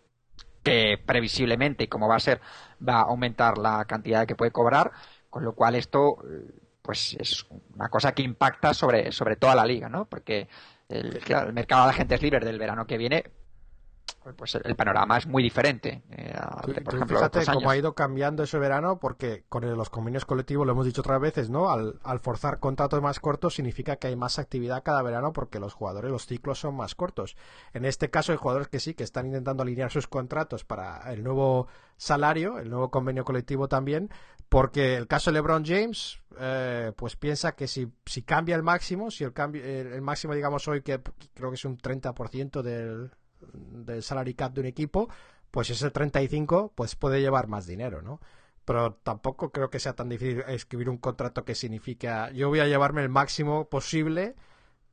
[0.62, 2.40] que previsiblemente, y como va a ser,
[2.86, 4.90] va a aumentar la cantidad que puede cobrar,
[5.31, 6.19] con lo cual esto
[6.82, 10.07] pues es una cosa que impacta sobre, sobre toda la liga, ¿no?
[10.07, 10.49] Porque
[10.89, 13.24] el, el mercado de agentes libres del verano que viene
[14.36, 16.02] pues el panorama es muy diferente.
[16.10, 16.35] Eh,
[17.06, 21.01] fíjate cómo ha ido cambiando ese verano, porque con los convenios colectivos, lo hemos dicho
[21.01, 21.70] otras veces, ¿no?
[21.70, 26.10] Al, forzar contratos más cortos significa que hay más actividad cada verano porque los jugadores,
[26.10, 27.36] los ciclos son más cortos.
[27.72, 31.22] En este caso hay jugadores que sí, que están intentando alinear sus contratos para el
[31.22, 34.10] nuevo salario, el nuevo convenio colectivo también,
[34.48, 39.10] porque el caso de LeBron James, eh, pues piensa que si, si cambia el máximo,
[39.10, 41.01] si el, cambio, el máximo, digamos hoy, que
[41.35, 43.10] creo que es un 30% del
[43.40, 45.09] del salary cap de un equipo,
[45.51, 48.20] pues ese 35 pues puede llevar más dinero, ¿no?
[48.65, 52.66] Pero tampoco creo que sea tan difícil escribir un contrato que significa yo voy a
[52.66, 54.35] llevarme el máximo posible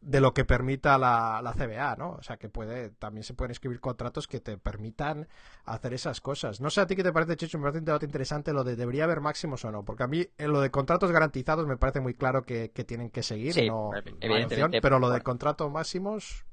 [0.05, 2.11] de lo que permita la, la CBA, ¿no?
[2.11, 5.27] O sea, que puede, también se pueden escribir contratos que te permitan
[5.65, 6.61] hacer esas cosas.
[6.61, 8.75] No sé a ti qué te parece, Chicho, me parece un debate interesante lo de
[8.75, 12.01] debería haber máximos o no, porque a mí en lo de contratos garantizados me parece
[12.01, 13.89] muy claro que, tienen que seguir, no,
[14.81, 16.45] pero lo de contratos máximos,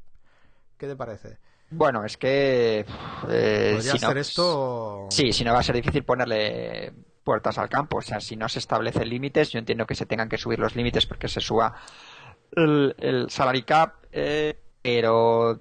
[0.79, 1.39] ¿qué te parece?
[1.73, 2.85] Bueno, es que.
[3.29, 5.07] Eh, si no, esto?
[5.11, 6.93] Sí, si no va a ser difícil ponerle
[7.25, 7.99] puertas al campo.
[7.99, 10.77] O sea, si no se establecen límites, yo entiendo que se tengan que subir los
[10.77, 11.75] límites porque se suba
[12.55, 15.59] el, el salary cap, eh, pero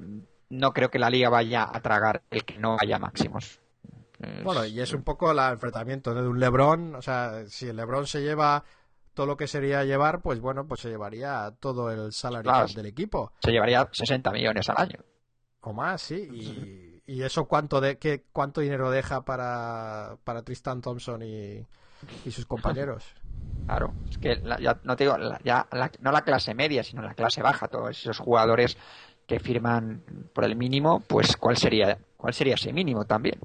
[0.49, 3.59] no creo que la liga vaya a tragar el que no haya máximos.
[4.43, 6.95] Bueno, y es un poco el enfrentamiento de un Lebron.
[6.95, 8.63] O sea, si el Lebron se lleva
[9.13, 12.85] todo lo que sería llevar, pues bueno, pues se llevaría todo el salary cap del
[12.85, 13.33] equipo.
[13.39, 14.99] Se llevaría 60 millones al año.
[15.61, 17.01] O más, sí.
[17.05, 21.65] Y, eso cuánto de qué cuánto dinero deja para, para Tristan Thompson y,
[22.29, 23.05] sus compañeros.
[23.67, 25.15] Claro, es que ya no te digo,
[25.45, 25.67] ya
[26.01, 28.75] no la clase media, sino la clase baja, todos esos jugadores
[29.27, 33.39] que firman por el mínimo, pues cuál sería cuál sería ese mínimo también.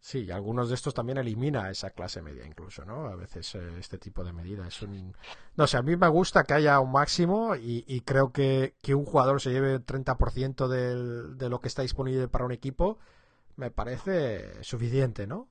[0.00, 3.06] Sí, algunos de estos también elimina esa clase media incluso, ¿no?
[3.06, 5.14] A veces eh, este tipo de medida es un...
[5.56, 9.04] No sé, a mí me gusta que haya un máximo y, creo que, que, un
[9.04, 12.98] jugador se lleve el 30% del, de lo que está disponible para un equipo
[13.58, 15.48] me parece suficiente, ¿no?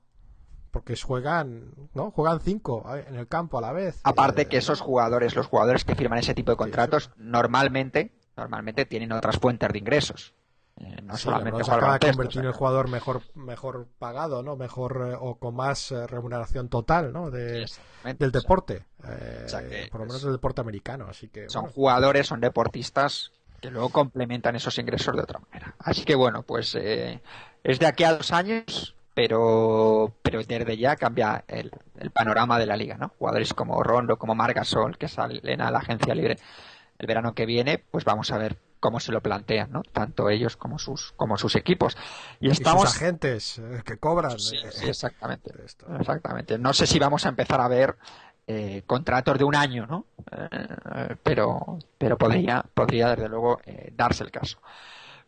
[0.70, 2.10] Porque juegan, ¿no?
[2.10, 4.00] Juegan cinco en el campo a la vez.
[4.02, 9.12] Aparte que esos jugadores, los jugadores que firman ese tipo de contratos, normalmente, normalmente tienen
[9.12, 10.34] otras fuentes de ingresos.
[10.80, 15.10] Eh, no solamente se acaba de convertir en el jugador mejor mejor pagado no mejor
[15.10, 17.66] eh, o con más eh, remuneración total no de,
[18.16, 18.84] del deporte.
[19.90, 24.54] por lo menos del deporte americano así que son jugadores son deportistas que luego complementan
[24.54, 25.74] esos ingresos de otra manera.
[25.80, 31.44] Así que bueno pues es de aquí a dos años pero pero desde ya cambia
[31.48, 35.72] el, el panorama de la liga no jugadores como Rondo como Margasol que salen a
[35.72, 36.36] la agencia libre
[36.98, 39.82] el verano que viene pues vamos a ver cómo se lo plantean, ¿no?
[39.82, 41.96] Tanto ellos como sus, como sus equipos.
[42.40, 42.90] Y estamos.
[42.90, 44.32] sus agentes eh, que cobran.
[44.32, 45.52] Eh, exactamente.
[45.98, 46.58] Exactamente.
[46.58, 47.96] No sé si vamos a empezar a ver
[48.46, 50.06] eh, contratos de un año, ¿no?
[51.22, 53.60] pero, pero podría, podría desde luego
[53.92, 54.58] darse el caso.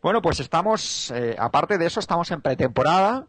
[0.01, 3.27] Bueno, pues estamos, aparte de eso, estamos en pretemporada.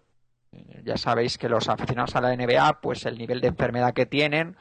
[0.85, 4.57] ya sabéis que los aficionados a la NBA, pues el nivel de enfermedad que tienen,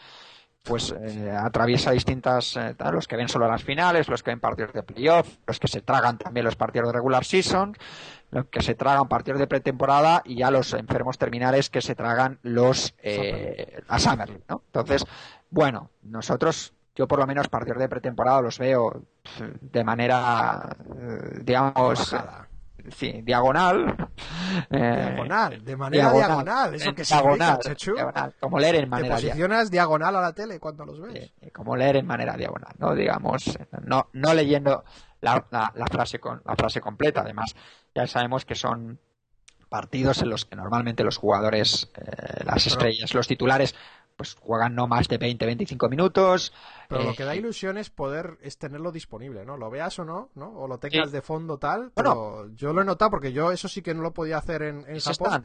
[0.63, 4.73] pues eh, atraviesa distintas eh, los que ven solo las finales, los que ven partidos
[4.73, 7.75] de playoff, los que se tragan también los partidos de regular season,
[8.29, 12.39] los que se tragan partidos de pretemporada y ya los enfermos terminales que se tragan
[12.43, 14.61] los eh, a Summer, ¿no?
[14.67, 15.05] Entonces,
[15.49, 21.39] bueno, nosotros yo por lo menos partidos de pretemporada los veo pf, de manera, eh,
[21.43, 22.47] digamos, Bajada.
[22.95, 23.95] Sí, diagonal.
[24.69, 24.77] Eh,
[25.15, 26.75] Diagonal, de manera diagonal.
[26.75, 29.29] ¿Eso qué diagonal, significa, diagonal, como leer en Te manera diagonal.
[29.31, 31.31] posicionas diagonal a la tele cuando los ves.
[31.41, 32.93] Sí, como leer en manera diagonal, ¿no?
[32.93, 34.83] Digamos, no, no leyendo
[35.21, 37.21] la, la- la frase con, la frase completa.
[37.21, 37.55] Además,
[37.95, 38.99] ya sabemos que son
[39.69, 43.73] partidos en los que normalmente los jugadores, eh, las estrellas, los titulares,
[44.21, 46.53] pues juegan no más de 20-25 minutos.
[46.87, 49.57] Pero eh, lo que da ilusión es poder es tenerlo disponible, ¿no?
[49.57, 50.49] Lo veas o no, ¿no?
[50.59, 51.13] O lo tengas Sí.
[51.13, 54.13] de fondo tal, pero yo lo he notado porque yo eso sí que no lo
[54.13, 55.43] podía hacer en, en Japón, están,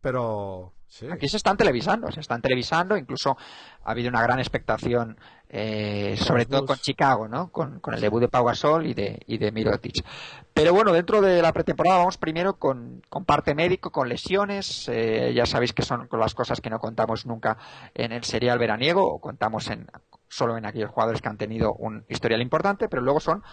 [0.00, 1.08] pero sí.
[1.10, 3.36] aquí se están televisando, se están televisando, incluso
[3.82, 5.18] ha habido una gran expectación,
[5.56, 7.52] eh, sobre todo con Chicago, ¿no?
[7.52, 10.04] Con, con el debut de Pau Gasol y de, y de Mirotic.
[10.52, 14.88] Pero bueno, dentro de la pretemporada vamos primero con, con parte médico, con lesiones.
[14.88, 17.56] eh, ya sabéis que son las cosas que no contamos nunca
[17.94, 19.86] en el serial veraniego, o contamos en,
[20.28, 23.44] solo en aquellos jugadores que han tenido un historial importante, pero luego son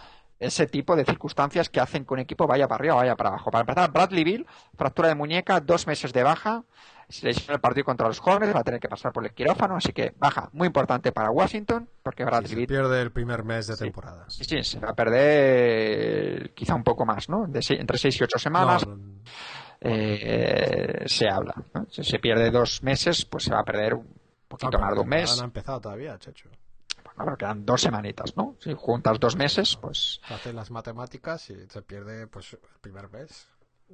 [0.42, 3.30] ese tipo de circunstancias que hacen que un equipo vaya para arriba o vaya para
[3.30, 3.52] abajo.
[3.52, 6.64] Para empezar, Bradley Bill, fractura de muñeca, dos meses de baja,
[7.08, 9.76] se lesiona el partido contra los Hornets, va a tener que pasar por el quirófano,
[9.76, 13.68] así que baja muy importante para Washington, porque Bradley se Bill pierde el primer mes
[13.68, 13.84] de Sí.
[13.84, 14.26] temporada.
[14.30, 17.46] Sí, sí, se va a perder quizá un poco más, ¿no?
[17.48, 18.98] De se- entre 6 y 8 semanas No,
[19.82, 21.54] eh, se habla.
[21.74, 21.86] ¿no?
[21.90, 24.08] Si se pierde dos meses, pues se va a perder un
[24.48, 25.36] poquito no, más de un mes.
[25.38, 26.50] No ha empezado todavía, Checho.
[27.38, 28.56] Quedan dos semanitas, ¿no?
[28.60, 30.22] Si juntas dos meses, pues...
[30.30, 33.48] Hace las matemáticas y se pierde pues el primer mes.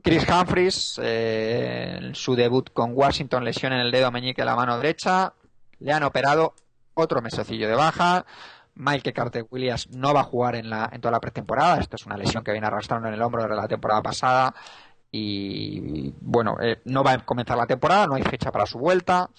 [0.03, 4.55] Chris Humphries, eh, en su debut con Washington, lesión en el dedo meñique de la
[4.55, 5.33] mano derecha.
[5.79, 6.53] Le han operado
[6.93, 8.25] otro mesecillo de baja.
[8.75, 11.79] Michael Carter Williams no va a jugar en, la, en toda la pretemporada.
[11.79, 14.53] Esta es una lesión que viene arrastrando en el hombro desde la temporada pasada.
[15.11, 19.29] Y bueno, eh, no va a comenzar la temporada, no hay fecha para su vuelta.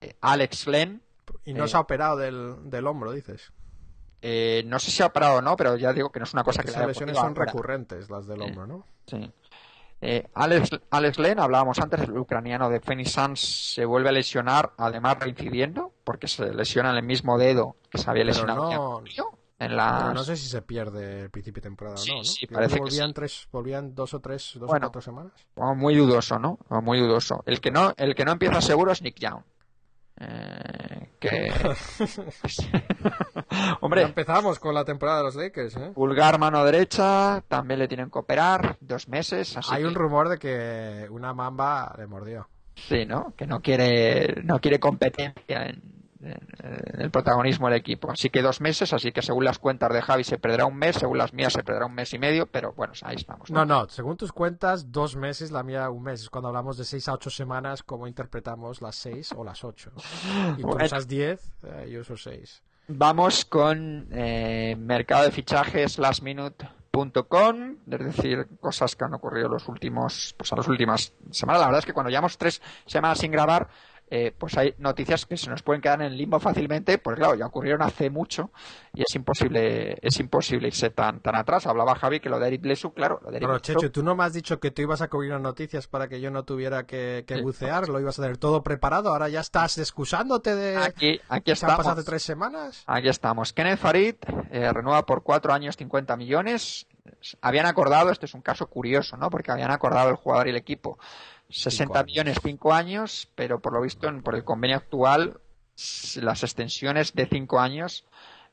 [0.00, 1.02] Eh, Alex Len,
[1.46, 1.68] Y no Eh.
[1.68, 3.52] se ha operado del, del hombro, dices.
[4.22, 6.42] eh, no sé si ha operado o no, pero ya digo que no es una
[6.42, 7.44] cosa que haya lesiones son ahora.
[7.44, 8.44] recurrentes, las del Sí.
[8.44, 8.86] hombro, ¿no?
[9.06, 9.30] Sí.
[10.00, 13.40] Eh, Alex, Alex Len, hablábamos antes, el ucraniano de Phoenix Suns,
[13.74, 18.10] se vuelve a lesionar, además reincidiendo, porque se lesiona en el mismo dedo que se
[18.10, 19.02] había lesionado no-
[19.58, 22.24] en las- no sé si se pierde el principio de temporada Sí, o no, ¿no?
[22.24, 23.14] sí, que volvían sí.
[23.14, 24.86] tres, volvían dos o tres, dos Bueno.
[24.86, 25.32] o cuatro semanas.
[25.54, 26.58] Oh, muy dudoso, ¿no?
[26.68, 27.42] Oh, muy dudoso.
[27.46, 29.42] El que no, el que no empieza seguro es Nick Young.
[30.18, 31.50] Eh, que...
[33.50, 35.90] Ya Hombre, empezamos con la temporada de los Lakers, ¿eh?
[35.94, 40.28] pulgar mano derecha, también le tienen que operar, dos meses, así Hay que- un rumor
[40.28, 42.48] de que una mamba le mordió.
[42.74, 43.32] Sí, ¿no?
[43.36, 45.34] Que no quiere, no quiere competencia
[45.66, 48.10] en, en- en el protagonismo del equipo.
[48.10, 50.96] Así que dos meses, así que según las cuentas de Javi se perderá un mes,
[50.96, 53.50] según las mías se perderá un mes y medio, pero bueno, ahí estamos.
[53.50, 56.28] No, no, según tus cuentas, dos meses, la mía un mes.
[56.30, 59.92] Cuando hablamos de seis a ocho semanas, ¿cómo interpretamos las seis o las ocho?
[60.56, 60.84] Y tú Bueno.
[60.84, 62.62] usas diez, eh, yo uso seis.
[62.88, 70.34] Vamos con eh, mercado de fichajes lastminute.com, es decir, cosas que han ocurrido los últimos,
[70.38, 71.60] pues a las últimas semanas.
[71.60, 73.68] La verdad es que cuando llevamos tres semanas sin grabar,
[74.08, 77.34] eh, pues hay noticias que se nos pueden quedar en el limbo fácilmente, porque claro,
[77.34, 78.50] ya ocurrieron hace mucho
[78.94, 81.66] y es imposible, es imposible irse tan, tan atrás.
[81.66, 84.14] Hablaba Javi que lo de Eric Blesu, claro, lo de Eric Pero, Checho, tú no
[84.14, 86.86] me has dicho que tú ibas a cubrir las noticias para que yo no tuviera
[86.86, 87.42] que, que Sí.
[87.42, 90.76] bucear, lo ibas a tener todo preparado, ahora ya estás excusándote de...
[90.76, 91.76] aquí, aquí estamos.
[91.78, 92.84] pasado tres semanas.
[92.86, 93.52] Aquí estamos.
[93.52, 94.14] Kenneth Farid
[94.50, 96.86] eh, renueva por cuatro años 50 millones.
[97.40, 99.30] Habían acordado, este es un caso curioso, ¿no?
[99.30, 100.98] Porque habían acordado el jugador y el equipo
[101.48, 102.06] 60 años.
[102.06, 105.40] millones, cinco años, pero por lo visto, en- por el convenio actual,
[106.16, 108.04] las extensiones de cinco años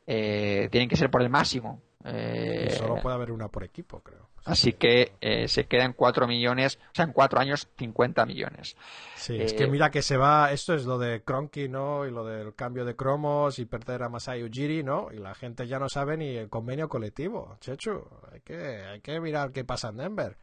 [0.07, 1.82] eh, tienen que ser por el máximo.
[2.06, 4.28] Eh, Y solo puede haber una por equipo, creo.
[4.45, 8.76] Así que eh, se queda en cuatro millones, o sea, en cuatro años 50 millones.
[9.15, 12.06] Sí, es Eh, que mira que se va, esto es lo de Cronky, ¿no?
[12.06, 15.11] Y lo del cambio de cromos y perder a Masai Ujiri, ¿no?
[15.14, 18.06] Y la gente ya no sabe ni el convenio colectivo, Chechu.
[18.34, 20.38] Hay que, hay que mirar qué pasa en Denver.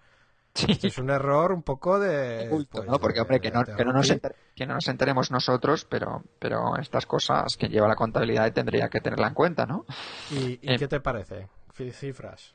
[0.54, 2.48] Esto es un error un poco de...
[2.48, 2.98] Bulto, pues, ¿no?
[2.98, 6.76] Porque, hombre, que no, que, no nos enter- que no nos enteremos nosotros, pero, pero
[6.76, 9.84] estas cosas que lleva la contabilidad tendría que tenerla en cuenta, ¿no?
[10.30, 11.48] ¿Y, y Eh, qué te parece?
[11.92, 12.54] Cifras.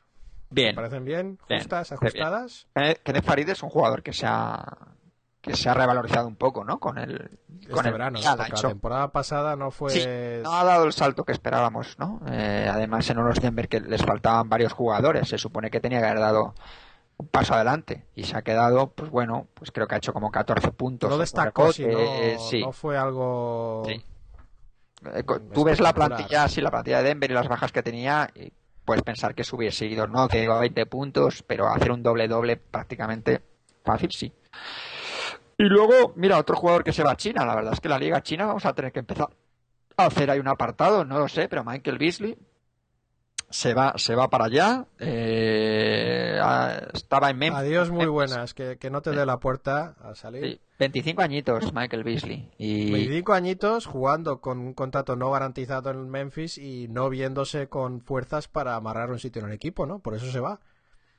[0.50, 0.70] Bien.
[0.70, 1.38] ¿Te parecen bien?
[1.48, 1.90] ¿Justas?
[1.90, 2.22] está bien.
[2.22, 2.66] ¿Ajustadas?
[2.74, 4.62] Kenneth Kenneth Farid es un jugador que se ha
[5.40, 6.78] que se ha revalorizado un poco, ¿no?
[6.80, 9.90] Con el con Este el verano, la temporada pasada no fue...
[9.90, 12.20] Sí, no ha dado el salto que esperábamos, ¿no?
[12.28, 16.06] Eh, además en unos Denver que les faltaban varios jugadores, se supone que tenía que
[16.06, 16.54] haber dado
[17.18, 20.30] un paso adelante y se ha quedado, pues bueno, pues creo que ha hecho como
[20.30, 21.08] 14 puntos.
[21.10, 22.60] No destacó, si rebote, no, eh, sí.
[22.60, 23.82] no fue algo...
[23.86, 24.02] Sí.
[25.14, 27.82] Eh, co- Tú ves la plantilla, así la plantilla de Denver y las bajas que
[27.82, 28.52] tenía, y
[28.84, 32.02] puedes pensar que eso hubiese ido, no, que iba a 20 puntos, pero hacer un
[32.02, 33.40] doble-doble prácticamente
[33.84, 34.32] fácil, sí.
[35.58, 37.98] Y luego, mira, otro jugador que se va a China, la verdad es que la
[37.98, 39.28] liga china vamos a tener que empezar
[39.96, 42.36] hacer ahí un apartado, no lo sé, pero Michael Beasley
[43.56, 44.84] se va, se va para allá.
[44.98, 46.38] Eh,
[46.92, 47.58] estaba en Memphis.
[47.60, 48.52] Adiós, muy buenas.
[48.52, 50.42] Que, que no te dé la puerta a salir.
[50.44, 52.50] Sí, 25 añitos, Michael Beasley.
[52.58, 58.02] Y 25 añitos jugando con un contrato no garantizado en Memphis y no viéndose con
[58.02, 60.00] fuerzas para amarrar un sitio en el equipo, ¿no?
[60.00, 60.60] Por eso se va.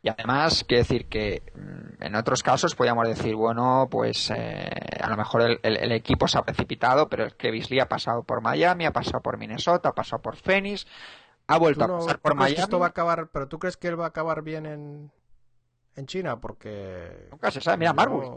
[0.03, 4.69] Y además, quiero decir que mm, en otros casos podríamos decir, bueno, pues eh,
[5.01, 7.89] a lo mejor el, el- el equipo se ha precipitado, pero es que Beasley ha
[7.89, 10.85] pasado por Miami, ha pasado por Minnesota, ha pasado por Phoenix,
[11.48, 12.61] ha vuelto ¿Tú a pasar por que Miami.
[12.61, 15.11] esto va a acabar, pero tú crees que él va a acabar bien en,
[15.95, 16.40] en China?
[16.40, 17.28] Porque...
[17.32, 18.30] Nunca se sabe, mira, Marbury.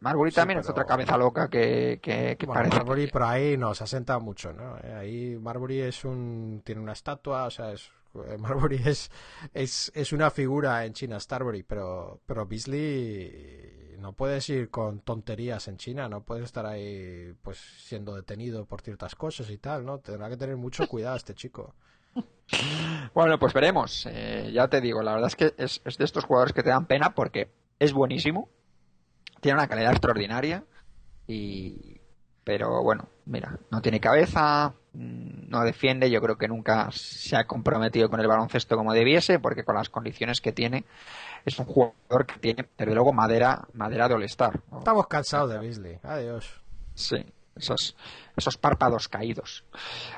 [0.00, 2.76] Marbury Sí, también es otra cabeza loca que, que, que Bueno, parece.
[2.76, 4.78] Marbury por ahí no, se asenta mucho, ¿no?
[4.78, 6.62] Eh, Ahí Marbury es un...
[6.64, 7.90] tiene una estatua, o sea, es...
[8.38, 9.10] Marbury es,
[9.52, 15.66] es, es una figura en China, Starbury, pero, pero Beasley no puedes ir con tonterías
[15.68, 19.98] en China, no puedes estar ahí pues siendo detenido por ciertas cosas y tal, ¿no?
[19.98, 21.74] Tendrá que tener mucho cuidado este chico.
[23.14, 24.06] Bueno, pues veremos.
[24.10, 26.70] Eh, ya te digo, la verdad es que es, es de estos jugadores que te
[26.70, 28.48] dan pena porque es buenísimo,
[29.40, 30.64] tiene una calidad extraordinaria
[31.26, 32.00] y
[32.44, 37.46] pero bueno, mira, no tiene cabeza, mm, no defiende, yo creo que nunca se ha
[37.46, 40.84] comprometido con el baloncesto como debiese, porque con las condiciones que tiene
[41.46, 44.60] es un jugador que tiene, desde luego, madera, madera de all-star.
[44.78, 45.98] Estamos cansados de Beasley.
[46.02, 46.60] Adiós.
[46.94, 47.24] Sí,
[47.56, 47.96] esos,
[48.36, 49.64] esos párpados caídos.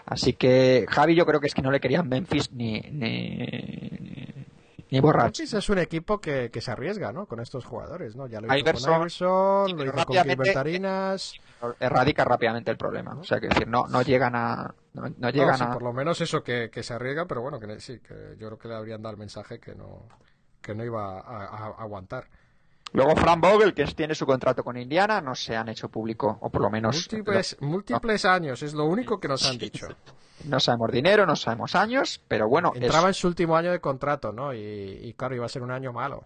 [0.04, 4.46] Así que Javi yo creo que es que no le querían Memphis ni, ni,
[4.90, 5.42] ni borracho.
[5.42, 7.26] Memphis es un equipo que, que se arriesga, ¿no?
[7.26, 8.26] Con estos jugadores, ¿no?
[8.26, 10.16] Ya lo hizo Iverson, con Iverson, sí, lo hizo con
[10.56, 11.34] Arenas.
[11.80, 13.14] Erradica rápidamente el problema.
[13.14, 15.82] O sea, que decir, no, no llegan a, no, no No, llegan sí, a, por
[15.82, 18.68] lo menos eso que, que se arriesga, pero bueno, que sí, que yo creo que
[18.68, 20.02] le habrían dado el mensaje que no,
[20.62, 22.28] que no iba a, a- a aguantar.
[22.96, 26.48] Luego Fran Vogel, que tiene su contrato con Indiana, no se han hecho público, o
[26.50, 29.86] por lo menos Múltiples, múltiples años, es lo único que nos han dicho.
[30.44, 33.80] no sabemos dinero, no sabemos años, pero bueno, es, Entraba en su último año de
[33.80, 34.54] contrato, ¿no?
[34.54, 36.24] Y, y claro, iba a ser un año malo.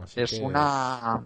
[0.00, 1.22] Así es que- una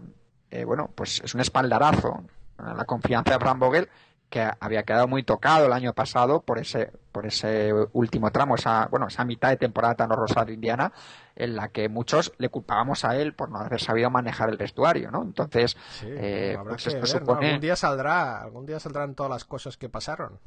[0.50, 2.22] eh, bueno pues es un espaldarazo
[2.56, 3.88] a la confianza de Fran Vogel
[4.28, 8.86] que había quedado muy tocado el año pasado por ese por ese último tramo esa
[8.90, 10.92] bueno esa mitad de temporada tan horrorosa de Indiana
[11.34, 15.10] en la que muchos le culpábamos a él por no haber sabido manejar el vestuario
[15.10, 17.18] no entonces Sí, eh, pues que esto ver, ¿no?
[17.18, 20.38] supone Algún día saldrá, algún día saldrán todas las cosas que pasaron.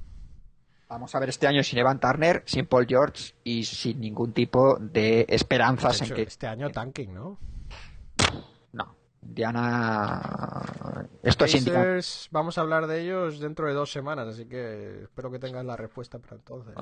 [0.89, 4.77] vamos a ver este año sin Evan Turner sin Paul George y sin ningún tipo
[4.79, 7.37] de esperanzas De hecho, en que este año tanking, ¿no?
[8.73, 10.21] no Indiana
[11.23, 15.29] esto es Pacers, vamos a hablar de ellos dentro de dos semanas, así que espero
[15.29, 16.73] que tengan la respuesta para entonces.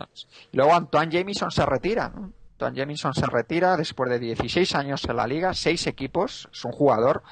[0.51, 2.09] Luego Antoine Jamison se retira.
[2.09, 2.31] ¿no?
[2.53, 6.47] Antoine Jamison se retira después de 16 años en la liga, seis equipos.
[6.51, 7.23] Es un jugador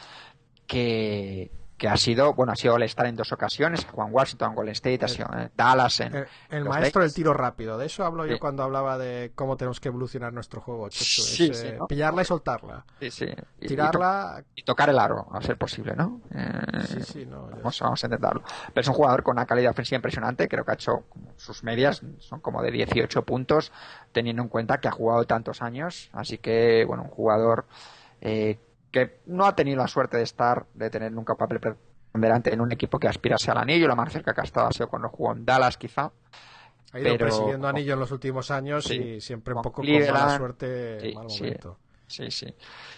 [0.67, 5.03] que, que ha sido, bueno, ha sido All-Star en dos ocasiones, Juan Washington, Golden State,
[5.03, 8.39] ha sido en Dallas, en El, el maestro del tiro rápido, de eso hablo yo
[8.39, 10.87] cuando hablaba de cómo tenemos que evolucionar nuestro juego.
[10.87, 11.87] Chechu, es, Sí, sí, eh, ¿no?
[11.87, 12.85] Pillarla y soltarla.
[13.01, 13.25] Sí, sí.
[13.25, 14.43] Y- to- Tirarla.
[14.55, 16.21] Y, tocar el aro, a ser posible, ¿no?
[16.33, 17.47] Eh, Sí, sí, no.
[17.47, 18.43] Vamos, vamos a intentarlo.
[18.73, 20.47] Pero es un jugador con una calidad ofensiva impresionante.
[20.47, 21.03] Creo que ha hecho
[21.35, 23.71] sus medias, son como de 18 puntos,
[24.13, 26.09] teniendo en cuenta que ha jugado tantos años.
[26.13, 27.65] Así que, bueno, un jugador
[28.21, 28.57] eh,
[28.95, 32.61] que no ha tenido la suerte de estar, de tener nunca un papel preponderante en
[32.61, 33.87] un equipo que aspirase al anillo.
[33.89, 36.11] Lo más cerca que ha estado ha sido cuando jugó en Dallas, quizá.
[36.93, 38.95] Ha ido pero- persiguiendo anillo en los últimos años Sí.
[38.95, 41.43] y siempre un poco con mala suerte, Sí, mal sí.
[41.43, 41.77] momento.
[42.07, 42.45] Sí, sí.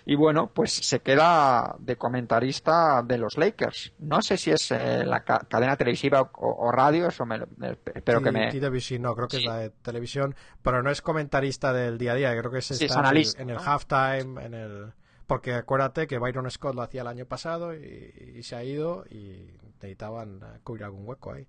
[0.06, 3.94] Y bueno, pues se queda de comentarista de los Lakers.
[4.00, 6.30] No sé si es eh, la ca- cadena televisiva o,
[6.68, 8.52] o radio, eso me, me- espero que me...
[9.00, 12.38] No, creo que es la de televisión, pero no es comentarista del día a día,
[12.38, 13.62] creo que es, Sí, está es analista, en el, ¿no?
[13.64, 14.94] halftime, en el...
[15.28, 19.06] Porque acuérdate que Byron Scott lo hacía el año pasado y, y se ha ido
[19.10, 21.46] y necesitaban eh, cubrir algún hueco ahí.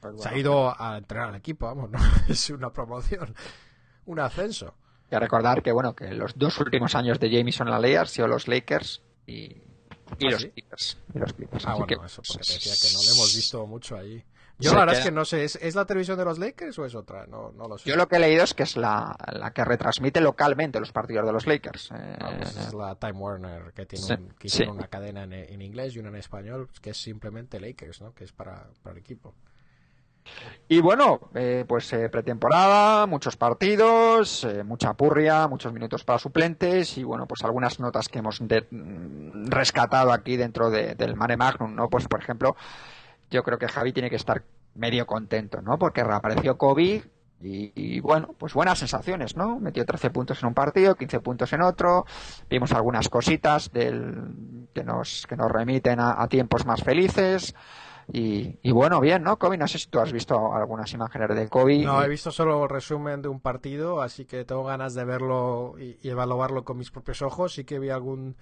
[0.00, 1.98] Pues se ha ido a entrenar al equipo, vamos, no
[2.28, 3.34] es una promoción,
[4.06, 4.74] un ascenso.
[5.10, 7.94] Y a recordar que, bueno, que los dos últimos años de Jameson en la ley
[7.94, 10.50] han sido los Lakers y, y ¿Ah, los sí?
[10.50, 10.98] Clippers.
[11.14, 11.66] Y los Clippers.
[11.66, 14.24] Ah, Así bueno, que, eso porque te decía que no le hemos visto mucho ahí.
[14.62, 16.38] Yo Se la verdad queda- es que no sé, ¿es, es la televisión de los
[16.38, 17.26] Lakers o es otra?
[17.26, 17.88] No, no lo sé.
[17.90, 21.26] Yo lo que he leído es que es la, la que retransmite localmente los partidos
[21.26, 21.90] de los Lakers.
[21.94, 24.56] Eh, Ah, pues es la Time Warner que tiene, Sí, un- que sí.
[24.58, 28.14] tiene una cadena en, en inglés y una en español que es simplemente Lakers, ¿no?
[28.14, 29.34] Que es para, para el equipo.
[30.68, 36.96] Y bueno, eh, pues eh, pretemporada, muchos partidos, eh, mucha purria, muchos minutos para suplentes
[36.96, 41.36] y bueno, pues algunas notas que hemos de- mm, rescatado aquí dentro de- del Mare
[41.36, 41.90] Magnum, ¿no?
[41.90, 42.54] Pues por ejemplo,
[43.32, 44.44] yo creo que Javi tiene que estar
[44.74, 45.78] medio contento, ¿no?
[45.78, 47.02] Porque reapareció Kobe
[47.44, 49.58] y, bueno, pues buenas sensaciones, ¿no?
[49.58, 52.06] Metió 13 puntos en un partido, 15 puntos en otro,
[52.48, 57.54] vimos algunas cositas del, que, nos, que nos remiten a, a tiempos más felices.
[58.12, 59.38] Y, y bueno, bien, ¿no?
[59.38, 61.78] Kobe, no sé si tú has visto algunas imágenes de Kobe.
[61.78, 65.74] No, he visto solo el resumen de un partido, así que tengo ganas de verlo
[65.78, 67.54] y evaluarlo con mis propios ojos.
[67.54, 68.36] Sí que vi algún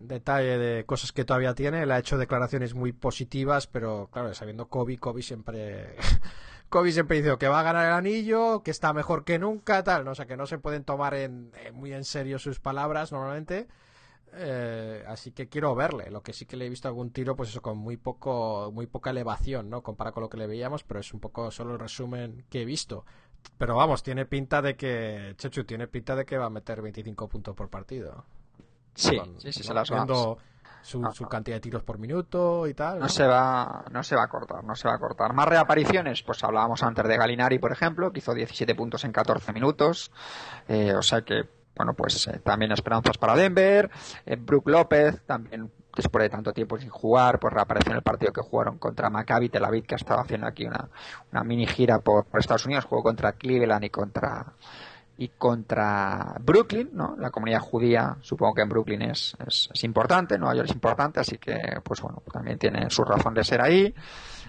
[0.00, 1.82] detalle de cosas que todavía tiene.
[1.82, 5.96] Él ha hecho declaraciones muy positivas, pero claro, sabiendo Kobe, Kobe siempre.
[6.68, 10.04] Kobe siempre dice que va a ganar el anillo, que está mejor que nunca, tal.
[10.04, 10.12] ¿no?
[10.12, 13.68] O sea, que no se pueden tomar en, en muy en serio sus palabras normalmente.
[14.32, 16.10] Eh, así que quiero verle.
[16.10, 18.86] Lo que sí que le he visto algún tiro, pues eso, con muy poco, muy
[18.86, 19.82] poca elevación, ¿no?
[19.82, 22.64] Comparado con lo que le veíamos, pero es un poco solo el resumen que he
[22.64, 23.04] visto.
[23.58, 27.28] Pero vamos, tiene pinta de que, Chechu, tiene pinta de que va a meter 25
[27.28, 28.24] puntos por partido.
[28.94, 29.64] Sí, Con- sí, sí, ¿no?
[29.66, 30.06] se las va.
[30.82, 33.00] Su, su cantidad de tiros por minuto y tal.
[33.00, 35.34] No se va, no se va a cortar, no se va a cortar.
[35.34, 39.52] Más reapariciones, pues hablábamos antes de Galinari, por ejemplo, que hizo 17 puntos en 14
[39.52, 40.10] minutos.
[40.68, 41.42] Eh, o sea que,
[41.76, 43.90] bueno, pues eh, también esperanzas para Denver.
[44.24, 48.32] Eh, Brook López, también después de tanto tiempo sin jugar, pues reapareció en el partido
[48.32, 50.88] que jugaron contra Maccabi Tel Aviv, que ha estado haciendo aquí una,
[51.30, 52.86] una mini gira por, por Estados Unidos.
[52.86, 54.46] Jugó contra Cleveland y contra
[55.20, 57.14] y contra Brooklyn, ¿no?
[57.18, 61.36] La comunidad judía, supongo que en Brooklyn es, es, importante, Nueva York es importante, así
[61.36, 63.94] que, pues bueno, también tiene su razón de ser ahí.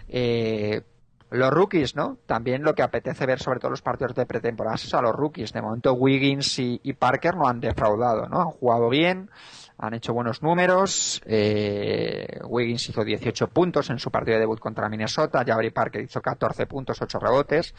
[0.08, 0.82] Eh,
[1.30, 2.20] los rookies, ¿no?
[2.26, 5.52] También lo que apetece ver sobre todo los partidos de pretemporada es a los rookies.
[5.52, 8.40] De momento Wiggins y, y Parker no han defraudado, ¿no?
[8.40, 9.30] Han jugado bien,
[9.78, 11.22] han hecho buenos números.
[11.26, 15.44] Eh, Wiggins hizo 18 puntos en su partido de debut contra Minnesota.
[15.46, 17.76] Jabari Parker hizo 14 puntos, 8 rebotes.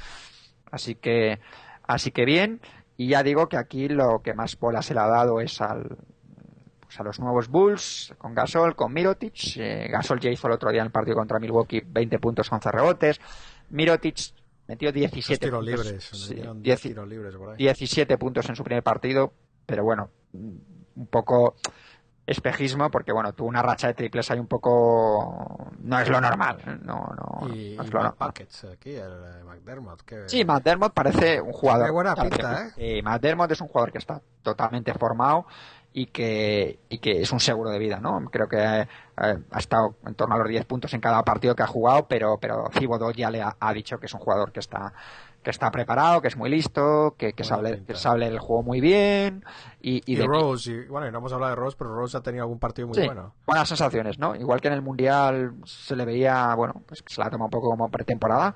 [0.70, 1.40] Así que,
[1.86, 2.60] así que bien.
[2.96, 5.96] Y ya digo que aquí lo que más bola se le ha dado es al,
[6.80, 9.56] pues a los nuevos Bulls, con Gasol, con Mirotic.
[9.56, 12.70] Eh, Gasol ya hizo el otro día en el partido contra Milwaukee 20 puntos, 11
[12.70, 13.20] rebotes.
[13.70, 14.18] Mirotic
[14.68, 16.04] metió Esos 17 tiros puntos, libres.
[16.12, 17.56] sí, le dieron 10 tiros libres por ahí.
[17.56, 19.32] 17 puntos en su primer partido,
[19.66, 21.56] pero bueno, un poco
[22.26, 26.80] espejismo porque bueno, tuvo una racha de triples ahí un poco no es lo normal,
[26.82, 28.28] no, no, Y, no y es lo normal.
[28.30, 30.02] Aquí, el eh, McDermott.
[30.02, 30.28] Que...
[30.28, 31.84] Sí, Matt Dermott parece un jugador.
[31.84, 32.70] Tiene buena pinta, ¿eh?
[32.76, 35.46] Sí, Matt Dermott es un jugador que está totalmente formado
[35.92, 38.18] y que, y que es un seguro de vida, ¿no?
[38.30, 38.86] Creo que eh,
[39.16, 42.38] ha estado en torno a los 10 puntos en cada partido que ha jugado, pero,
[42.38, 44.92] pero Thibodeau ya le ha, ha dicho que es un jugador que está
[45.42, 48.80] que está preparado, que es muy listo, que, que sabe, que sabe el juego muy
[48.80, 49.44] bien
[49.80, 52.16] y, y Y, de Rose, y, bueno, y no hemos hablado de Rose, pero Rose
[52.16, 53.34] ha tenido algún partido muy Sí, bueno.
[53.46, 54.34] buenas sensaciones, ¿no?
[54.36, 57.70] Igual que en el Mundial se le veía, bueno, pues se la toma un poco
[57.70, 58.54] como pretemporada.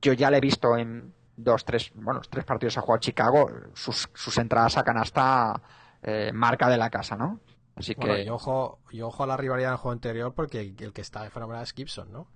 [0.00, 4.08] Yo ya le he visto en dos, tres, bueno, tres partidos ha jugado Chicago, sus,
[4.14, 5.60] sus entradas a canasta
[6.02, 7.40] eh, marca de la casa, ¿no?
[7.76, 10.74] Así Bueno, que y ojo, y ojo a la rivalidad en el juego anterior, porque
[10.78, 12.26] el que está de fenomenal es Gibson, ¿no?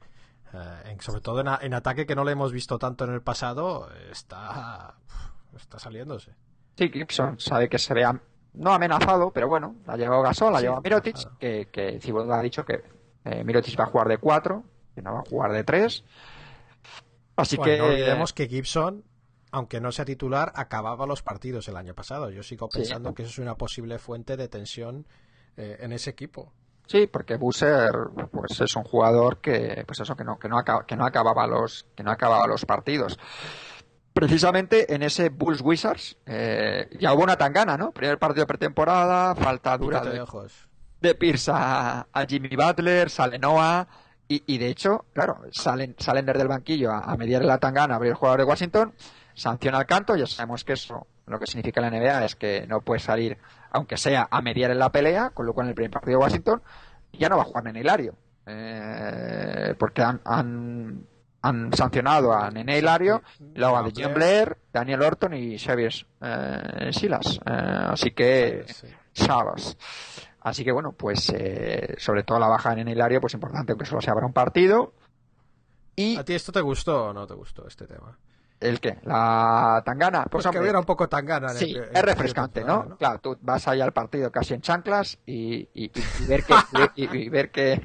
[0.55, 3.13] Eh, en- sobre todo en, a- en ataque, que no le hemos visto tanto en
[3.13, 4.95] el pasado, está,
[5.57, 6.33] está saliéndose.
[6.77, 8.21] sí, Gibson sabe que se vea
[8.55, 11.37] no amenazado, pero bueno, la llevado Gasol, la Sí, llevado Mirotic, claro.
[11.41, 12.01] que, que
[12.33, 12.85] ha dicho que
[13.25, 14.63] eh, Mirotic va a jugar de cuatro,
[14.95, 16.05] que no va a jugar de tres.
[17.37, 19.03] Así Bueno, que no olvidemos que Gibson,
[19.51, 22.31] aunque no sea titular, acababa los partidos el año pasado.
[22.31, 22.79] Yo sigo Sí.
[22.79, 25.07] pensando que eso es una posible fuente de tensión
[25.57, 26.53] eh, en ese equipo.
[26.86, 27.93] Sí, porque Busser
[28.31, 31.47] pues es un jugador que pues eso que no que no acaba, que no acababa
[31.47, 33.19] los que no acababa los partidos.
[34.12, 37.90] Precisamente en ese Bulls Wizards eh, ya hubo una tangana, ¿no?
[37.90, 40.69] Primer partido de pretemporada, falta dura de de, ojos.
[41.01, 43.89] de Pierce a, a Jimmy Butler, sale Noah
[44.28, 47.97] y, y de hecho, claro, salen salen desde el banquillo a, a mediar la tangana,
[47.97, 48.94] abrir el jugador de Washington,
[49.35, 52.82] sanciona al canto, ya sabemos que eso lo que significa la NBA es que no
[52.82, 53.39] puede salir,
[53.75, 56.25] aunque sea a mediar en la pelea, con lo cual en el primer partido de
[56.25, 56.63] Washington
[57.13, 58.15] ya no va a jugar en Hilario.
[58.47, 61.07] Eh, porque han, han,
[61.43, 63.23] han sancionado a Nene Hilario,
[63.55, 63.91] luego a.
[63.95, 67.41] John Blair, Daniel Orton y Xavier eh, Silas.
[67.45, 67.51] Eh,
[67.91, 68.65] así que.
[69.13, 69.77] Sabas.
[70.41, 74.01] Así que bueno, pues eh, sobre todo la baja en Hilario, pues importante que solo
[74.01, 74.93] se abra un partido.
[75.97, 78.19] Y ¿A ti esto te gustó o no te gustó este tema?
[78.61, 81.51] El que, la tangana, pues, Pues que hubiera un poco tan gana.
[81.51, 82.97] Sí, es refrescante, ¿no?
[82.97, 85.91] Claro, tú vas ahí al partido casi en chanclas y, y-
[86.21, 86.55] y ver que
[86.97, 87.81] y, y ver que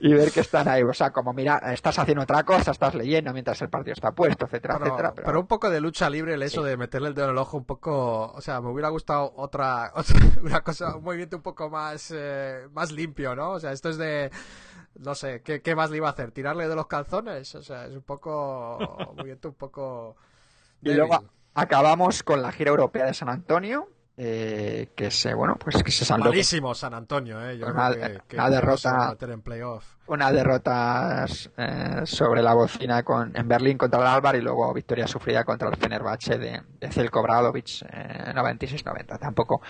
[0.00, 3.32] y ver que están ahí, o sea, como mira, estás haciendo otra cosa, estás leyendo
[3.32, 5.12] mientras el partido está puesto, etcétera, Pero, etcétera.
[5.24, 6.68] pero un poco de lucha libre, el eso Sí.
[6.68, 9.92] de meterle el dedo en el ojo un poco, o sea, me hubiera gustado otra,
[9.96, 13.52] otra una cosa, un movimiento un poco más, eh, más limpio, ¿no?
[13.52, 14.30] O sea, esto es de,
[14.98, 16.30] no sé, ¿qué, qué más le iba a hacer?
[16.32, 17.54] ¿Tirarle de los calzones?
[17.54, 18.78] O sea, es un poco,
[19.16, 20.16] movimiento un poco...
[20.82, 23.88] y luego acabamos con la gira europea de San Antonio,
[24.20, 27.56] eh, que se, bueno, pues que se saldó Malísimo San Antonio, ¿eh?
[27.56, 29.84] Yo Una- creo que, que una no derrota- en playoff.
[30.08, 31.24] una derrota
[31.56, 35.68] eh, sobre la bocina con, en Berlín contra el Alvar y luego victoria sufrida contra
[35.68, 39.18] el Fenerbahce de, de Zelko Bradovic eh, 96-90.
[39.20, 39.62] Tampoco,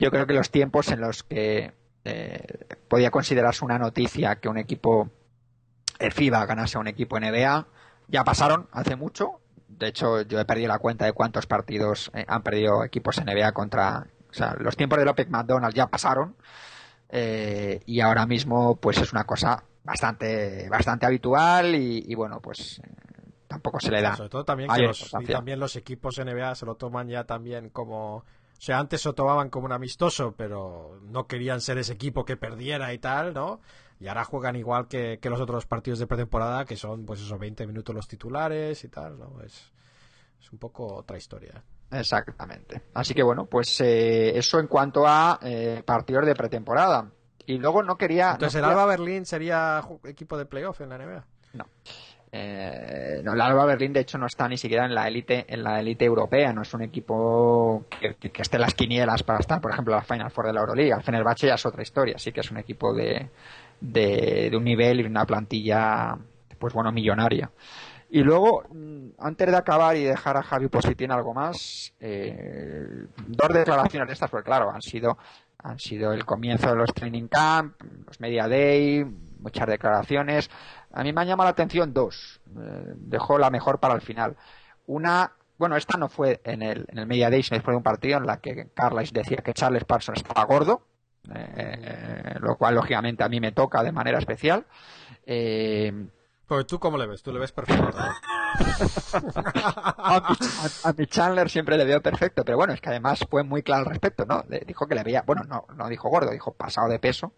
[0.00, 1.72] yo creo que los tiempos en los que
[2.04, 5.10] eh, podía considerarse una noticia que un equipo
[5.98, 7.66] el FIBA ganase a un equipo NBA.
[8.08, 9.40] Ya pasaron hace mucho.
[9.68, 13.52] De hecho, yo he perdido la cuenta de cuántos partidos eh, han perdido equipos NBA
[13.52, 14.06] contra.
[14.30, 16.36] O sea, los tiempos de López McDonald's ya pasaron.
[17.08, 22.80] Eh, y ahora mismo, pues es una cosa bastante, bastante habitual y, y bueno, pues
[22.80, 22.90] eh,
[23.46, 24.16] tampoco se le da.
[24.16, 27.70] Sobre todo también que los, y también los equipos NBA se lo toman ya también
[27.70, 28.24] como...
[28.64, 32.24] O sea, antes se lo tomaban como un amistoso, pero no querían ser ese equipo
[32.24, 33.60] que perdiera y tal, ¿no?
[34.00, 37.38] Y ahora juegan igual que, que los otros partidos de pretemporada, que son, pues esos
[37.38, 39.42] 20 minutos los titulares y tal, ¿no?
[39.42, 39.70] Es,
[40.40, 41.62] es un poco otra historia.
[41.90, 42.80] Exactamente.
[42.94, 47.10] Así que bueno, pues eh, eso en cuanto a eh, partidos de pretemporada.
[47.44, 48.32] Y luego no quería.
[48.32, 51.26] Entonces, no ¿el Alba Berlín sería equipo de playoff en la NBA?
[51.52, 51.66] No.
[52.36, 55.62] Eh, no, el Alba Berlín de hecho no está ni siquiera en la élite en
[55.62, 59.70] la élite europea, no es un equipo que, esté en las quinielas para estar, por
[59.70, 60.96] ejemplo, la Final Four de la Euroliga.
[60.96, 63.30] El Fenerbahce ya es otra historia, sí que es un equipo de,
[63.80, 66.18] de, un nivel y una plantilla,
[66.58, 67.52] pues bueno, millonaria.
[68.10, 71.94] Y luego, mm, antes de acabar y dejar a Javi por si tiene algo más,
[72.00, 75.18] eh, dos declaraciones de estas, porque claro, han sido,
[75.58, 79.06] han sido el comienzo de los training camp, los media day,
[79.44, 80.50] muchas declaraciones.
[80.94, 82.40] A mí me han llamado la atención dos.
[82.56, 84.36] Eh, dejó la mejor para el final.
[84.86, 87.82] Una, bueno, esta no fue en el, en el media day, sino después de un
[87.82, 90.82] partido en la que Carlisle decía que Charles Parsons estaba gordo,
[91.34, 94.64] eh, lo cual lógicamente a mí me toca de manera especial.
[95.26, 95.92] Eh,
[96.46, 97.88] Pues tú cómo le ves, tú le ves perfecto.
[99.14, 103.24] a, mi, a- a mi Chandler siempre le veo perfecto, pero bueno, es que además
[103.28, 104.44] fue muy claro al respecto, ¿no?
[104.48, 107.32] Le dijo que le veía, bueno, no, no dijo gordo, dijo pasado de peso.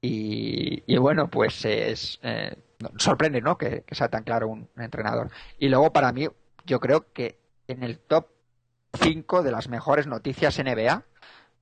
[0.00, 2.56] Y, y bueno, pues es eh,
[2.98, 3.56] sorprende, ¿no?
[3.58, 5.30] Que, que sea tan claro un, un entrenador.
[5.58, 6.28] Y luego para mí,
[6.64, 7.38] yo creo que
[7.68, 8.26] en el top
[9.00, 11.02] 5 de las mejores noticias NBA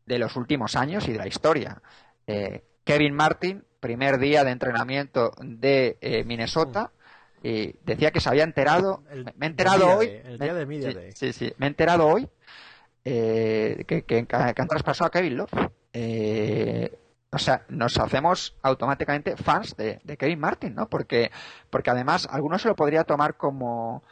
[0.07, 1.81] de los últimos años y de la historia.
[2.27, 6.91] Eh, Kevin Martin, primer día de entrenamiento de eh, Minnesota,
[7.43, 10.67] y decía que se había enterado, El- me he enterado hoy, Day, el día de
[10.67, 11.13] Media sí, Day.
[11.15, 12.29] sí, sí, me he enterado hoy
[13.05, 15.53] eh, que, que- que han traspasado a Kevin Love.
[15.93, 16.93] Eh,
[17.35, 20.89] o sea, nos hacemos automáticamente fans de, de Kevin Martin, ¿no?
[20.89, 21.31] Porque,
[21.71, 24.03] porque además alguno se lo podría tomar como,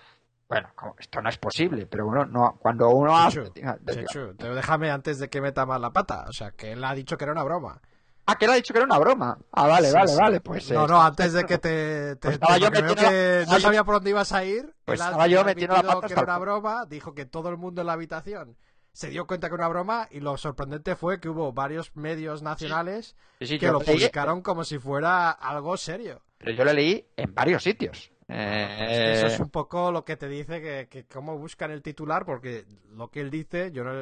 [0.48, 4.90] bueno, como, esto no es posible, pero uno no, cuando uno hace, Chechu, te- déjame
[4.90, 6.24] antes de que meta más la pata.
[6.28, 7.80] O sea, que él ha dicho que era una broma.
[8.26, 9.36] ah, que él ha dicho que era una broma.
[9.52, 10.18] Ah, vale, Sí, vale, sí.
[10.20, 12.16] vale, pues No, eh, no, antes de que te.
[12.16, 14.74] te- Pues estaba te- yo metiendo- que no sabía por dónde ibas a ir.
[14.84, 17.56] Pues él estaba yo metiendo la pata que era una broma, dijo que todo el
[17.56, 18.56] mundo en la habitación
[18.92, 22.42] se dio cuenta que era una broma y lo sorprendente fue que hubo varios medios
[22.42, 26.22] nacionales sí, sí, que lo leí- publicaron como si fuera algo serio.
[26.38, 28.10] pero yo lo leí en varios sitios.
[28.28, 32.24] Eh, Eso es un poco lo que te dice que, que cómo buscan el titular,
[32.24, 32.64] porque
[32.94, 33.92] lo que él dice, yo no,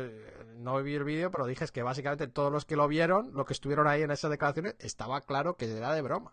[0.58, 3.44] no vi el vídeo, pero dije es que básicamente todos los que lo vieron, lo
[3.44, 6.32] que estuvieron ahí en esas declaraciones, estaba claro que era de broma.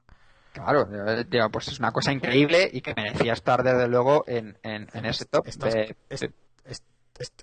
[0.54, 4.58] Claro, eh, digo, pues es una cosa increíble y que merecía estar desde luego en,
[4.64, 5.48] en, en ese top.
[5.48, 6.34] Estás, de- es- de- es-
[6.66, 6.84] es-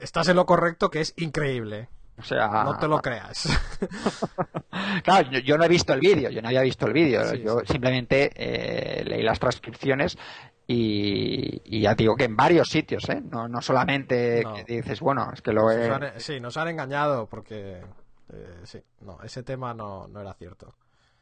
[0.01, 1.89] estás en lo correcto, que es increíble.
[2.19, 3.49] o sea, No te lo creas.
[5.05, 7.43] Claro, yo, yo no he visto el vídeo, yo no había visto el vídeo, Sí,
[7.45, 7.67] yo sí.
[7.73, 10.17] simplemente eh, leí las transcripciones
[10.67, 13.21] y, y ya digo que en varios sitios, ¿eh?
[13.23, 14.55] No, no solamente No.
[14.55, 16.19] que dices, bueno, es que lo he...
[16.21, 17.83] Sí, nos han engañado porque...
[18.33, 20.75] eh, sí, no, ese tema no, no era cierto.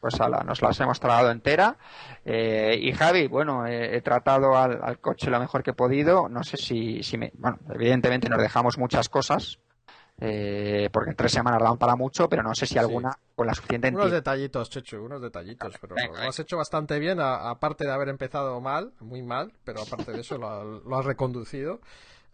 [0.03, 1.79] Pues ala, nos las hemos tragado entera.
[2.25, 6.29] Eh, y Javi, bueno, eh, he tratado al, al coche lo mejor que he podido.
[6.29, 7.31] No sé si, si me.
[7.37, 9.61] Bueno, evidentemente nos dejamos muchas cosas.
[10.21, 13.55] eh, porque en tres semanas dan para mucho, pero no sé si alguna con la
[13.55, 18.09] suficiente Unos detallitos, Chechu, unos detallitos, pero lo has hecho bastante bien, aparte de haber
[18.09, 21.81] empezado mal, muy mal, pero aparte de eso lo, lo has reconducido.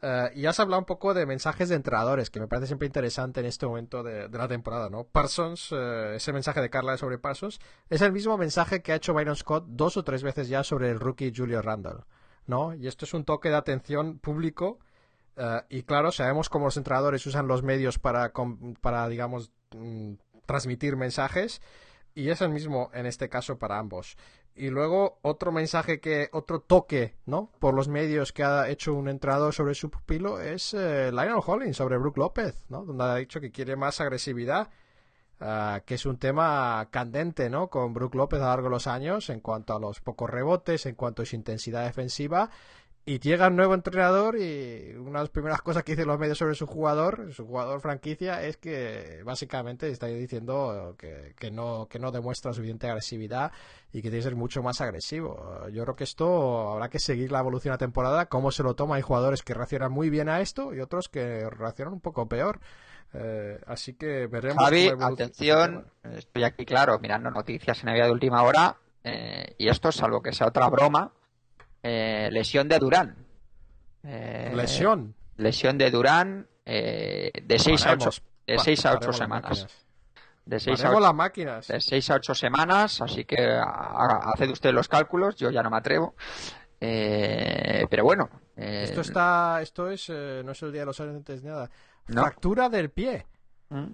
[0.00, 3.40] Eh, y has hablado un poco de mensajes de entrenadores, que me parece siempre interesante
[3.40, 5.04] en este momento de, la temporada, ¿no?
[5.04, 7.58] Parsons, eh, ese mensaje de Carla sobre Parsons,
[7.90, 10.90] es el mismo mensaje que ha hecho Byron Scott dos o tres veces ya sobre
[10.90, 12.04] el rookie Julio Randall,
[12.46, 12.74] ¿no?
[12.74, 14.78] Y esto es un toque de atención público
[15.38, 18.32] eh, y claro, sabemos cómo los entrenadores usan los medios para,
[18.80, 20.14] para digamos, mm,
[20.46, 21.62] transmitir mensajes
[22.14, 24.16] y es el mismo en este caso para ambos.
[24.58, 27.52] Y luego otro mensaje que, otro toque, ¿no?
[27.60, 31.76] Por los medios que ha hecho un entrenador sobre su pupilo es eh, Lionel Hollins
[31.76, 32.84] sobre Brook López, ¿no?
[32.84, 34.68] Donde ha dicho que quiere más agresividad,
[35.40, 37.68] ah, que es un tema candente, ¿no?
[37.68, 40.86] Con Brook López a lo largo de los años en cuanto a los pocos rebotes,
[40.86, 42.50] en cuanto a su intensidad defensiva.
[43.04, 46.36] Y llega un nuevo entrenador y una de las primeras cosas que dicen los medios
[46.36, 51.98] sobre su jugador, su jugador franquicia, es que básicamente está diciendo que, que no, que
[51.98, 53.50] no demuestra suficiente agresividad
[53.92, 55.66] y que tiene que ser mucho más agresivo.
[55.72, 58.74] Yo creo que esto habrá que seguir la evolución de la temporada, cómo se lo
[58.74, 58.96] toma.
[58.96, 62.60] Hay jugadores que reaccionan muy bien a esto y otros que reaccionan un poco peor.
[63.14, 64.62] Eh, así que veremos.
[64.62, 68.76] Javi, atención, estoy aquí claro, mirando noticias en la vida de última hora.
[69.02, 71.12] eh, y esto, salvo que sea otra broma,
[71.88, 73.16] eh, lesión de Durán.
[74.04, 75.14] Eh, Lesión.
[75.36, 78.22] Lesión de Durán eh, de 6 a 8, Paremos.
[78.46, 79.66] de Pa- 6 a 8 paremos las semanas.
[80.44, 81.68] De 6 a Paremos 8 las máquinas.
[81.68, 85.70] de 6 a 8 semanas, así que haga- haced usted los cálculos, yo ya no
[85.70, 86.14] me atrevo.
[86.80, 91.00] Eh, pero bueno, eh, Esto está, esto es, eh, no es el día de los
[91.00, 91.68] ni nada.
[92.08, 92.22] No.
[92.22, 93.26] Fractura del pie.
[93.70, 93.86] ¿Mm?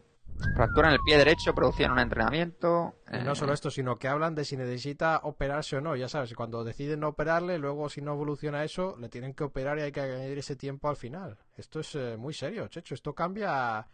[0.54, 2.94] Fractura en el pie derecho producida en un entrenamiento.
[3.12, 5.96] Y eh, no solo esto, sino que hablan de si necesita operarse o no.
[5.96, 9.78] Ya sabes, cuando deciden no operarle, luego si no evoluciona eso, le tienen que operar
[9.78, 11.38] y hay que añadir ese tiempo al final.
[11.56, 12.94] Esto es eh, muy serio, Checho.
[12.94, 13.86] Esto cambia.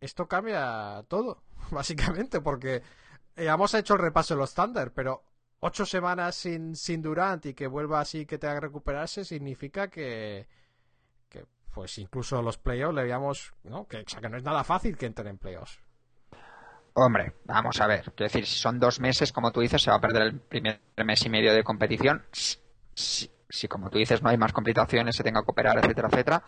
[0.00, 2.82] Esto cambia todo, básicamente, porque
[3.36, 5.24] eh, hemos hecho el repaso de los Thunder, pero
[5.60, 10.46] ocho semanas sin, sin Durant y que vuelva así que tenga que recuperarse significa que.
[11.74, 13.52] Pues incluso los playoffs le veíamos.
[13.64, 13.86] ¿no?
[13.86, 15.80] Que, o sea, que no es nada fácil que entren en playoffs.
[16.96, 18.04] Hombre, vamos a ver.
[18.14, 20.80] Quiero decir, si son dos meses, como tú dices, se va a perder el primer
[21.04, 22.24] mes y medio de competición.
[22.30, 26.42] Si, como tú dices, no hay más complicaciones, se tenga que operar, etcétera, etcétera.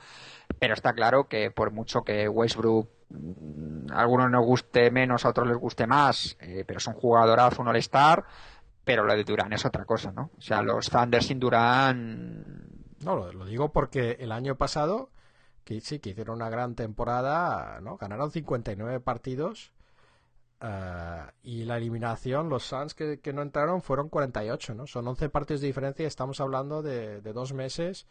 [0.60, 5.30] Pero está claro que por mucho que Westbrook mm, a algunos nos guste menos, a
[5.30, 8.24] otros les guste más, eh, pero es un jugadorazo, un all-star,
[8.84, 10.30] pero lo de Durán es otra cosa, ¿no?
[10.38, 12.44] O sea, los Thunder sin Durán...
[13.00, 15.10] No, lo, lo digo porque el año pasado,
[15.66, 17.98] que sí, que hicieron una gran temporada, ¿no?
[17.98, 19.72] Ganaron 59 partidos
[20.60, 24.86] eh, y la eliminación, los Suns que, que no entraron fueron 48, ¿no?
[24.86, 28.06] Son 11 partidos de diferencia y estamos hablando de, de dos meses.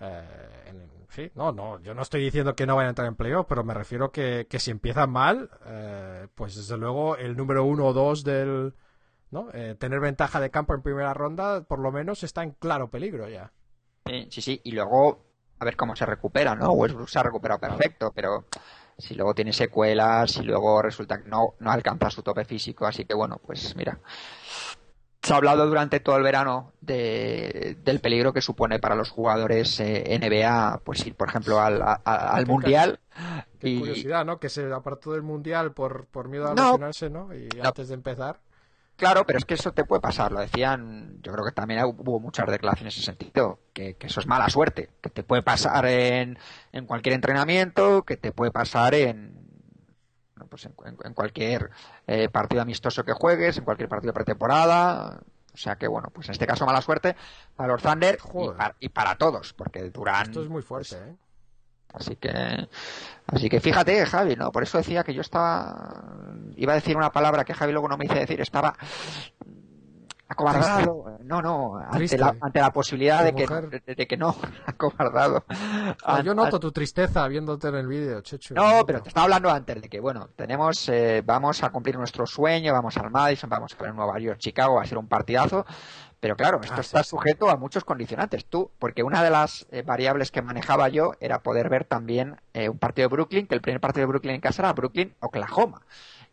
[0.00, 3.46] eh, sí, no, no, yo no estoy diciendo que no vayan a entrar en playoff,
[3.48, 7.86] pero me refiero que, que si empiezan mal, eh, pues desde luego el número uno
[7.86, 8.74] o dos del,
[9.30, 9.48] ¿no?
[9.78, 13.52] Tener ventaja de campo en primera ronda, por lo menos está en claro peligro ya.
[14.06, 14.60] Sí, sí.
[14.64, 15.23] Y luego,
[15.58, 16.72] a ver cómo se recupera, ¿no?
[16.72, 18.44] Westbrook se ha recuperado perfecto, pero
[18.98, 23.04] si luego tiene secuelas, y luego resulta que no, no alcanza su tope físico, así
[23.04, 23.98] que bueno, pues mira.
[25.22, 29.80] Se ha hablado durante todo el verano de, del peligro que supone para los jugadores
[29.80, 33.00] eh, NBA, pues ir, por ejemplo, al, a- al Mundial.
[33.58, 34.38] Qué Y, curiosidad, ¿no?
[34.38, 36.64] Que se apartó del mundial por, por miedo a No.
[36.72, 37.34] lesionarse, ¿no?
[37.34, 37.68] Y No.
[37.68, 38.38] antes de empezar.
[38.96, 42.20] Claro, pero es que eso te puede pasar, lo decían, yo creo que también hubo
[42.20, 45.86] muchas declaraciones en ese sentido, que, que eso es mala suerte, que te puede pasar
[45.86, 46.38] en,
[46.70, 49.34] en cualquier entrenamiento, que te puede pasar en,
[50.48, 51.70] pues en, cualquier
[52.06, 55.20] eh, partido amistoso que juegues, en cualquier partido pretemporada,
[55.52, 57.16] o sea que bueno, pues en este caso mala suerte
[57.56, 58.56] para los Thunder y Joder.
[58.56, 60.22] para, y para todos, porque Durán...
[60.22, 61.16] Esto es muy fuerte, ¿eh?
[61.94, 62.68] Así que,
[63.26, 64.50] así que fíjate, Javi, ¿no?
[64.50, 66.02] Por eso decía que yo estaba,
[66.56, 68.74] iba a decir una palabra que Javi luego no me hice decir, estaba
[70.26, 71.18] acobardado.
[71.22, 74.34] No, no, ante la, ante la posibilidad de que, de, de que no,
[74.66, 75.44] acobardado.
[76.04, 78.54] Ah, yo noto tu tristeza viéndote en el vídeo, Chechu.
[78.54, 82.26] no, pero te estaba hablando antes de que, bueno, tenemos, eh, vamos a cumplir nuestro
[82.26, 85.64] sueño, vamos al Madison, vamos a ver Nueva York, Chicago, va a ser un partidazo.
[86.24, 87.10] Pero claro, esto Ah, está sí, sí.
[87.10, 88.46] sujeto a muchos condicionantes.
[88.46, 92.70] Tú, porque una de las eh, variables que manejaba yo era poder ver también eh,
[92.70, 95.82] un partido de Brooklyn, que el primer partido de Brooklyn en casa era Brooklyn-Oklahoma.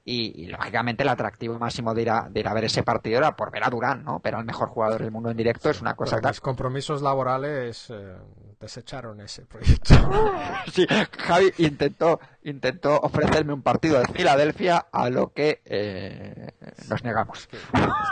[0.03, 3.19] Y, y, lógicamente el atractivo máximo de ir, a, de ir a ver ese partido
[3.19, 4.19] era por ver a Durán, ¿no?
[4.19, 8.17] Pero el mejor jugador del mundo en directo es una cosa mis compromisos laborales eh,
[8.59, 9.93] desecharon ese proyecto.
[10.71, 10.85] Sí,
[11.19, 16.51] Javi intentó, intentó ofrecerme un partido de Filadelfia a lo que eh,
[16.87, 17.47] nos negamos.
[17.47, 17.63] Que- es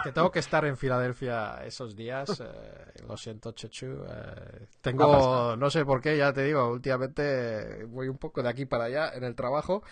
[0.03, 2.39] que tengo que estar en Filadelfia esos días.
[2.39, 4.03] eh, lo siento, Chechu.
[4.07, 8.65] eh, tengo, no sé por qué, ya te digo, últimamente voy un poco de aquí
[8.65, 9.83] para allá en el trabajo.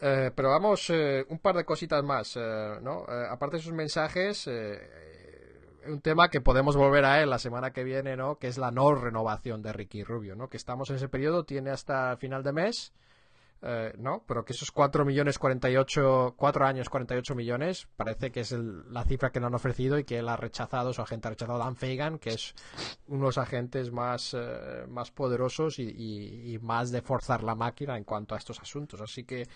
[0.00, 3.04] Eh, pero vamos, eh, un par de cositas más, eh, ¿no?
[3.08, 7.38] Eh, aparte de sus mensajes, eh, eh, un tema que podemos volver a él la
[7.38, 8.36] semana que viene, ¿no?
[8.38, 10.48] Que es la no renovación de Ricky Rubio, ¿no?
[10.48, 12.92] Que estamos en ese periodo, tiene hasta final de mes,
[13.98, 14.22] ¿no?
[14.28, 19.02] Pero que esos 4 millones 48, 4 años 48 millones, parece que es el- la
[19.02, 21.74] cifra que le han ofrecido y que él ha rechazado, su agente ha rechazado Dan
[21.74, 22.54] Fagan, que es
[23.08, 24.36] uno de los agentes más,
[24.88, 29.00] más poderosos y- y más de forzar la máquina en cuanto a estos asuntos.
[29.00, 29.48] Así que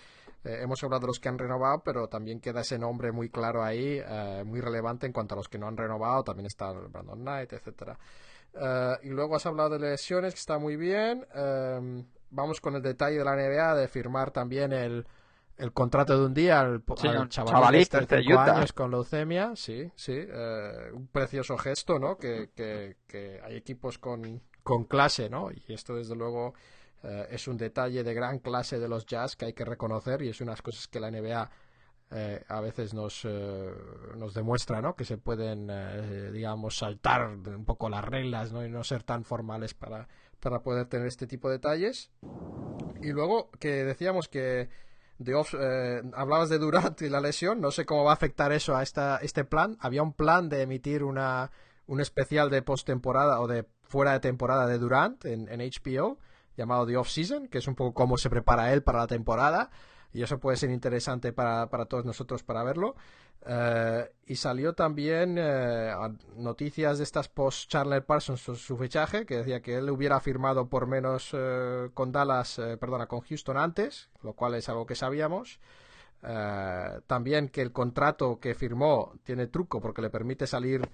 [0.43, 3.63] eh, hemos hablado de los que han renovado, pero también queda ese nombre muy claro
[3.63, 6.23] ahí, eh, muy relevante en cuanto a los que no han renovado.
[6.23, 7.97] También está Brandon Knight, etcétera.
[8.53, 11.25] Eh, y luego has hablado de lesiones, que está muy bien.
[11.33, 15.05] Eh, vamos con el detalle de la NBA de firmar también el,
[15.57, 18.57] el contrato de un día al, Sí, al chavalito este de de cinco Utah.
[18.57, 20.13] años con leucemia, sí, sí.
[20.15, 22.17] eh, un precioso gesto, ¿no?
[22.17, 25.51] Que, que, que hay equipos con, con clase, ¿no?
[25.51, 26.53] Y esto, desde luego,
[27.03, 30.29] eh, es un detalle de gran clase de los Jazz que hay que reconocer y
[30.29, 31.49] es unas cosas que la NBA
[32.15, 33.71] eh, a veces nos, eh,
[34.17, 34.95] nos demuestra, ¿no?
[34.95, 38.63] Que se pueden, eh, digamos, saltar un poco las reglas, ¿no?
[38.65, 40.07] Y no ser tan formales para,
[40.39, 42.11] para poder tener este tipo de detalles.
[43.01, 44.69] Y luego que decíamos que
[45.17, 48.51] de off- eh, hablabas de Durant y la lesión, no sé cómo va a afectar
[48.51, 49.77] eso a esta, este plan.
[49.79, 51.51] Había un plan de emitir una,
[51.87, 56.19] un especial de postemporada o de fuera de temporada de Durant en, en HBO
[56.57, 59.69] llamado The Off Season, que es un poco cómo se prepara él para la temporada
[60.13, 62.95] y eso puede ser interesante para, para todos nosotros para verlo.
[63.45, 65.91] Eh, y salió también eh,
[66.37, 70.69] noticias de estas post Chandler Parsons su, su fichaje, que decía que él hubiera firmado
[70.69, 74.95] por menos eh, con Dallas, eh, perdona, con Houston antes, lo cual es algo que
[74.95, 75.59] sabíamos.
[76.21, 80.87] Eh, también que el contrato que firmó tiene truco porque le permite salir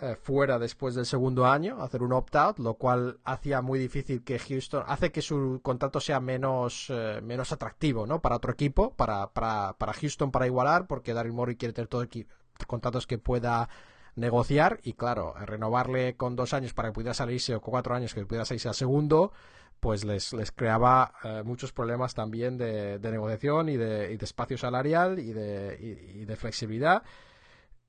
[0.00, 4.38] eh, fuera después del segundo año, hacer un opt-out, lo cual hacía muy difícil que
[4.38, 8.20] Houston, hace que su contrato sea menos, eh, menos atractivo, ¿no?
[8.20, 12.04] Para otro equipo, para, para, para Houston para igualar, porque Daryl Morey quiere tener todo
[12.04, 12.26] equi-
[12.66, 13.68] contratos que pueda
[14.16, 18.14] negociar y claro, renovarle con dos años para que pudiera salirse o con cuatro años
[18.14, 19.32] que pudiera salirse al segundo,
[19.80, 24.24] pues les, les creaba eh, muchos problemas también de, de negociación y de, y de
[24.24, 25.76] espacio salarial y de,
[26.14, 27.02] y de flexibilidad.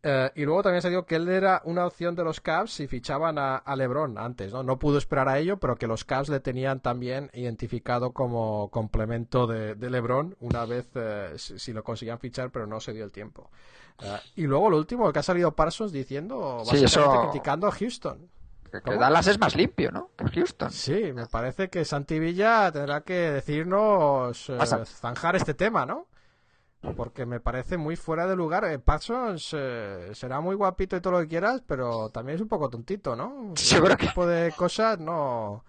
[0.07, 2.85] Eh, y luego también se dio que él era una opción de los Cavs si
[2.85, 4.61] fichaban a, a LeBron antes, ¿no?
[4.61, 9.47] No pudo esperar a ello, pero que los Cavs le tenían también identificado como complemento
[9.47, 13.03] de, de LeBron una vez eh, si, si lo conseguían fichar, pero no se dio
[13.03, 13.49] el tiempo.
[14.03, 17.71] Eh, y luego lo último, que ha salido Parsons diciendo, Sí, básicamente eso- criticando a
[17.71, 18.29] Houston.
[18.71, 18.97] Que, que.
[18.97, 20.09] Dallas es más limpio, ¿no?
[20.17, 20.69] Que Houston.
[20.69, 24.51] Sí, me parece que Santi Villa tendrá que decirnos,
[24.85, 26.05] zanjar este tema, ¿no?
[26.95, 28.65] Porque me parece muy fuera de lugar.
[28.65, 32.47] Eh, Parsons eh, será muy guapito y todo lo que quieras, pero también es un
[32.47, 33.53] poco tontito, ¿no?
[33.55, 35.63] Yo creo Este tipo de cosas no.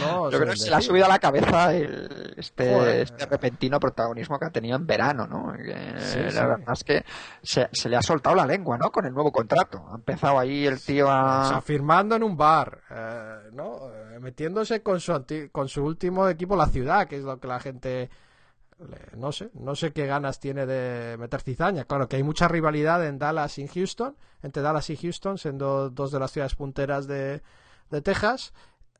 [0.00, 3.00] no Yo creo que se le ha subido a la cabeza el- este, Joder.
[3.02, 5.52] este repentino protagonismo que ha tenido en verano, ¿no?
[5.56, 6.36] Que, Sí, la sí.
[6.36, 7.04] verdad es que
[7.42, 8.90] se, se le ha soltado la lengua, ¿no?
[8.90, 9.86] Con el nuevo contrato.
[9.90, 11.44] Ha empezado ahí el tío O a...
[11.48, 13.90] sea, firmando en un bar, eh, ¿no?
[13.92, 17.48] Eh, metiéndose con su, anti- con su último equipo, la ciudad, que es lo que
[17.48, 18.10] la gente.
[19.16, 21.84] No sé, no sé qué ganas tiene de meter cizaña.
[21.84, 26.12] Claro que hay mucha rivalidad en Dallas y Houston, entre Dallas y Houston, siendo dos
[26.12, 27.42] de las ciudades punteras de,
[27.90, 28.52] de Texas.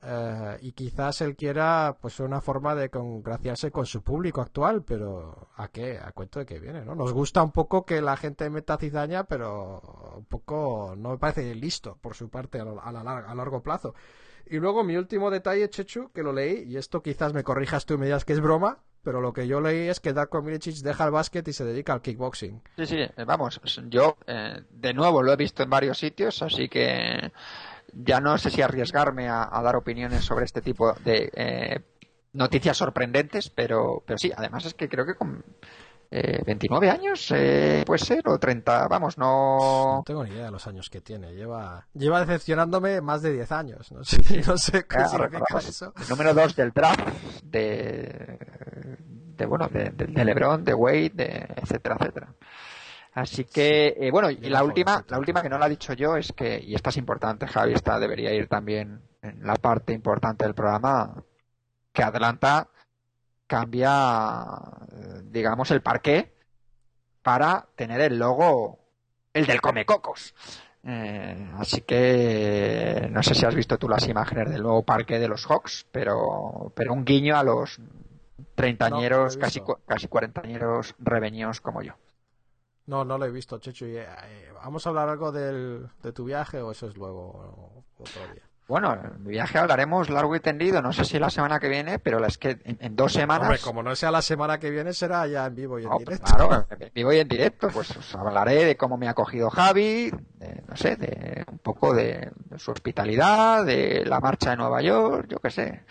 [0.03, 5.49] eh, y quizás él quiera, pues, una forma de congraciarse con su público actual, pero
[5.57, 5.99] ¿a qué?
[5.99, 6.95] A cuento de que viene, ¿no?
[6.97, 11.55] Nos gusta un poco que la gente meta cizaña, pero un poco no me parece
[11.55, 13.95] listo por su parte a, a la a largo plazo.
[14.51, 17.95] Y luego mi último detalle, Chechu, que lo leí, y esto quizás me corrijas tú
[17.95, 20.77] y me digas que es broma, pero lo que yo leí es que Darko Milicic
[20.77, 22.63] deja el básquet y se dedica al kickboxing.
[22.77, 26.69] Sí, sí, eh, vamos, yo eh, de nuevo lo he visto en varios sitios, así
[26.69, 27.33] que
[27.93, 31.81] ya no sé si arriesgarme a, a dar opiniones sobre este tipo de eh,
[32.33, 35.45] noticias sorprendentes, pero, pero sí, además es que creo que con
[36.11, 39.97] eh, 29 años eh, puede ser, o 30, vamos, no...
[39.99, 41.35] No tengo ni idea de los años que tiene.
[41.35, 43.93] Lleva, lleva decepcionándome más de 10 años.
[43.93, 44.17] No sé,
[44.47, 45.93] no sé qué Ya, significa eso.
[46.01, 47.09] el número 2 del draft
[47.45, 48.39] de,
[49.37, 52.35] de bueno de, de- de LeBron, de Wade, de, etcétera, etcétera.
[53.15, 56.17] Así que eh, bueno, y la última, la última que no la he dicho yo
[56.17, 60.45] es que y esta es importante, Javi, esta debería ir también en la parte importante
[60.45, 61.23] del programa
[61.93, 62.69] que Atlanta
[63.49, 64.47] cambia
[64.93, 66.33] eh, digamos el parqué
[67.23, 68.79] para tener el logo
[69.33, 70.35] el del Comecocos.
[70.85, 75.29] Eh, así que no sé si has visto tú las imágenes del nuevo parque de
[75.29, 77.81] los Hawks, pero, pero un guiño a los
[78.55, 81.95] treintañeros, No, casi, casi cuarentañeros reveños como yo.
[82.87, 83.85] No, no lo he visto, Chechu.
[83.85, 84.07] Eh,
[84.55, 88.48] ¿Vamos a hablar algo del, de tu viaje o eso es luego otro día?
[88.69, 91.99] Bueno, en mi viaje hablaremos largo y tendido, no sé si la semana que viene,
[91.99, 93.49] pero es que en, en dos semanas...
[93.49, 95.99] Hombre, como no sea la semana que viene, será ya en vivo y en No,
[95.99, 96.25] directo.
[96.37, 100.11] claro, en vivo y en directo, pues os hablaré de cómo me ha acogido Javi,
[100.11, 104.83] de, no sé, de un poco de, de su hospitalidad, de la marcha de Nueva
[104.83, 105.85] York, yo qué sé.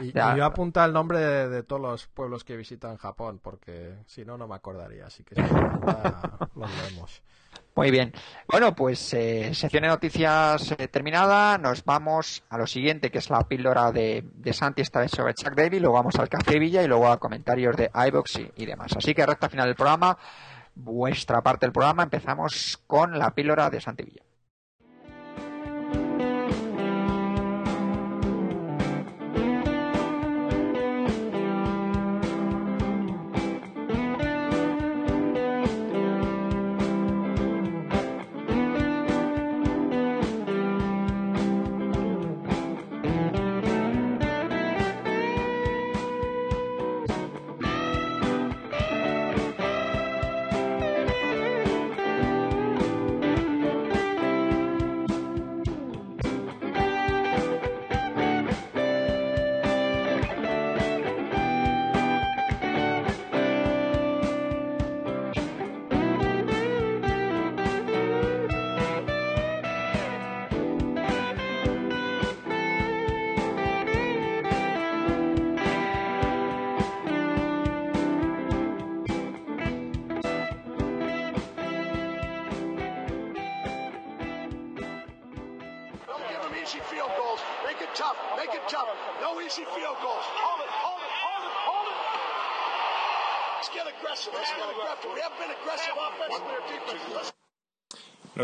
[0.00, 0.32] Y, Ya.
[0.34, 4.24] y yo apunta el nombre de, de todos los pueblos que visitan Japón, porque si
[4.24, 5.06] no, no me acordaría.
[5.06, 7.22] Así que apunta, los leemos.
[7.80, 8.12] Muy bien.
[8.46, 11.56] Bueno, pues eh, sección de noticias eh, terminada.
[11.56, 15.32] Nos vamos a lo siguiente, que es la píldora de, de Santi, esta vez sobre
[15.32, 15.80] Chuck Davis.
[15.80, 18.94] Luego vamos al Café Villa y luego a comentarios de iBox y, y demás.
[18.98, 20.18] Así que recta final del programa,
[20.74, 24.29] vuestra parte del programa, empezamos con la píldora de Santi Villa.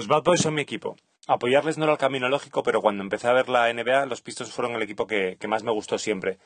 [0.07, 0.95] Los Bad Boys son mi equipo.
[1.27, 4.53] Apoyarles no era el camino lógico, pero cuando empecé a ver la NBA, los Pistons
[4.53, 6.39] fueron el equipo que, más me gustó siempre.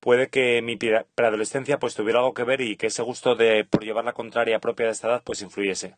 [0.00, 3.64] Puede que mi pre- preadolescencia pues tuviera algo que ver y que ese gusto de
[3.64, 5.94] por llevar la contraria propia de esta edad pues influyese.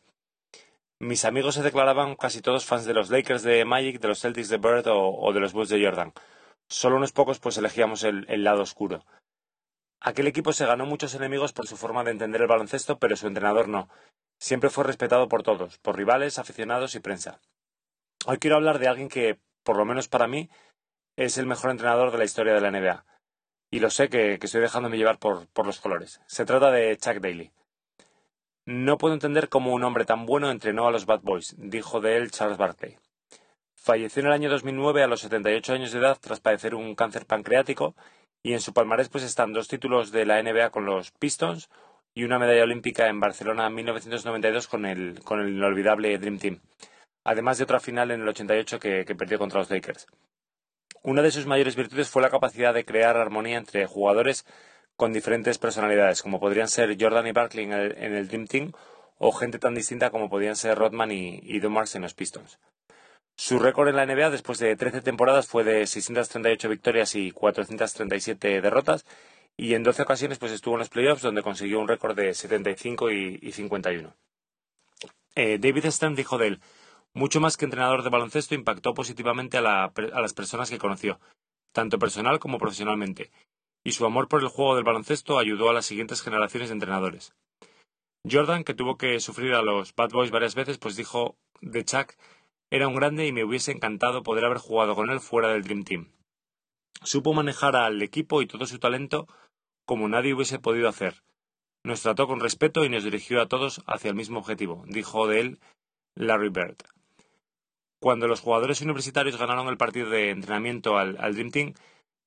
[0.99, 4.51] Mis amigos se declaraban casi todos fans de los Lakers de Magic, de los Celtics
[4.51, 6.13] de Bird o, de los Bulls de Jordan.
[6.69, 9.07] Solo unos pocos pues elegíamos el, el lado oscuro.
[10.07, 13.27] Aquel equipo se ganó muchos enemigos por su forma de entender el baloncesto, pero su
[13.27, 13.89] entrenador no.
[14.39, 17.41] Siempre fue respetado por todos, por rivales, aficionados y prensa.
[18.27, 20.51] Hoy quiero hablar de alguien que, por lo menos para mí,
[21.17, 23.07] es el mejor entrenador de la historia de la NBA.
[23.71, 26.21] Y lo sé que, estoy dejándome llevar por, por los colores.
[26.27, 27.51] Se trata de Chuck Daly.
[28.67, 32.19] No puedo entender cómo un hombre tan bueno entrenó a los Bad Boys, dijo de
[32.19, 32.99] él Charles Barkley.
[33.75, 37.25] Falleció en el año 2009 a los 78 años de edad tras padecer un cáncer
[37.25, 37.97] pancreático
[38.45, 41.71] y en su palmarés pues están dos títulos de la NBA con los Pistons
[42.15, 46.61] y una medalla olímpica en Barcelona en 1992 con el, con el inolvidable Dream Team,
[47.25, 50.07] además de otra final en el 88 que, que perdió contra los Lakers.
[51.03, 54.47] Una de sus mayores virtudes fue la capacidad de crear armonía entre jugadores
[54.97, 58.73] con diferentes personalidades, como podrían ser Jordan y Barkley en el, Dream Team,
[59.19, 62.59] o gente tan distinta como podían ser Rodman y, y Dumars en los Pistons.
[63.37, 68.61] Su récord en la NBA después de 13 temporadas fue de 638 victorias y 437
[68.61, 69.05] derrotas,
[69.57, 73.11] y en 12 ocasiones pues estuvo en los playoffs donde consiguió un récord de 75
[73.11, 74.15] y, y 51.
[75.35, 76.61] Eh, David Stern dijo de él,
[77.13, 81.19] mucho más que entrenador de baloncesto impactó positivamente a, a las personas que conoció,
[81.73, 83.33] tanto personal como profesionalmente,
[83.83, 87.35] y su amor por el juego del baloncesto ayudó a las siguientes generaciones de entrenadores.
[88.31, 92.15] Jordan, que tuvo que sufrir a los Bad Boys varias veces, pues dijo de Chuck,
[92.71, 95.85] era un grande y me hubiese encantado poder haber jugado con él fuera del Dream
[95.85, 96.13] Team.
[97.03, 99.29] Supo manejar al equipo y todo su talento
[99.85, 101.23] como nadie hubiese podido hacer.
[101.85, 105.41] Nos trató con respeto y nos dirigió a todos hacia el mismo objetivo, dijo de
[105.41, 105.61] él
[106.15, 106.77] Larry Bird.
[108.01, 111.75] Cuando los jugadores universitarios ganaron el partido de entrenamiento al, Dream Team,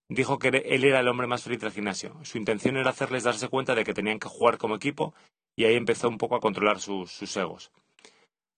[0.09, 2.15] dijo que él era el hombre más feliz del gimnasio.
[2.23, 5.13] Su intención era hacerles darse cuenta de que tenían que jugar como equipo
[5.55, 7.71] y ahí empezó un poco a controlar sus egos.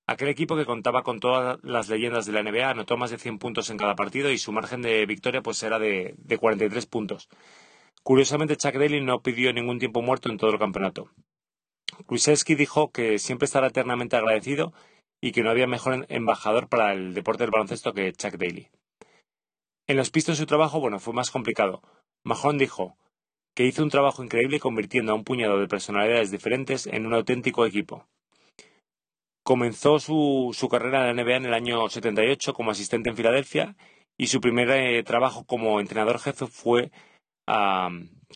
[0.10, 3.38] Aquel equipo que contaba con todas las leyendas de la NBA anotó más de 100
[3.38, 7.30] puntos en cada partido y su margen de victoria pues era de, de 43 puntos.
[8.02, 11.12] Curiosamente, Chuck Daly no pidió ningún tiempo muerto en todo el campeonato.
[12.08, 14.74] Krzyzewski dijo que siempre estará eternamente agradecido
[15.22, 18.68] y que no había mejor embajador para el deporte del baloncesto que Chuck Daly.
[19.86, 21.84] En los Pistons su trabajo, bueno, fue más complicado.
[22.24, 22.98] Mahon dijo
[23.56, 27.64] que hizo un trabajo increíble convirtiendo a un puñado de personalidades diferentes en un auténtico
[27.68, 28.08] equipo.
[29.50, 33.76] Comenzó su, su carrera en la NBA en el año 78 como asistente en Filadelfia
[34.16, 36.92] y su primer eh, trabajo como entrenador jefe fue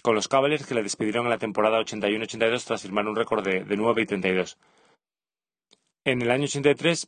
[0.02, 3.64] con los Cavaliers que le despidieron en la temporada 81-82 tras firmar un récord de,
[3.64, 4.58] de 9 y 32.
[6.04, 7.08] En el año 83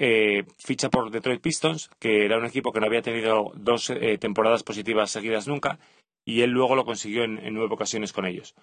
[0.00, 4.18] eh, ficha por Detroit Pistons, que era un equipo que no había tenido dos eh,
[4.18, 5.78] temporadas positivas seguidas nunca,
[6.24, 8.56] y él luego lo consiguió en, nueve ocasiones con ellos.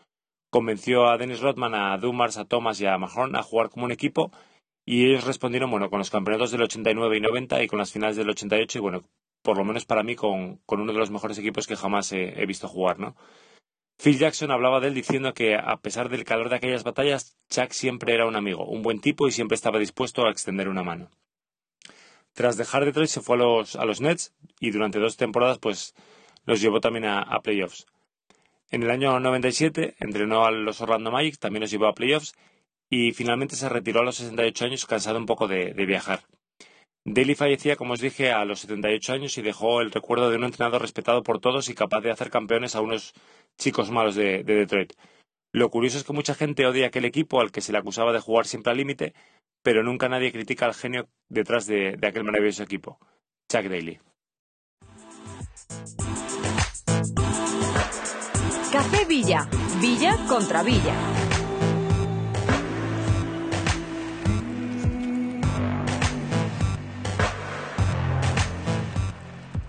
[0.49, 3.93] Convenció a Dennis Rodman, a Dumars, a Thomas y a Mahorn a jugar como un
[3.93, 4.31] equipo,
[4.85, 8.15] y ellos respondieron bueno con los campeonatos del 89 y 90 y con las finales
[8.15, 9.01] del 88 y bueno,
[9.41, 12.45] por lo menos para mí con, uno de los mejores equipos que jamás he, he
[12.45, 13.15] visto jugar, ¿no?
[13.97, 17.71] Phil Jackson hablaba de él diciendo que, a pesar del calor de aquellas batallas, Chuck
[17.71, 21.09] siempre era un amigo, un buen tipo y siempre estaba dispuesto a extender una mano.
[22.33, 25.95] Tras dejar Detroit se fue a los, a los Nets y durante dos temporadas pues
[26.43, 27.85] los llevó también a, a playoffs.
[28.69, 32.35] En el año 97 entrenó a los Orlando Magic, también los llevó a playoffs
[32.89, 36.21] y finalmente se retiró a los 68 años cansado un poco de, viajar.
[37.05, 40.43] Daly fallecía, como os dije, a los 78 años y dejó el recuerdo de un
[40.43, 43.13] entrenador respetado por todos y capaz de hacer campeones a unos
[43.57, 44.93] chicos malos de, de Detroit.
[45.53, 48.19] Lo curioso es que mucha gente odia aquel equipo al que se le acusaba de
[48.19, 49.13] jugar siempre al límite,
[49.63, 52.99] pero nunca nadie critica al genio detrás de, de aquel maravilloso equipo,
[53.49, 53.99] Chuck Daly.
[58.71, 59.47] Café Villa.
[59.79, 61.24] Villa contra Villa.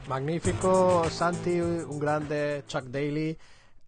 [0.08, 3.36] Magnífico, Santi, un grande Chuck Daly.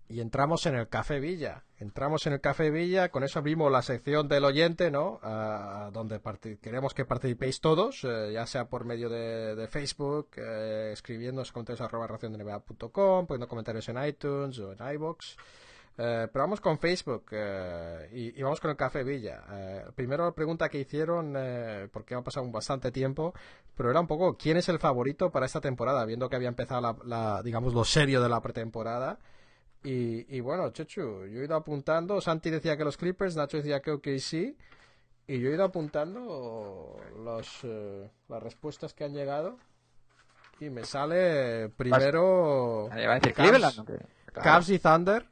[0.08, 1.64] Y entramos en el Café Villa.
[1.78, 5.20] Entramos en el Café Villa, con eso abrimos la sección del oyente, ¿no?
[5.22, 6.20] Ah, donde
[6.60, 12.08] queremos que participéis todos, eh, ya sea por medio de, Facebook, eh, escribiendo comentarios arroba
[12.08, 15.36] raciondnba.com, poniendo comentarios en iTunes o en iBox.
[16.00, 19.42] Eh, pero vamos con Facebook eh, y, y vamos con el Café Villa.
[19.50, 23.34] Eh, primero la pregunta que hicieron, eh, porque ha pasado un bastante tiempo,
[23.76, 26.80] pero era un poco quién es el favorito para esta temporada, viendo que había empezado
[26.80, 29.18] la, la, digamos lo serio de la pretemporada.
[29.82, 33.80] Y, y bueno, Chechu, yo he ido apuntando, Santi decía que los Clippers, Nacho decía
[33.80, 34.56] que OKC,
[35.26, 39.58] y yo he ido apuntando los, eh, las respuestas que han llegado.
[40.60, 43.82] Y me sale primero Ahí va a decir Cavs.
[44.32, 45.28] Cavs y Thunder,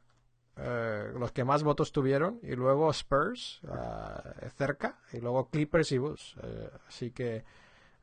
[0.56, 5.98] eh, los que más votos tuvieron, y luego Spurs eh, cerca, y luego Clippers y
[5.98, 6.34] Bulls.
[6.42, 7.44] Eh, así que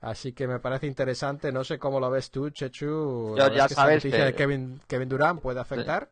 [0.01, 1.51] así que me parece interesante.
[1.51, 3.35] No sé cómo lo ves tú, Chechu.
[3.35, 6.09] Yo ¿La ya que sabes noticia que- de Kevin, Kevin Durant puede afectar.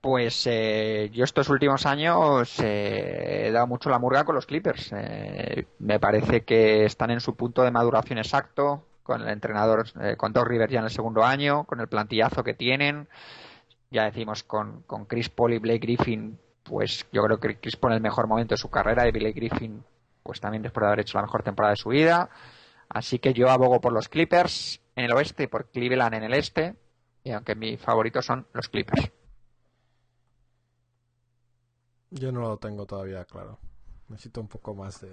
[0.00, 4.90] Pues eh, yo estos últimos años eh, he dado mucho la murga con los Clippers.
[4.96, 10.16] Eh, me parece que están en su punto de maduración exacto, con el entrenador, eh,
[10.16, 13.08] con Doc Rivers ya en el segundo año, con el plantillazo que tienen.
[13.90, 17.92] Ya decimos con, con Chris Paul y Blake Griffin, pues yo creo que Chris Paul
[17.92, 19.82] en el mejor momento de su carrera y Blake Griffin,
[20.22, 22.30] pues también después de haber hecho la mejor temporada de su vida.
[22.88, 26.34] Así que yo abogo por los Clippers en el oeste y por Cleveland en el
[26.34, 26.76] este.
[27.24, 29.10] Y aunque mis favoritos son los Clippers.
[32.10, 33.58] Yo no lo tengo todavía claro.
[34.08, 35.10] Necesito un poco más de.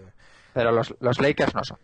[0.53, 1.77] Pero los, los Lakers no son.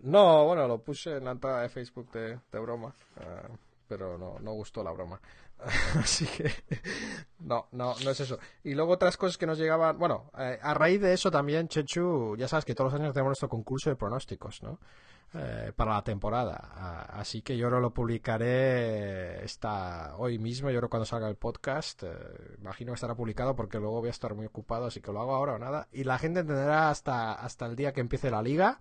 [0.00, 3.48] No, bueno, lo puse en la entrada de Facebook de, de broma, eh,
[3.86, 5.20] pero no, no gustó la broma.
[5.98, 6.50] Así que
[7.40, 8.38] no, no, no es eso.
[8.64, 12.36] Y luego otras cosas que nos llegaban, bueno, eh, a raíz de eso también, Chechu,
[12.36, 14.78] ya sabes que todos los años tenemos nuestro concurso de pronósticos, ¿no?
[15.34, 16.54] Eh, para la temporada.
[17.12, 22.04] Así que yo lo publicaré esta, hoy mismo, yo creo cuando salga el podcast.
[22.04, 22.08] eh,
[22.58, 25.34] imagino que estará publicado porque luego voy a estar muy ocupado, así que lo hago
[25.34, 25.88] ahora o nada.
[25.92, 28.78] Y la gente entenderá hasta, hasta el día que empiece la liga.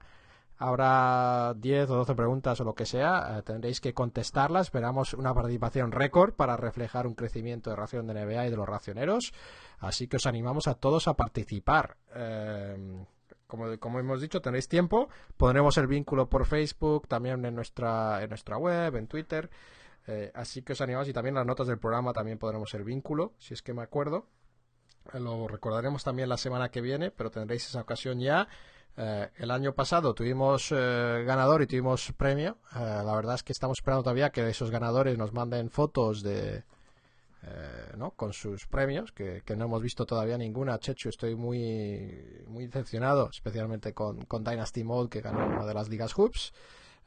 [0.58, 4.68] Habrá 10 o 12 preguntas o lo que sea, eh, tendréis que contestarlas.
[4.68, 8.68] Esperamos una participación récord para reflejar un crecimiento de ración de NBA y de los
[8.68, 9.34] racioneros.
[9.80, 11.98] Así que os animamos a todos a participar.
[12.16, 13.06] Eh,
[13.48, 15.10] como, hemos dicho, tenéis tiempo.
[15.38, 19.50] Pondremos el vínculo por Facebook, también en nuestra, en nuestra web, en Twitter.
[20.08, 23.34] Eh, así que os animamos y también las notas del programa también pondremos el vínculo,
[23.40, 24.28] si es que me acuerdo.
[25.14, 28.48] Lo recordaremos también la semana que viene, pero tendréis esa ocasión ya.
[28.98, 32.58] Eh, el año pasado tuvimos eh, ganador y tuvimos premio.
[32.76, 36.64] Eh, la verdad es que estamos esperando todavía que esos ganadores nos manden fotos de,
[37.48, 38.12] eh, ¿no?
[38.12, 40.80] con sus premios, que, que no hemos visto todavía ninguna.
[40.80, 45.88] Chechu, estoy muy, muy decepcionado, especialmente con, con Dynasty Mode, que ganó una de las
[45.88, 46.54] ligas Hoops.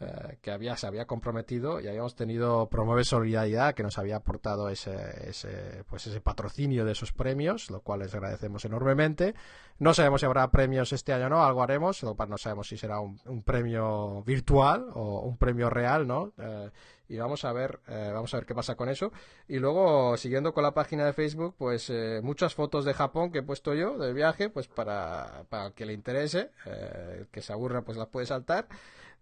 [0.00, 4.68] Eh, que había, se había comprometido y habíamos tenido Promueve Solidaridad que nos había aportado
[4.68, 9.34] ese, ese, pues ese patrocinio de esos premios, lo cual les agradecemos enormemente.
[9.78, 13.00] No sabemos si habrá premios este año o no, algo haremos, no sabemos si será
[13.00, 16.32] un, un premio virtual o un premio real, ¿no?
[16.38, 16.70] Eh,
[17.08, 19.12] y vamos a ver, eh, vamos a ver qué pasa con eso.
[19.48, 23.38] Y luego, siguiendo con la página de Facebook, pues eh, muchas fotos de Japón que
[23.38, 27.40] he puesto yo del viaje, pues para, para el que le interese, eh, el que
[27.40, 28.68] se aburra, pues las puede saltar.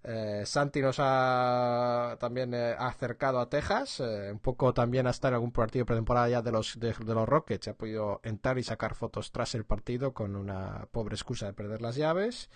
[0.09, 5.35] Eh, Santi nos ha también eh, acercado a Texas, eh, un poco también hasta en
[5.35, 7.67] algún partido pretemporada ya de los, de, de los Rockets.
[7.67, 11.83] Ha podido entrar y sacar fotos tras el partido con una pobre excusa de perder
[11.83, 12.49] las llaves.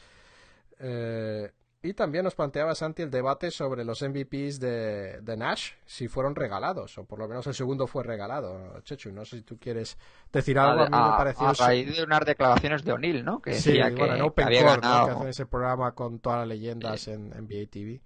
[1.83, 6.35] Y también nos planteaba Santi el debate sobre los MVPs de, de Nash, si fueron
[6.35, 8.79] regalados, o por lo menos el segundo fue regalado.
[8.83, 9.97] Chechu, no sé si tú quieres
[10.31, 10.83] decir algo.
[10.83, 11.49] A, mí me pareció.
[11.49, 13.41] a raíz de unas declaraciones de O'Neill, ¿no?
[13.41, 14.89] Que Sí, decía que, bueno, en Open que había Court, ¿no?
[14.91, 15.07] ganado.
[15.07, 18.03] que hacen ese programa con todas las leyendas en NBA TV.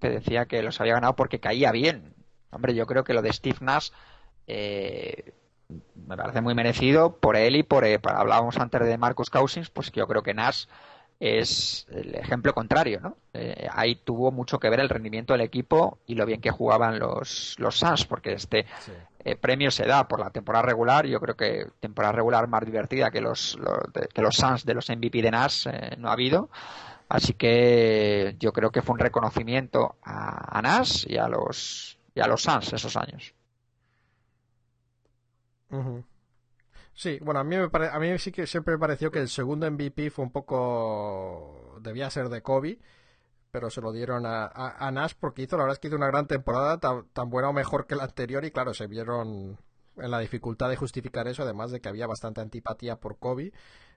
[0.00, 2.14] que decía que los había ganado porque caía bien.
[2.52, 3.90] Hombre, yo creo que lo de Steve Nash
[4.46, 5.34] eh,
[5.96, 9.90] me parece muy merecido por él y por, eh, hablábamos antes de Marcus Cousins, pues
[9.90, 10.66] yo creo que Nash
[11.20, 13.16] es el ejemplo contrario, ¿no?
[13.34, 16.98] Eh, ahí tuvo mucho que ver el rendimiento del equipo y lo bien que jugaban
[16.98, 18.66] los, los Suns, porque este
[19.24, 23.10] eh, premio se da por la temporada regular, yo creo que temporada regular más divertida
[23.10, 26.12] que los, los- de- que los Suns de los MVP de Nash eh, no ha
[26.14, 26.48] habido.
[27.08, 32.20] Así que yo creo que fue un reconocimiento a, a Nash y a los y
[32.20, 33.34] a los Suns esos años.
[36.94, 39.28] Sí, bueno, a mí, me pare- a mí sí que siempre me pareció que el
[39.28, 41.76] segundo MVP fue un poco...
[41.80, 42.78] debía ser de Kobe,
[43.52, 45.96] pero se lo dieron a, a, a Nash porque hizo, la verdad es que hizo
[45.96, 49.58] una gran temporada, tan, tan buena o mejor que la anterior y claro, se vieron
[49.96, 53.52] en la dificultad de justificar eso, además de que había bastante antipatía por Kobe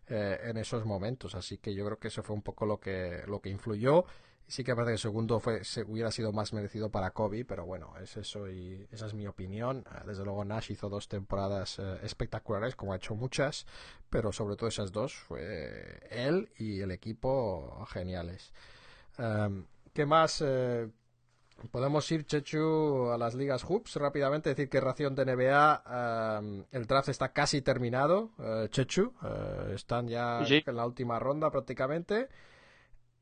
[0.07, 3.23] eh, en esos momentos, así que yo creo que eso fue un poco lo que,
[3.27, 4.05] lo que influyó.
[4.47, 7.65] Sí que parece que el segundo fue, se hubiera sido más merecido para Kobe, pero
[7.65, 9.83] bueno, es eso y esa es mi opinión.
[9.89, 13.65] Eh, Desde luego Nash hizo dos temporadas eh, espectaculares, como ha hecho muchas,
[14.09, 18.51] pero sobre todo esas dos fue él y el equipo geniales.
[19.17, 20.41] Um, ¿Qué más?
[20.45, 20.89] eh,
[21.71, 24.49] Podemos ir, Chechu, a las ligas hoops rápidamente.
[24.49, 25.83] Decir que ración de NBA,
[26.41, 28.31] eh, el draft está casi terminado.
[28.39, 30.61] eh, Chechu, eh, están ya Sí.
[30.65, 32.27] en la última ronda prácticamente.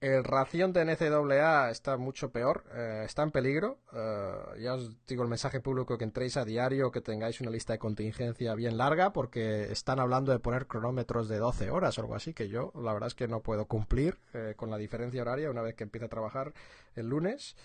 [0.01, 3.77] El ración de NCAA está mucho peor, eh, está en peligro.
[3.93, 7.73] Eh, ya os digo el mensaje público que entréis a diario, que tengáis una lista
[7.73, 12.15] de contingencia bien larga, porque están hablando de poner cronómetros de 12 horas o algo
[12.15, 15.51] así, que yo la verdad es que no puedo cumplir eh, con la diferencia horaria
[15.51, 16.51] una vez que empiece a trabajar
[16.95, 17.55] el lunes.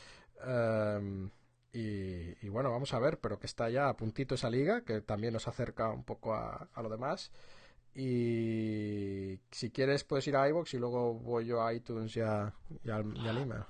[0.45, 1.31] Eh,
[1.73, 5.01] y, y bueno, vamos a ver, pero que está ya a puntito esa liga, que
[5.01, 7.33] también nos acerca un poco a, a lo demás.
[7.99, 12.53] Y si quieres puedes ir a iVoox y luego voy yo a iTunes y, a,
[12.85, 13.63] y al, y al email.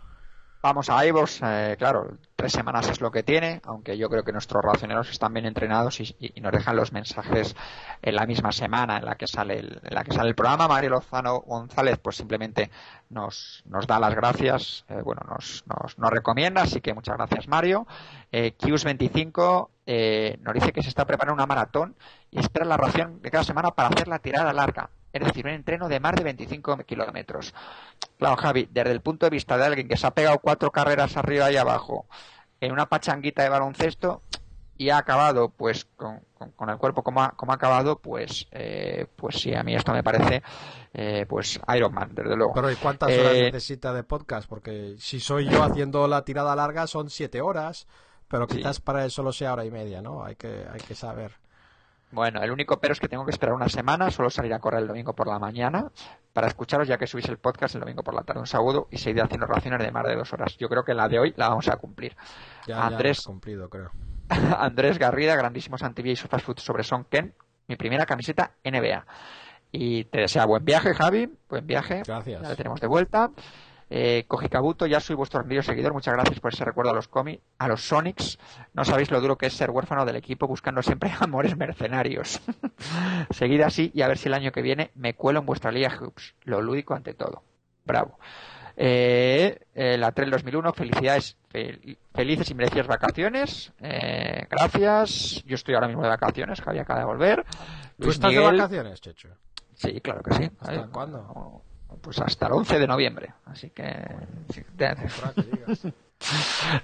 [0.66, 4.32] Vamos a iVoox, eh, claro, tres semanas es lo que tiene, aunque yo creo que
[4.32, 7.54] nuestros racioneros están bien entrenados y, nos dejan los mensajes
[8.02, 10.66] en la misma semana en la que sale el, en la que sale el programa.
[10.66, 12.68] Mario Lozano González, pues simplemente
[13.10, 17.46] nos, nos da las gracias, eh, bueno, nos, nos, nos recomienda, así que muchas gracias
[17.46, 17.86] Mario.
[18.32, 21.94] Eh, Qs25 eh, nos dice que se está preparando una maratón
[22.32, 24.90] y espera la ración de cada semana para hacer la tirada larga,
[25.22, 27.54] es decir, un entreno de más de 25 kilómetros.
[28.18, 31.16] Claro, Javi, desde el punto de vista de alguien que se ha pegado cuatro carreras
[31.16, 32.06] arriba y abajo
[32.60, 34.22] en una pachanguita de baloncesto
[34.78, 38.46] y ha acabado pues con, con- con el cuerpo como ha, como ha acabado, pues
[38.50, 40.42] eh, pues sí, a mí esto me parece
[40.92, 42.52] eh, pues Iron Man, desde luego.
[42.54, 44.48] Pero ¿y cuántas horas Eh, necesita de podcast?
[44.48, 47.86] Porque si soy yo haciendo la tirada larga son siete horas,
[48.28, 48.56] pero Sí.
[48.58, 50.24] quizás para él solo sea hora y media, ¿no?
[50.24, 51.32] Hay que, hay que saber.
[52.12, 54.82] Bueno, el único pero es que tengo que esperar una semana, solo salir a correr
[54.82, 55.90] el domingo por la mañana
[56.36, 58.98] para escucharos ya que subís el podcast el domingo por la tarde un sábado y
[58.98, 60.54] seguir haciendo raciones de más de dos horas.
[60.58, 62.14] Yo creo que la de hoy la vamos a cumplir.
[62.66, 63.90] Ya, Andrés, cumplido, creo.
[64.58, 67.32] Andrés Garrida, grandísimos anti y Fast Food sobre Son Ken,
[67.68, 69.06] mi primera camiseta NBA.
[69.72, 72.02] Y te desea buen viaje, Javi, buen viaje.
[72.06, 72.42] Gracias.
[72.42, 73.30] Ya le tenemos de vuelta.
[73.88, 75.92] Eh, Kojikabuto, ya soy vuestro envío seguidor.
[75.92, 78.38] Muchas gracias por ese recuerdo a los cómics, a los Sonics.
[78.74, 82.40] No sabéis lo duro que es ser huérfano del equipo buscando siempre amores mercenarios.
[83.30, 85.96] Seguid así y a ver si el año que viene me cuelo en vuestra liga
[86.00, 86.34] Hoops.
[86.44, 87.42] Lo lúdico ante todo.
[87.84, 88.18] Bravo.
[88.78, 93.72] Eh, eh, la Trail 2001, felicidades, fel- felices y merecidas vacaciones.
[93.80, 95.42] Eh, gracias.
[95.46, 97.44] Yo estoy ahora mismo de vacaciones, Javi acaba de volver.
[97.98, 99.28] ¿Tú Luis estás de vacaciones, Checho?
[99.74, 100.50] Sí, claro que sí.
[100.60, 101.62] ¿Hasta cuándo?
[102.00, 103.34] Pues hasta el 11 de noviembre.
[103.46, 103.84] Así que.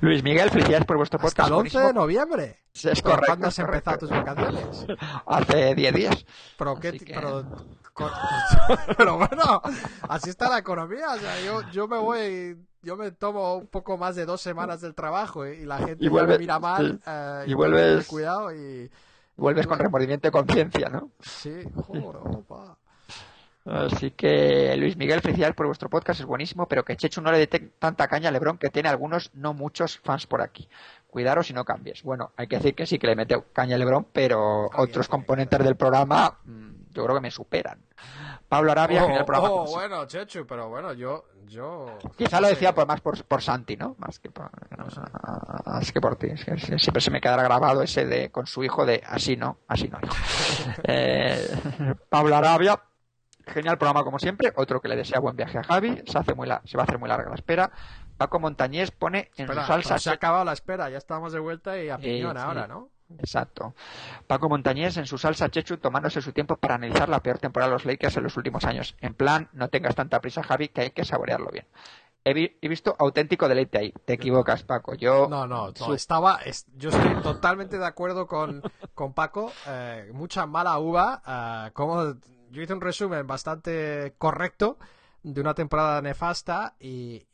[0.00, 1.48] Luis Miguel, felicidades por vuestro Hasta podcast.
[1.48, 2.58] el 11 de noviembre.
[2.74, 3.26] Es ¿Pero correcto.
[3.26, 4.86] ¿Cuándo has empezado tus vacaciones?
[5.26, 6.26] Hace 10 días.
[6.58, 7.14] Pero, qué que-
[8.96, 9.60] pero, bueno,
[10.08, 11.12] así está la economía.
[11.14, 14.80] O sea, yo, yo me voy, yo me tomo un poco más de dos semanas
[14.80, 16.92] del trabajo y, y la gente Y vuelve- me mira mal.
[16.92, 17.00] sí.
[17.06, 18.90] eh, Y vuelves- cuidado y
[19.36, 21.10] Vuelves con remordimiento de conciencia, ¿no?
[21.20, 21.52] sí,
[21.86, 22.76] joder, opa.
[23.64, 27.38] Así que, Luis Miguel, felicidades por vuestro podcast, es buenísimo, pero que Chechu no le
[27.38, 27.46] dé
[27.78, 30.68] tanta caña a Lebron que tiene algunos, no muchos fans por aquí.
[31.06, 32.02] Cuidaros y no cambies.
[32.02, 35.62] Bueno, hay que decir que sí que le mete caña a Lebron, pero otros componentes
[35.62, 37.78] del programa mm, yo creo que me superan.
[38.48, 39.54] Pablo Arabia, Oh, genial programa.
[39.54, 41.98] oh, bueno, Chechu, pero bueno, yo, yo.
[42.18, 43.94] Quizá no lo decía por, más por, por Santi, ¿no?
[43.98, 44.50] Más que por,
[45.66, 46.28] más que por ti.
[46.30, 49.58] Es que siempre se me quedará grabado ese de con su hijo de así no,
[49.68, 49.98] así no.
[50.84, 51.48] Eh,
[52.08, 52.78] Pablo Arabia,
[53.46, 54.52] genial programa como siempre.
[54.56, 56.02] Otro que le desea buen viaje a Javi.
[56.06, 57.70] Se, hace muy la- se va a hacer muy larga la espera.
[58.16, 59.98] Paco Montañés pone en Espera, su salsa.
[59.98, 62.88] se ha acabado la espera, ya estamos de vuelta y a piñón ahora, ¿no?
[63.18, 63.74] Exacto.
[64.26, 67.74] Paco Montañés en su salsa Chechu tomándose su tiempo para analizar la peor temporada de
[67.74, 68.94] los Lakers en los últimos años.
[69.00, 71.66] En plan, no tengas tanta prisa, Javi, que hay que saborearlo bien.
[72.24, 73.92] He, vi- he visto auténtico deleite ahí.
[74.04, 74.94] Te equivocas, Paco.
[74.94, 78.62] Yo No, no, estaba, es- yo estoy totalmente de acuerdo con,
[78.94, 82.14] con Paco, eh, mucha mala uva, eh, como
[82.52, 84.78] yo hice un resumen bastante correcto
[85.22, 87.26] de una temporada nefasta y,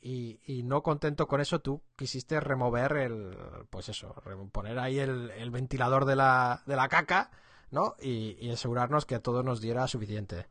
[0.64, 3.36] no contento con eso tú quisiste remover el,
[3.70, 4.14] pues eso,
[4.52, 7.30] poner ahí el, ventilador de la, de la caca,
[7.70, 7.96] ¿no?
[8.00, 10.46] Y, asegurarnos que a todos nos diera suficiente.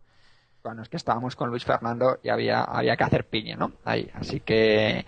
[0.63, 3.73] Bueno, es que estábamos con Luis Fernando y había, había que hacer piña, ¿no?
[3.85, 4.09] Ahí.
[4.13, 5.05] Así que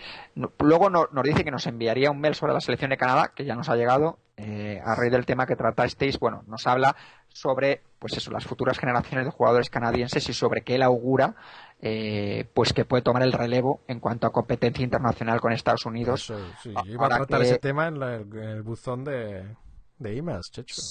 [0.60, 3.44] luego no- nos dice que nos enviaría un mail sobre la selección de Canadá, que
[3.44, 6.18] ya nos ha llegado, eh, a raíz del tema que tratasteis.
[6.18, 6.96] Bueno, nos habla
[7.30, 11.36] sobre, pues eso, las futuras generaciones de jugadores canadienses y sobre qué él augura,
[11.82, 16.24] eh, pues que puede tomar el relevo en cuanto a competencia internacional con Estados Unidos.
[16.30, 19.56] Eso, sí, yo iba a tratar que- ese tema en, la- en el buzón de,
[19.98, 20.82] de emails, Checho.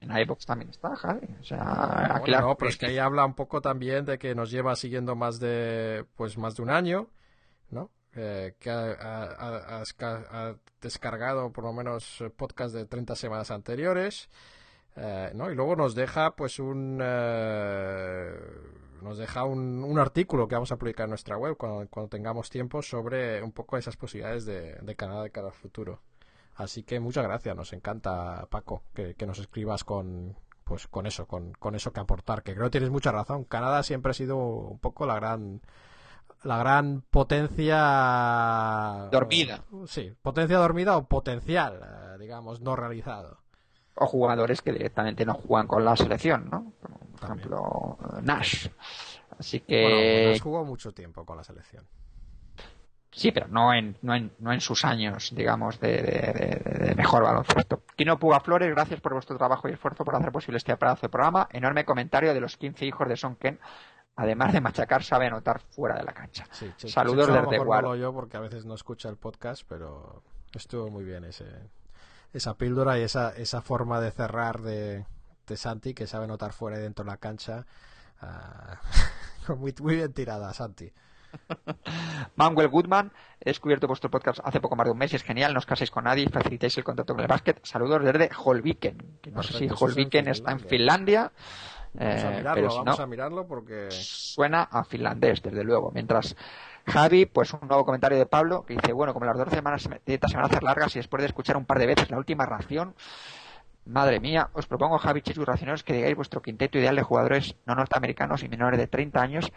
[0.00, 1.26] En iVoox también está, Javi.
[1.40, 4.34] O sea, aquí bueno, la- pero es que ahí habla un poco también de que
[4.34, 7.08] nos lleva siguiendo más de pues más de un año,
[7.70, 7.90] ¿no?
[8.16, 12.86] Eh, que ha, ha- ha- ha esca- ha descargado por lo menos eh, podcast de
[12.86, 14.28] 30 semanas anteriores,
[14.96, 15.50] eh, ¿no?
[15.50, 18.32] Y luego nos deja pues un eh,
[19.02, 22.48] nos deja un, un artículo que vamos a publicar en nuestra web cuando, cuando tengamos
[22.48, 26.00] tiempo sobre un poco esas posibilidades de, de Canadá de cara al futuro.
[26.54, 31.26] Así que muchas gracias, nos encanta Paco que, que nos escribas con pues con eso,
[31.26, 33.44] con, con eso que aportar, que creo que tienes mucha razón.
[33.44, 35.60] Canadá siempre ha sido un poco la gran
[36.42, 39.64] la gran potencia Dormida.
[39.86, 43.43] Sí, potencia dormida o potencial, eh, digamos, no realizado.
[43.96, 46.72] O jugadores que directamente no juegan con la selección, ¿no?
[46.82, 47.38] Como, por También.
[47.48, 48.68] ejemplo, Nash.
[49.38, 51.84] Así Bueno, que has jugado mucho tiempo con la selección.
[53.12, 56.94] sí, pero no en, no en, no en sus años, digamos, de, de- de- de
[56.96, 57.82] mejor baloncesto.
[57.96, 61.08] Kino Puga Flores, gracias por vuestro trabajo y esfuerzo por hacer posible este pedazo de
[61.10, 61.48] programa.
[61.52, 63.58] Enorme comentario de los 15 hijos de Son Ken.
[64.16, 66.46] Además de machacar, sabe anotar fuera de la cancha.
[66.52, 67.82] Sí, Saludos desde mejor Guar.
[67.84, 70.22] no yo porque a veces no escucha el podcast, pero
[70.52, 71.44] estuvo muy bien ese
[72.34, 75.06] esa píldora y esa esa forma de cerrar de,
[75.46, 77.64] de Santi que sabe notar fuera y dentro de la cancha.
[78.20, 78.80] Ah,
[79.56, 80.92] muy, muy bien tirada, Santi.
[82.36, 85.52] Manuel Goodman, he descubierto vuestro podcast hace poco más de un mes y es genial.
[85.52, 87.60] No os caséis con nadie y facilitéis el contacto con el básquet.
[87.64, 89.18] Saludos desde Holviken.
[89.20, 91.32] Que no sé si Holviken está en Finlandia.
[91.94, 95.62] Vamos a eh, mirarlo, pero si vamos no, a mirarlo porque suena a finlandés, desde
[95.62, 95.92] luego.
[95.92, 96.36] Mientras
[96.86, 100.30] Javi, pues un nuevo comentario de Pablo que dice, bueno, como las dos semanas dietas
[100.30, 102.44] se van a hacer largas y después de escuchar un par de veces la última
[102.46, 102.94] ración,
[103.86, 107.74] madre mía, os propongo, Javi, Chechu, racioneros, que digáis vuestro quinteto ideal de jugadores no
[107.74, 109.52] norteamericanos y menores de 30 años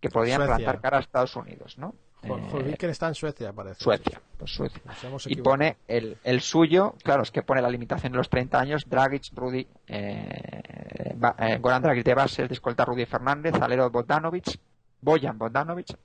[0.00, 0.56] que podrían Suecia.
[0.56, 1.94] plantar cara a Estados Unidos, ¿no?
[2.22, 3.82] Hol- Eh, está en Suecia, parece.
[3.82, 4.80] Suecia, pues Suecia.
[5.26, 8.84] Y pone el, el suyo, claro, es que pone la limitación de los 30 años,
[8.86, 10.62] Dragic, Rudy, eh,
[11.38, 14.58] eh, Goran Dragic de bases, de escolta Rudy Fernández, alero Bogdanovic,
[15.00, 15.96] Bojan Bogdanovic,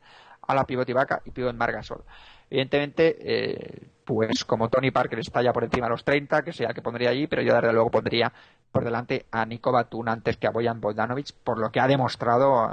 [0.47, 2.03] a la pivot Ibaka y pivot Margasol.
[2.49, 6.69] Evidentemente, eh, pues como Tony Parker está ya por encima de los 30, que sea
[6.69, 8.31] el que pondría allí, pero yo desde luego pondría
[8.71, 12.69] por delante a Nico Batum antes que a Bojan Bogdanovic, por lo que ha demostrado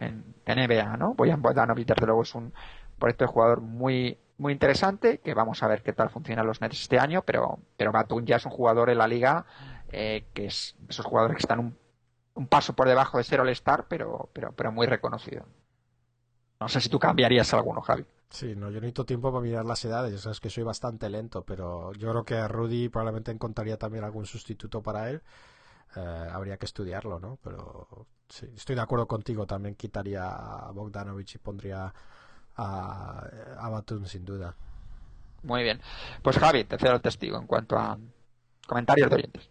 [0.00, 0.12] eh,
[0.46, 1.14] en NBA, ¿no?
[1.14, 2.52] Bojan Bogdanovic desde luego es un
[2.98, 6.80] proyecto de jugador muy muy interesante, que vamos a ver qué tal funcionan los Nets
[6.80, 9.44] este año, pero, pero Batum ya es un jugador en la liga
[9.90, 11.76] eh, que es esos jugadores que están un,
[12.34, 15.44] un paso por debajo de ser All-Star, pero, pero, pero muy reconocido.
[16.60, 18.06] No sé si tú cambiarías alguno, Javi.
[18.30, 21.44] Sí, no, yo necesito tiempo para mirar las edades, ya sabes que soy bastante lento,
[21.44, 25.22] pero yo creo que a Rudy probablemente encontraría también algún sustituto para él.
[25.96, 26.00] Eh,
[26.32, 27.38] habría que estudiarlo, ¿no?
[27.42, 31.92] Pero sí, estoy de acuerdo contigo, también quitaría a Bogdanovich y pondría
[32.56, 33.28] a,
[33.58, 34.56] a Batum sin duda.
[35.42, 35.80] Muy bien.
[36.22, 37.98] Pues Javi, te cedo el testigo en cuanto a
[38.66, 39.50] comentarios de oyentes.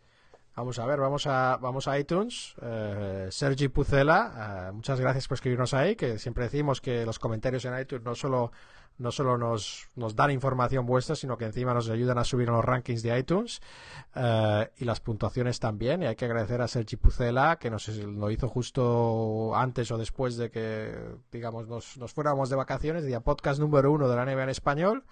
[0.57, 2.55] Vamos a ver, vamos a, vamos a iTunes.
[2.63, 7.63] Eh, Sergi Pucela, eh, muchas gracias por escribirnos ahí, que siempre decimos que los comentarios
[7.65, 8.51] en iTunes no solo,
[8.97, 12.55] no solo nos, nos dan información vuestra, sino que encima nos ayudan a subir en
[12.55, 13.61] los rankings de iTunes
[14.15, 16.01] eh, y las puntuaciones también.
[16.01, 20.37] Y hay que agradecer a Sergi Pucela, que nos lo hizo justo antes o después
[20.37, 20.91] de que,
[21.31, 25.03] digamos, nos, nos fuéramos de vacaciones, día podcast número uno de la NBA en español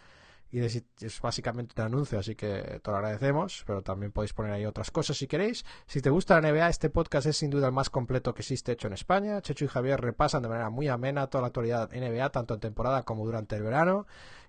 [0.51, 4.65] y es básicamente un anuncio, así que te lo agradecemos, pero también podéis poner ahí
[4.65, 5.65] otras cosas si queréis.
[5.85, 8.71] Si te gusta la NBA, este podcast es sin duda el más completo que existe
[8.71, 9.41] hecho en España.
[9.41, 13.03] Checho y Javier repasan de manera muy amena toda la actualidad NBA, tanto en temporada
[13.03, 14.07] como durante el verano.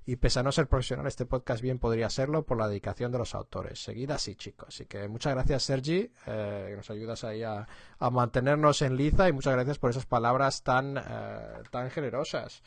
[0.08, 3.18] Y pese a no ser profesional, este podcast bien podría serlo por la dedicación de
[3.18, 3.82] los autores.
[3.82, 4.68] Seguid así, chicos.
[4.68, 7.66] Así que muchas gracias, Sergi, eh, que nos ayudas ahí a,
[7.98, 12.62] a mantenernos en liza y muchas gracias por esas palabras tan, eh, tan generosas.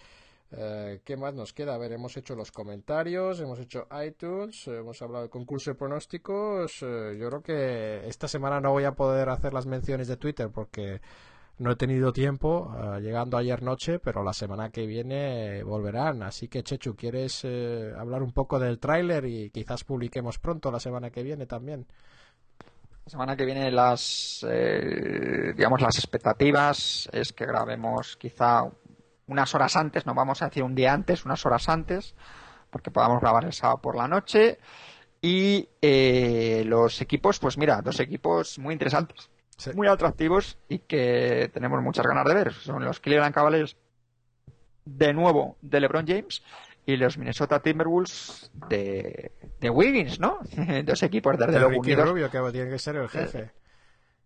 [0.51, 1.76] Eh, ¿Qué más nos queda?
[1.76, 5.76] A ver, hemos hecho los comentarios, hemos hecho iTunes, eh, hemos hablado de concurso de
[5.76, 6.81] pronósticos.
[6.81, 10.49] eh, yo creo que esta semana no voy a poder hacer las menciones de Twitter
[10.49, 11.01] porque
[11.59, 16.23] no he tenido tiempo, llegando ayer noche, pero la semana que viene volverán.
[16.23, 21.09] Así que, Chechu, ¿quieres hablar un poco del tráiler y quizás publiquemos pronto la semana
[21.09, 21.85] que viene también?
[23.05, 24.45] La semana que viene las,
[25.53, 28.63] digamos, las expectativas es que grabemos quizá
[29.30, 32.15] unas horas antes, no vamos a decir un día antes, unas horas antes,
[32.69, 34.60] porque podamos grabar el sábado por la noche.
[35.22, 39.72] Y eh, los equipos, pues mira, dos equipos muy interesantes, Sí.
[39.76, 42.53] muy atractivos y que tenemos muchas ganas de ver.
[42.53, 43.76] Son los Cleveland Cavaliers
[44.85, 46.41] de nuevo de LeBron James
[46.85, 50.39] y los Minnesota Timberwolves de, de Wiggins, ¿no?
[50.85, 53.51] dos equipos desde De luego unidos Rubio, que tiene que ser el jefe.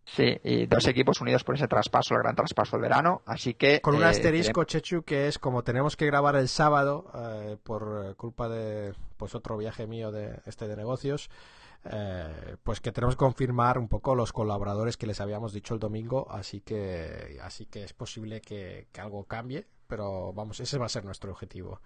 [0.05, 3.21] Sí, y dos equipos unidos por ese traspaso, el gran traspaso del verano.
[3.25, 3.80] Así que.
[3.81, 8.15] Con un eh, asterisco, Chechu, que es como tenemos que grabar el sábado eh, por
[8.17, 11.30] culpa de pues otro viaje mío de este de negocios,
[11.85, 15.80] eh, pues que tenemos que confirmar un poco los colaboradores que les habíamos dicho el
[15.80, 20.88] domingo, así que así que es posible que, que algo cambie, pero vamos, ese va
[20.88, 21.80] a ser nuestro objetivo.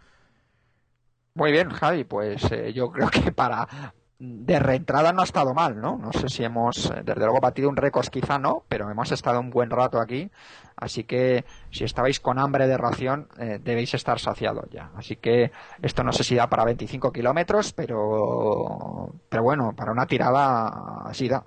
[1.38, 5.80] Muy bien, Javi, pues eh, yo creo que para, de reentrada no ha estado mal,
[5.80, 5.98] ¿no?
[5.98, 9.39] No sé si hemos, eh, desde luego, batido un récord, quizá no, pero hemos estado
[9.39, 10.30] un buen rato aquí.
[10.76, 14.91] Así que si estabais con hambre de ración, eh, debéis estar saciados ya.
[14.95, 20.06] Así que esto no sé si da para 25 kilómetros, pero, pero bueno, para una
[20.06, 21.44] tirada así da.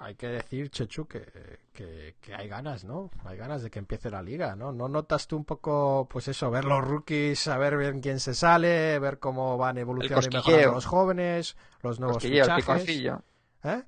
[0.00, 1.22] Hay que decir, Chechu, que,
[1.78, 3.08] que, que hay ganas, ¿no?
[3.24, 4.72] Hay ganas de que empiece la liga, ¿no?
[4.72, 8.98] ¿No notas tú un poco, pues eso, ver los rookies, saber bien quién se sale,
[8.98, 12.64] ver cómo van evolucionando y mejorando los jóvenes, los nuevos el fichajes?
[12.64, 13.22] picorcillo.
[13.62, 13.82] ¿Eh?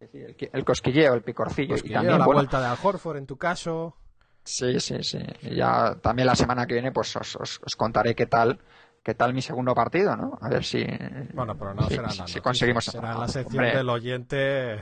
[0.00, 1.74] El, qui- el cosquilleo, el picorcillo.
[1.74, 3.94] Cosquilleo, y también, la bueno, vuelta de Al Horford en tu caso.
[4.42, 5.18] Sí, sí, sí.
[5.42, 8.58] Y ya también la semana que viene, pues os, os- os contaré qué tal,
[9.02, 10.38] qué tal mi segundo partido, ¿no?
[10.40, 10.86] A ver si,
[11.34, 12.84] Bueno, pero no si- será si- la si noticia, conseguimos.
[12.86, 14.80] será la sección hombre, del oyente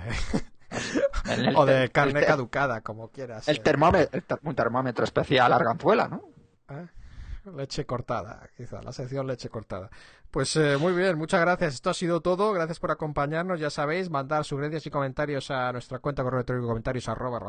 [1.31, 3.49] el- o de carne caducada, como quieras.
[3.49, 3.61] El eh.
[3.61, 6.23] termómetro, un termómetro especial Arganzuela, ¿no?
[6.71, 6.87] ¿Eh?
[7.57, 9.89] Leche cortada, quizá, la sección leche cortada.
[10.31, 11.75] Pues eh, muy bien, muchas gracias.
[11.75, 12.53] Esto ha sido todo.
[12.53, 13.59] Gracias por acompañarnos.
[13.59, 17.41] Ya sabéis, mandar sugerencias y comentarios a nuestra cuenta correo electrónico comentarios arroba.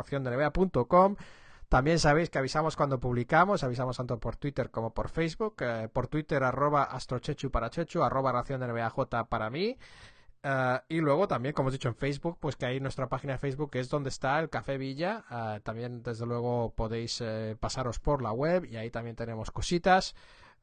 [1.68, 5.56] También sabéis que avisamos cuando publicamos, avisamos tanto por Twitter como por Facebook.
[5.60, 9.78] eh, por Twitter arroba astrochechu para chechu, arroba ración de para mí.
[10.42, 13.40] Eh, y luego también, como hemos dicho en Facebook, pues que hay nuestra página de
[13.40, 15.26] Facebook que es donde está el Café Villa.
[15.30, 20.16] Eh, también, desde luego, podéis eh, pasaros por la web y ahí también tenemos cositas.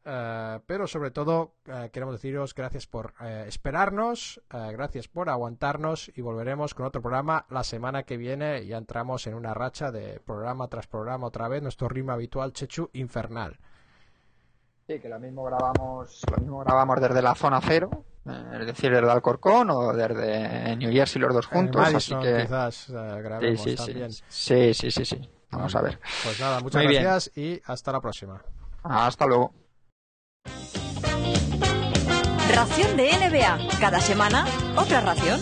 [0.08, 1.56] Eh, pero sobre todo,
[1.92, 7.64] queremos deciros gracias por eh, esperarnos, gracias por aguantarnos y volveremos con otro programa la
[7.64, 8.64] semana que viene.
[8.66, 12.88] Ya entramos en una racha de programa tras programa otra vez, nuestro ritmo habitual, Chechu
[12.92, 13.58] Infernal.
[14.86, 18.92] Sí, que lo mismo grabamos, lo mismo grabamos desde la zona cero, eh, es decir,
[18.92, 22.92] desde Alcorcón o desde New Jersey los dos juntos, en así Madison que quizás eh,
[22.92, 24.12] sí, grabemos sí, sí, también.
[24.12, 25.30] sí, sí, sí, sí.
[25.50, 25.98] Vamos a ver.
[26.22, 27.02] Pues nada, muchas Muy bien.
[27.02, 28.40] gracias y hasta la próxima.
[28.84, 29.52] Hasta luego.
[32.54, 33.78] Ración de NBA.
[33.80, 34.46] Cada semana,
[34.76, 35.40] otra ración.